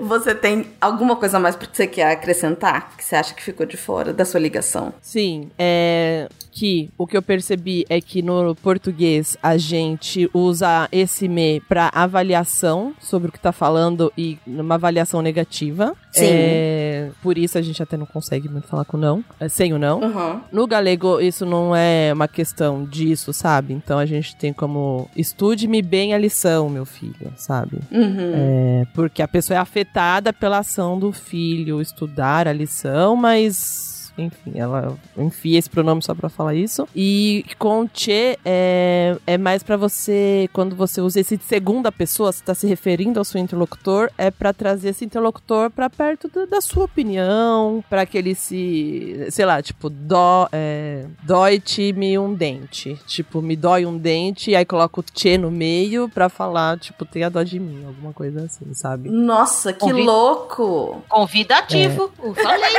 Você 0.00 0.34
tem 0.34 0.66
alguma 0.80 1.16
coisa 1.16 1.38
mais 1.38 1.56
que 1.56 1.66
você 1.72 1.86
quer 1.86 2.10
acrescentar? 2.12 2.94
Que 2.96 3.04
você 3.04 3.16
acha 3.16 3.32
que 3.34 3.42
ficou 3.42 3.64
de 3.64 3.76
fora 3.76 4.12
da 4.12 4.24
sua 4.24 4.40
ligação? 4.40 4.92
Sim, 5.00 5.48
é 5.58 6.28
que 6.50 6.88
o 6.98 7.06
que 7.06 7.16
eu 7.16 7.22
percebi 7.22 7.84
é 7.88 8.00
que 8.00 8.22
no 8.22 8.54
português 8.56 9.36
a 9.42 9.56
gente 9.56 10.28
usa 10.32 10.88
esse 10.92 11.26
me 11.26 11.60
para 11.60 11.90
avaliação 11.92 12.92
sobre 13.00 13.28
o 13.28 13.32
que 13.32 13.40
tá 13.40 13.50
falando 13.50 14.03
e 14.16 14.38
numa 14.46 14.74
avaliação 14.74 15.22
negativa. 15.22 15.94
Sim. 16.10 16.24
É, 16.26 17.10
por 17.22 17.36
isso 17.36 17.58
a 17.58 17.62
gente 17.62 17.82
até 17.82 17.96
não 17.96 18.06
consegue 18.06 18.48
muito 18.48 18.66
falar 18.68 18.84
com 18.84 18.96
não, 18.96 19.24
é, 19.38 19.48
sem 19.48 19.72
o 19.72 19.78
não. 19.78 20.00
Uhum. 20.00 20.40
No 20.52 20.66
galego, 20.66 21.20
isso 21.20 21.44
não 21.44 21.74
é 21.74 22.12
uma 22.12 22.28
questão 22.28 22.84
disso, 22.84 23.32
sabe? 23.32 23.72
Então 23.74 23.98
a 23.98 24.06
gente 24.06 24.36
tem 24.36 24.52
como 24.52 25.08
estude-me 25.16 25.82
bem 25.82 26.14
a 26.14 26.18
lição, 26.18 26.68
meu 26.68 26.84
filho, 26.84 27.32
sabe? 27.36 27.78
Uhum. 27.90 28.32
É, 28.34 28.86
porque 28.94 29.22
a 29.22 29.28
pessoa 29.28 29.56
é 29.56 29.60
afetada 29.60 30.32
pela 30.32 30.58
ação 30.58 30.98
do 30.98 31.12
filho 31.12 31.80
estudar 31.80 32.48
a 32.48 32.52
lição, 32.52 33.16
mas. 33.16 33.93
Enfim, 34.16 34.52
ela 34.54 34.96
enfia 35.16 35.58
esse 35.58 35.68
pronome 35.68 36.02
só 36.02 36.14
pra 36.14 36.28
falar 36.28 36.54
isso. 36.54 36.86
E 36.94 37.44
com 37.58 37.88
che 37.92 38.38
é, 38.44 39.16
é 39.26 39.36
mais 39.36 39.62
pra 39.62 39.76
você, 39.76 40.48
quando 40.52 40.76
você 40.76 41.00
usa 41.00 41.20
esse 41.20 41.36
de 41.36 41.44
segunda 41.44 41.90
pessoa, 41.90 42.30
você 42.30 42.42
tá 42.44 42.54
se 42.54 42.66
referindo 42.66 43.18
ao 43.18 43.24
seu 43.24 43.40
interlocutor, 43.40 44.10
é 44.16 44.30
pra 44.30 44.52
trazer 44.52 44.90
esse 44.90 45.04
interlocutor 45.04 45.70
pra 45.70 45.90
perto 45.90 46.28
da, 46.28 46.44
da 46.46 46.60
sua 46.60 46.84
opinião, 46.84 47.82
pra 47.90 48.06
que 48.06 48.16
ele 48.16 48.34
se, 48.34 49.26
sei 49.30 49.44
lá, 49.44 49.60
tipo, 49.60 49.90
dó, 49.90 50.48
é, 50.52 51.06
dói-te-me 51.24 52.18
um 52.18 52.32
dente. 52.32 52.96
Tipo, 53.06 53.42
me 53.42 53.56
dói 53.56 53.84
um 53.84 53.98
dente, 53.98 54.50
e 54.52 54.56
aí 54.56 54.64
coloca 54.64 55.00
o 55.00 55.04
che 55.12 55.36
no 55.36 55.50
meio 55.50 56.08
pra 56.08 56.28
falar, 56.28 56.78
tipo, 56.78 57.04
tenha 57.04 57.28
dó 57.28 57.42
de 57.42 57.58
mim, 57.58 57.84
alguma 57.84 58.12
coisa 58.12 58.44
assim, 58.44 58.72
sabe? 58.74 59.08
Nossa, 59.10 59.72
que 59.72 59.80
Convi- 59.80 60.04
louco! 60.04 61.02
Convidativo. 61.08 62.12
Eu 62.22 62.34
falei. 62.34 62.74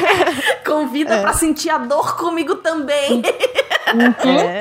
Convida 0.74 1.14
É. 1.14 1.20
pra 1.22 1.32
sentir 1.32 1.70
a 1.70 1.78
dor 1.78 2.16
comigo 2.16 2.56
também. 2.56 3.22
É. 4.24 4.60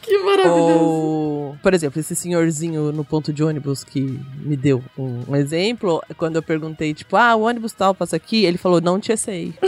que 0.00 0.16
maravilhoso. 0.18 0.84
Ou, 0.84 1.56
por 1.62 1.74
exemplo, 1.74 1.98
esse 1.98 2.14
senhorzinho 2.14 2.92
no 2.92 3.04
ponto 3.04 3.32
de 3.32 3.42
ônibus 3.42 3.82
que 3.82 4.00
me 4.36 4.56
deu 4.56 4.80
um, 4.96 5.24
um 5.28 5.34
exemplo, 5.36 6.00
quando 6.16 6.36
eu 6.36 6.42
perguntei, 6.42 6.94
tipo, 6.94 7.16
ah, 7.16 7.34
o 7.34 7.42
ônibus 7.42 7.72
tal 7.72 7.94
passa 7.94 8.14
aqui, 8.14 8.44
ele 8.44 8.58
falou, 8.58 8.80
não 8.80 9.00
te 9.00 9.16
sei. 9.16 9.54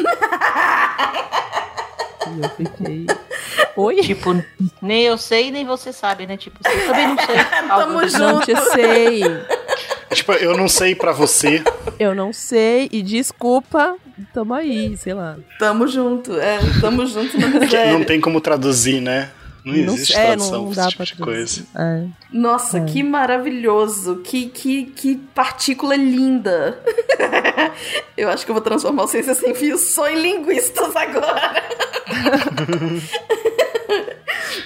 e 2.26 2.42
eu 2.42 2.48
fiquei. 2.50 3.06
Oi? 3.76 3.96
Tipo, 4.02 4.40
nem 4.80 5.02
eu 5.02 5.18
sei, 5.18 5.50
nem 5.50 5.64
você 5.66 5.92
sabe, 5.92 6.26
né? 6.26 6.36
Tipo, 6.36 6.58
você 6.62 6.80
também 6.86 7.08
não 7.08 7.16
sei. 7.18 7.36
Tamo 7.66 7.72
Algo- 7.72 7.92
Não 8.00 8.08
junto. 8.08 8.46
te 8.46 8.56
sei. 8.70 9.22
Tipo, 10.12 10.32
eu 10.32 10.56
não 10.56 10.68
sei 10.68 10.94
pra 10.94 11.12
você. 11.12 11.62
Eu 11.98 12.14
não 12.14 12.32
sei 12.32 12.88
e 12.92 13.02
desculpa, 13.02 13.96
tamo 14.32 14.54
aí, 14.54 14.96
sei 14.96 15.14
lá. 15.14 15.36
Tamo 15.58 15.86
junto. 15.88 16.38
É, 16.38 16.58
tamo 16.80 17.06
junto 17.06 17.38
na 17.40 17.48
miséria. 17.48 17.92
não 17.92 18.04
tem 18.04 18.20
como 18.20 18.40
traduzir, 18.40 19.00
né? 19.00 19.30
Não 19.64 19.72
Não- 19.74 19.94
existe 19.94 20.14
é, 20.14 20.26
tradução 20.26 20.64
não 20.64 20.72
pra 20.72 20.82
dá 20.82 20.88
esse 20.88 20.96
pra 20.96 21.06
tipo 21.06 21.18
de 21.18 21.24
coisa. 21.24 21.66
É. 21.74 22.04
Nossa, 22.30 22.80
que 22.82 23.02
maravilhoso. 23.02 24.16
Que, 24.22 24.46
que, 24.46 24.84
que 24.84 25.16
partícula 25.34 25.96
linda. 25.96 26.78
eu 28.16 28.28
acho 28.28 28.44
que 28.44 28.50
eu 28.50 28.54
vou 28.54 28.62
transformar 28.62 29.04
o 29.04 29.08
Ciência 29.08 29.34
Sem 29.34 29.54
Fios 29.54 29.80
só 29.80 30.06
em 30.10 30.20
linguistas 30.20 30.94
agora. 30.94 31.64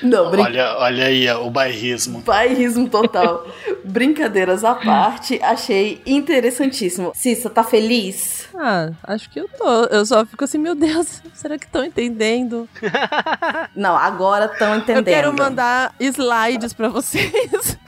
Não, 0.02 0.30
brin... 0.30 0.42
Olha, 0.42 0.76
olha 0.78 1.06
aí 1.06 1.30
o 1.30 1.50
bairrismo. 1.50 2.20
bairrismo 2.20 2.88
total. 2.88 3.46
Brincadeiras 3.84 4.64
à 4.64 4.74
parte, 4.74 5.40
achei 5.42 6.00
interessantíssimo. 6.04 7.12
Cissa, 7.14 7.48
tá 7.48 7.62
feliz? 7.64 8.48
Ah, 8.54 8.90
acho 9.04 9.30
que 9.30 9.40
eu 9.40 9.48
tô. 9.48 9.84
Eu 9.84 10.04
só 10.04 10.24
fico 10.26 10.44
assim, 10.44 10.58
meu 10.58 10.74
Deus, 10.74 11.22
será 11.34 11.58
que 11.58 11.66
estão 11.66 11.84
entendendo? 11.84 12.68
Não, 13.74 13.96
agora 13.96 14.46
estão 14.46 14.76
entendendo. 14.76 15.08
Eu 15.08 15.14
quero 15.14 15.32
mandar 15.32 15.94
slides 16.00 16.72
pra 16.72 16.88
vocês. 16.88 17.78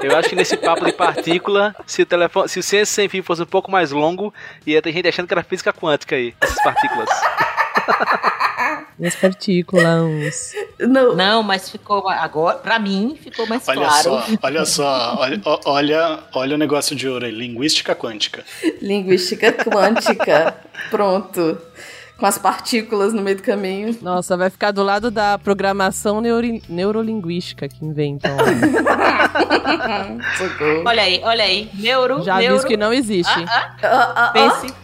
Eu 0.00 0.16
acho 0.16 0.28
que 0.28 0.36
nesse 0.36 0.56
papo 0.56 0.84
de 0.84 0.92
partícula, 0.92 1.74
se 1.86 2.02
o 2.02 2.06
telefone, 2.06 2.48
se 2.48 2.60
o 2.60 2.62
ciência 2.62 2.94
sem 2.94 3.08
fio 3.08 3.24
fosse 3.24 3.42
um 3.42 3.46
pouco 3.46 3.70
mais 3.70 3.90
longo, 3.90 4.32
ia 4.64 4.80
ter 4.80 4.92
gente 4.92 5.08
achando 5.08 5.26
que 5.26 5.34
era 5.34 5.42
física 5.42 5.72
quântica 5.72 6.14
aí, 6.14 6.34
essas 6.40 6.62
partículas. 6.62 7.08
Minhas 8.98 9.14
partículas. 9.16 10.52
Não, 10.80 11.14
Não, 11.14 11.42
mas 11.42 11.68
ficou 11.70 12.08
agora, 12.08 12.58
pra 12.58 12.78
mim, 12.78 13.18
ficou 13.20 13.46
mais 13.46 13.66
Olha 13.68 13.80
claro. 13.80 14.02
só, 14.02 14.24
olha 14.42 14.64
só, 14.64 15.16
olha, 15.18 15.40
olha, 15.64 16.18
olha 16.32 16.54
o 16.54 16.58
negócio 16.58 16.96
de 16.96 17.08
ouro 17.08 17.26
aí, 17.26 17.30
linguística 17.32 17.94
quântica. 17.94 18.44
linguística 18.80 19.52
quântica. 19.52 20.56
Pronto. 20.90 21.58
Com 22.18 22.24
as 22.24 22.38
partículas 22.38 23.12
no 23.12 23.20
meio 23.20 23.36
do 23.36 23.42
caminho. 23.42 23.94
Nossa, 24.00 24.38
vai 24.38 24.48
ficar 24.48 24.70
do 24.70 24.82
lado 24.82 25.10
da 25.10 25.36
programação 25.38 26.18
neuro- 26.22 26.60
neurolinguística 26.66 27.68
que 27.68 27.84
inventam. 27.84 28.30
Socorro. 30.38 30.82
Olha 30.86 31.02
aí, 31.02 31.20
olha 31.22 31.44
aí. 31.44 31.70
Neuro, 31.74 32.22
Já 32.22 32.38
neuro. 32.38 32.66
que 32.66 32.74
não 32.76 32.90
existe. 32.90 33.30
Ah, 33.46 33.74
ah, 33.82 33.88
Ah, 33.88 34.14
ah, 34.16 34.32
pense. 34.32 34.74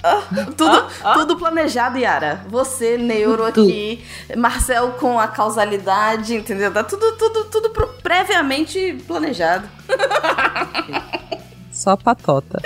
Tudo, 0.56 0.70
Ah, 0.70 0.88
ah. 1.04 1.12
tudo 1.14 1.36
planejado, 1.38 1.96
Yara. 1.98 2.44
Você, 2.48 2.98
neuro 2.98 3.44
aqui, 3.46 4.04
Marcel 4.36 4.90
com 5.00 5.18
a 5.18 5.26
causalidade, 5.26 6.34
entendeu? 6.34 6.70
Tá 6.70 6.84
tudo, 6.84 7.12
tudo, 7.16 7.44
tudo 7.44 7.70
previamente 8.02 9.02
planejado. 9.06 9.66
Só 11.82 11.96
patota. 11.96 12.62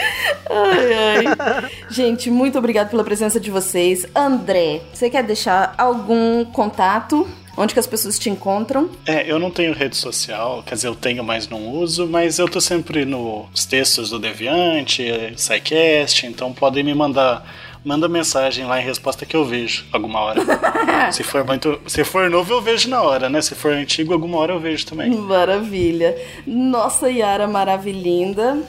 Ai, 0.50 0.92
ai. 0.92 1.70
Gente, 1.88 2.30
muito 2.30 2.58
obrigado 2.58 2.90
pela 2.90 3.02
presença 3.02 3.40
de 3.40 3.50
vocês. 3.50 4.06
André, 4.14 4.82
você 4.92 5.08
quer 5.08 5.24
deixar 5.24 5.74
algum 5.78 6.44
contato? 6.44 7.26
Onde 7.56 7.72
que 7.72 7.80
as 7.80 7.86
pessoas 7.86 8.18
te 8.18 8.28
encontram? 8.28 8.90
É, 9.06 9.24
eu 9.26 9.38
não 9.38 9.50
tenho 9.50 9.72
rede 9.72 9.96
social, 9.96 10.62
quer 10.66 10.74
dizer, 10.74 10.88
eu 10.88 10.94
tenho, 10.94 11.24
mas 11.24 11.48
não 11.48 11.70
uso, 11.70 12.06
mas 12.06 12.38
eu 12.38 12.46
tô 12.46 12.60
sempre 12.60 13.06
nos 13.06 13.64
textos 13.64 14.10
do 14.10 14.18
Deviante, 14.18 15.10
SciCast, 15.34 16.26
então 16.26 16.52
podem 16.52 16.84
me 16.84 16.92
mandar. 16.92 17.42
Manda 17.82 18.08
mensagem 18.08 18.66
lá 18.66 18.80
em 18.80 18.84
resposta 18.84 19.24
que 19.24 19.36
eu 19.36 19.44
vejo 19.44 19.86
alguma 19.92 20.20
hora. 20.20 20.42
se 21.12 21.22
for 21.22 21.44
muito. 21.46 21.80
Se 21.86 22.02
for 22.02 22.28
novo, 22.28 22.52
eu 22.52 22.60
vejo 22.60 22.90
na 22.90 23.00
hora, 23.00 23.30
né? 23.30 23.40
Se 23.40 23.54
for 23.54 23.72
antigo, 23.72 24.12
alguma 24.12 24.38
hora 24.38 24.52
eu 24.52 24.58
vejo 24.58 24.84
também. 24.84 25.08
Maravilha. 25.08 26.16
Nossa, 26.44 27.08
Yara 27.08 27.46
maravilhinda. 27.46 28.60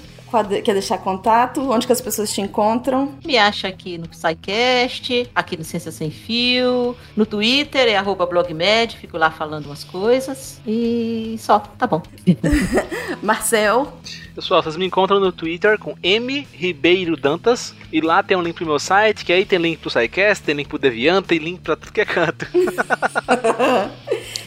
Quer 0.64 0.74
deixar 0.74 0.98
contato? 0.98 1.62
Onde 1.72 1.86
que 1.88 1.94
as 1.94 2.02
pessoas 2.02 2.32
te 2.32 2.42
encontram? 2.42 3.16
Me 3.26 3.38
acha 3.38 3.68
aqui 3.68 3.98
no 3.98 4.08
SciCast, 4.12 5.30
aqui 5.34 5.58
no 5.58 5.64
Ciência 5.64 5.92
Sem 5.92 6.12
Fio, 6.12 6.96
no 7.16 7.26
Twitter, 7.26 7.88
é 7.88 7.96
arroba 7.96 8.26
blogmed, 8.26 8.98
fico 8.98 9.18
lá 9.18 9.32
falando 9.32 9.68
umas 9.68 9.84
coisas. 9.84 10.62
E 10.66 11.36
só, 11.40 11.60
tá 11.60 11.88
bom. 11.88 12.02
Marcel, 13.22 13.94
Pessoal, 14.38 14.62
vocês 14.62 14.78
me 14.78 14.86
encontram 14.86 15.20
no 15.20 15.32
Twitter 15.32 15.80
com 15.80 15.96
M 16.04 16.48
Ribeiro 16.54 17.18
Dantas. 17.18 17.74
E 17.92 18.00
lá 18.00 18.22
tem 18.22 18.38
um 18.38 18.42
link 18.44 18.54
pro 18.54 18.68
meu 18.68 18.78
site, 18.78 19.26
que 19.26 19.34
aí 19.34 19.44
tem 19.44 19.58
link 19.58 19.80
pro 19.80 19.90
SciCast, 19.90 20.44
tem 20.44 20.54
link 20.54 20.68
pro 20.68 20.78
Deviant, 20.78 21.26
tem 21.26 21.40
link 21.40 21.60
pra 21.62 21.76
tudo 21.76 21.92
que 21.92 22.02
é 22.02 22.06
canto. 22.06 22.46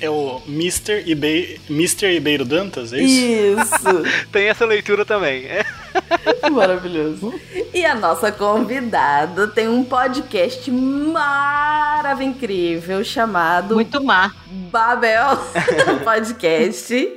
É 0.03 0.09
o 0.09 0.41
Mr. 0.49 1.03
Ibe... 1.07 1.61
Mr. 1.69 2.11
Ribeiro 2.11 2.43
Dantas, 2.43 2.91
é 2.95 3.03
isso? 3.03 3.61
Isso. 3.61 4.29
tem 4.33 4.49
essa 4.49 4.65
leitura 4.65 5.05
também. 5.05 5.45
É. 5.45 5.63
Maravilhoso. 6.51 7.33
E 7.75 7.85
a 7.85 7.95
nossa 7.95 8.31
convidada 8.33 9.49
tem 9.49 9.69
um 9.69 9.85
podcast 9.85 10.71
maravilhoso, 10.71 12.23
incrível, 12.23 13.03
chamado 13.05 13.75
Muito 13.75 14.03
má. 14.03 14.33
Babel 14.71 15.39
Podcast. 16.05 17.13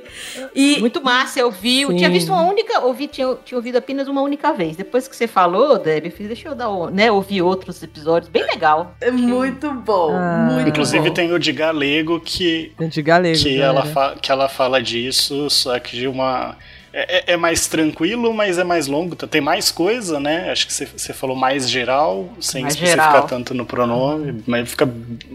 E 0.54 0.78
Muito 0.80 1.02
massa, 1.02 1.40
eu 1.40 1.50
vi. 1.50 1.82
Eu 1.82 1.94
tinha 1.96 2.08
visto 2.10 2.28
uma 2.32 2.42
única, 2.42 2.80
ouvi, 2.80 3.06
tinha, 3.08 3.36
tinha 3.44 3.58
ouvido 3.58 3.76
apenas 3.76 4.06
uma 4.08 4.22
única 4.22 4.52
vez. 4.52 4.76
Depois 4.76 5.06
que 5.08 5.16
você 5.16 5.26
falou, 5.26 5.78
Debbie, 5.78 6.08
eu 6.08 6.12
fiz, 6.12 6.26
deixa 6.28 6.48
eu 6.48 6.54
dar, 6.54 6.68
né, 6.92 7.10
ouvir 7.10 7.42
outros 7.42 7.82
episódios. 7.82 8.30
Bem 8.30 8.44
legal. 8.44 8.94
é 9.00 9.10
muito 9.10 9.72
bom. 9.72 10.10
Ah. 10.12 10.48
Muito 10.52 10.68
Inclusive 10.68 11.08
bom. 11.08 11.14
tem 11.14 11.32
o 11.32 11.38
de 11.38 11.52
Galego 11.52 12.20
que, 12.20 12.72
De 12.78 13.02
galego. 13.02 13.38
que, 13.38 13.56
galera. 13.58 13.78
ela 13.80 13.86
fa- 13.86 14.14
que 14.20 14.30
ela 14.32 14.48
fala 14.48 14.80
disso, 14.82 15.48
só 15.50 15.78
que 15.78 15.96
de 15.96 16.06
uma. 16.08 16.56
É, 16.96 17.16
é- 17.18 17.32
é 17.34 17.36
mais 17.36 17.66
tranquilo, 17.66 18.32
mas 18.32 18.56
é 18.56 18.62
mais 18.64 18.86
longo. 18.86 19.16
Tem 19.16 19.40
mais 19.40 19.72
coisa, 19.72 20.20
né? 20.20 20.50
Acho 20.52 20.66
que 20.68 20.72
você, 20.72 21.12
falou 21.12 21.34
mais 21.34 21.68
geral, 21.68 22.28
sem 22.40 22.62
Mais 22.62 22.74
especificar 22.74 23.10
geral. 23.12 23.26
tanto 23.26 23.52
no 23.52 23.66
pronome, 23.66 24.42
mas 24.46 24.68
fica 24.70 24.88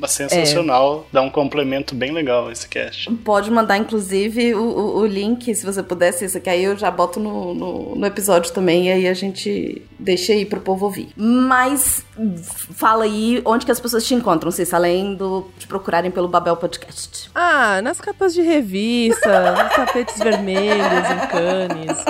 sensacional. 0.08 1.06
Dá 1.12 1.22
um 1.22 1.30
complemento 1.30 1.94
bem 1.96 2.12
legal 2.12 2.52
esse 2.52 2.68
cast. 2.68 3.12
Pode 3.26 3.52
mandar, 3.52 3.78
inclusive, 3.78 4.54
o, 4.56 4.62
o, 4.62 4.98
o 5.00 5.06
link, 5.06 5.54
se 5.54 5.66
você 5.66 5.84
pudesse, 5.84 6.26
isso 6.26 6.40
que 6.40 6.50
aí 6.50 6.64
eu 6.64 6.78
já 6.78 6.90
boto 6.90 7.20
no, 7.20 7.54
no, 7.54 7.96
no 7.96 8.06
episódio 8.06 8.52
também, 8.54 8.88
e 8.88 8.92
aí 8.92 9.08
a 9.08 9.14
gente 9.14 9.82
deixa 10.00 10.32
aí 10.34 10.46
pro 10.46 10.62
povo 10.62 10.86
ouvir. 10.86 11.10
Mas 11.16 12.06
fala 12.44 13.04
aí 13.04 13.42
onde 13.46 13.66
que 13.66 13.72
as 13.72 13.80
pessoas 13.80 14.06
te 14.06 14.14
encontram, 14.14 14.52
Cissa, 14.52 14.76
além 14.76 15.16
do, 15.16 15.48
de 15.58 15.68
procurarem 15.68 16.12
pelo 16.12 16.28
Babel 16.28 16.56
Podcast. 16.56 17.30
Ah, 17.34 17.82
nas 17.82 18.00
capas 18.00 18.34
de 18.34 18.42
revista, 18.42 19.52
nos 19.64 19.76
tapetes 19.76 20.18
vermelhos, 20.20 20.86
em 21.12 21.28
Cannes. 21.28 22.06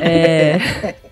É. 0.00 0.94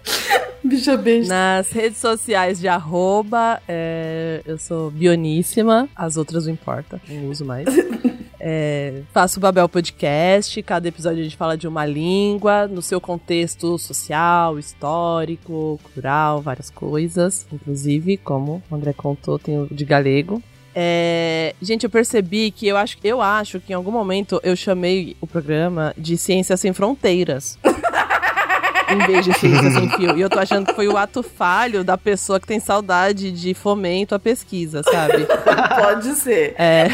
Bicha 0.67 0.97
besta. 0.97 1.33
Nas 1.33 1.71
redes 1.71 1.99
sociais 1.99 2.59
de 2.59 2.67
arroba, 2.67 3.63
é, 3.69 4.43
eu 4.45 4.59
sou 4.59 4.91
Bioníssima, 4.91 5.89
as 5.95 6.17
outras 6.17 6.47
não 6.47 6.53
importa, 6.53 7.01
não 7.09 7.31
uso 7.31 7.45
mais. 7.45 7.67
É, 8.39 9.03
faço 9.13 9.39
o 9.39 9.41
Babel 9.41 9.69
Podcast, 9.69 10.63
cada 10.63 10.89
episódio 10.89 11.21
a 11.21 11.25
gente 11.25 11.37
fala 11.37 11.57
de 11.57 11.67
uma 11.67 11.87
língua, 11.87 12.67
no 12.67 12.83
seu 12.83 13.01
contexto 13.01 13.79
social, 13.79 14.59
histórico, 14.59 15.81
cultural, 15.83 16.43
várias 16.43 16.71
coisas. 16.71 17.47
Inclusive, 17.53 18.17
como 18.17 18.63
o 18.71 18.75
André 18.75 18.93
contou, 18.93 19.39
tem 19.39 19.59
o 19.59 19.67
de 19.71 19.85
galego. 19.85 20.43
É, 20.75 21.55
gente, 21.63 21.85
eu 21.85 21.91
percebi 21.91 22.51
que 22.51 22.67
eu 22.67 22.77
acho, 22.77 22.99
eu 23.03 23.23
acho 23.23 23.59
que 23.61 23.73
em 23.73 23.75
algum 23.75 23.91
momento 23.91 24.39
eu 24.45 24.55
chamei 24.55 25.17
o 25.23 25.27
programa 25.27 25.95
de 25.97 26.19
Ciências 26.19 26.61
Sem 26.61 26.75
Fronteiras. 26.75 27.59
vez 29.07 29.25
de 29.25 29.33
ciência 29.39 29.71
sem 29.71 29.91
fio. 29.91 30.17
E 30.17 30.21
eu 30.21 30.31
tô 30.31 30.39
achando 30.39 30.67
que 30.67 30.75
foi 30.75 30.87
o 30.89 30.97
ato 30.97 31.23
falho 31.23 31.83
da 31.83 31.99
pessoa 31.99 32.39
que 32.39 32.47
tem 32.47 32.61
saudade 32.61 33.33
de 33.33 33.55
fomento 33.55 34.15
à 34.15 34.19
pesquisa, 34.19 34.83
sabe? 34.83 35.27
Pode 35.81 36.15
ser. 36.15 36.55
É. 36.59 36.87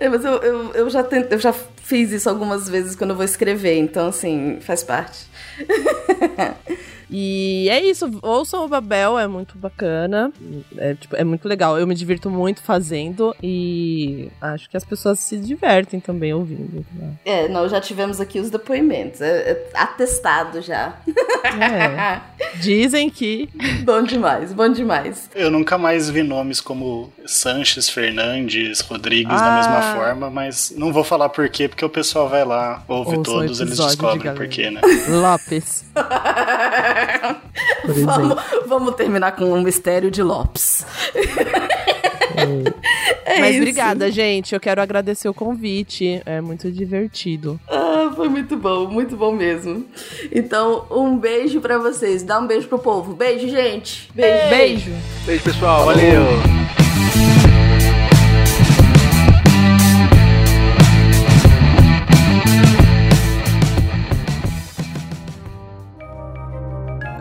É, 0.00 0.08
mas 0.08 0.24
eu, 0.24 0.34
eu, 0.34 0.72
eu, 0.74 0.90
já 0.90 1.02
tente, 1.02 1.32
eu 1.32 1.38
já 1.38 1.52
fiz 1.52 2.12
isso 2.12 2.28
algumas 2.28 2.68
vezes 2.68 2.94
quando 2.94 3.10
eu 3.10 3.16
vou 3.16 3.24
escrever, 3.24 3.78
então 3.78 4.08
assim, 4.08 4.58
faz 4.60 4.82
parte. 4.82 5.26
E 7.16 7.68
é 7.70 7.80
isso, 7.80 8.10
ouçam 8.22 8.64
o 8.64 8.68
Babel, 8.68 9.16
é 9.16 9.28
muito 9.28 9.56
bacana, 9.56 10.32
é, 10.76 10.94
tipo, 10.94 11.14
é 11.14 11.22
muito 11.22 11.48
legal. 11.48 11.78
Eu 11.78 11.86
me 11.86 11.94
divirto 11.94 12.28
muito 12.28 12.60
fazendo 12.60 13.32
e 13.40 14.32
acho 14.40 14.68
que 14.68 14.76
as 14.76 14.84
pessoas 14.84 15.20
se 15.20 15.38
divertem 15.38 16.00
também 16.00 16.34
ouvindo. 16.34 16.84
Né? 16.92 17.12
É, 17.24 17.48
nós 17.48 17.70
já 17.70 17.80
tivemos 17.80 18.20
aqui 18.20 18.40
os 18.40 18.50
depoimentos, 18.50 19.20
é, 19.20 19.52
é 19.52 19.70
atestado 19.74 20.60
já. 20.60 20.96
É. 21.44 22.20
Dizem 22.58 23.08
que. 23.08 23.48
Bom 23.84 24.02
demais, 24.02 24.52
bom 24.52 24.68
demais. 24.68 25.30
Eu 25.36 25.52
nunca 25.52 25.78
mais 25.78 26.10
vi 26.10 26.24
nomes 26.24 26.60
como 26.60 27.12
Sanches, 27.24 27.88
Fernandes, 27.88 28.80
Rodrigues 28.80 29.40
ah. 29.40 29.50
da 29.50 29.56
mesma 29.56 29.94
forma, 29.94 30.30
mas 30.30 30.74
não 30.76 30.92
vou 30.92 31.04
falar 31.04 31.28
por 31.28 31.48
quê, 31.48 31.68
porque 31.68 31.84
o 31.84 31.90
pessoal 31.90 32.28
vai 32.28 32.44
lá, 32.44 32.82
ouve 32.88 33.18
Ouça 33.18 33.22
todos, 33.30 33.60
eles 33.60 33.78
descobrem 33.78 34.32
de 34.32 34.36
por 34.36 34.48
quê, 34.48 34.68
né? 34.68 34.80
Lopes. 35.08 35.84
vamos, 37.86 38.36
vamos, 38.66 38.94
terminar 38.94 39.32
com 39.32 39.44
um 39.44 39.62
mistério 39.62 40.10
de 40.10 40.22
Lopes. 40.22 40.84
é 43.24 43.40
Mas 43.40 43.50
isso. 43.50 43.58
obrigada, 43.58 44.10
gente. 44.10 44.54
Eu 44.54 44.60
quero 44.60 44.80
agradecer 44.80 45.28
o 45.28 45.34
convite. 45.34 46.22
É 46.26 46.40
muito 46.40 46.70
divertido. 46.70 47.60
Ah, 47.68 48.12
foi 48.14 48.28
muito 48.28 48.56
bom, 48.56 48.86
muito 48.88 49.16
bom 49.16 49.32
mesmo. 49.32 49.84
Então, 50.32 50.86
um 50.90 51.16
beijo 51.16 51.60
para 51.60 51.78
vocês. 51.78 52.22
Dá 52.22 52.38
um 52.38 52.46
beijo 52.46 52.68
pro 52.68 52.78
povo. 52.78 53.14
Beijo, 53.14 53.48
gente. 53.48 54.10
Beijo. 54.14 54.48
Beijo, 54.48 54.92
beijo 55.26 55.44
pessoal. 55.44 55.84
Valeu. 55.86 56.63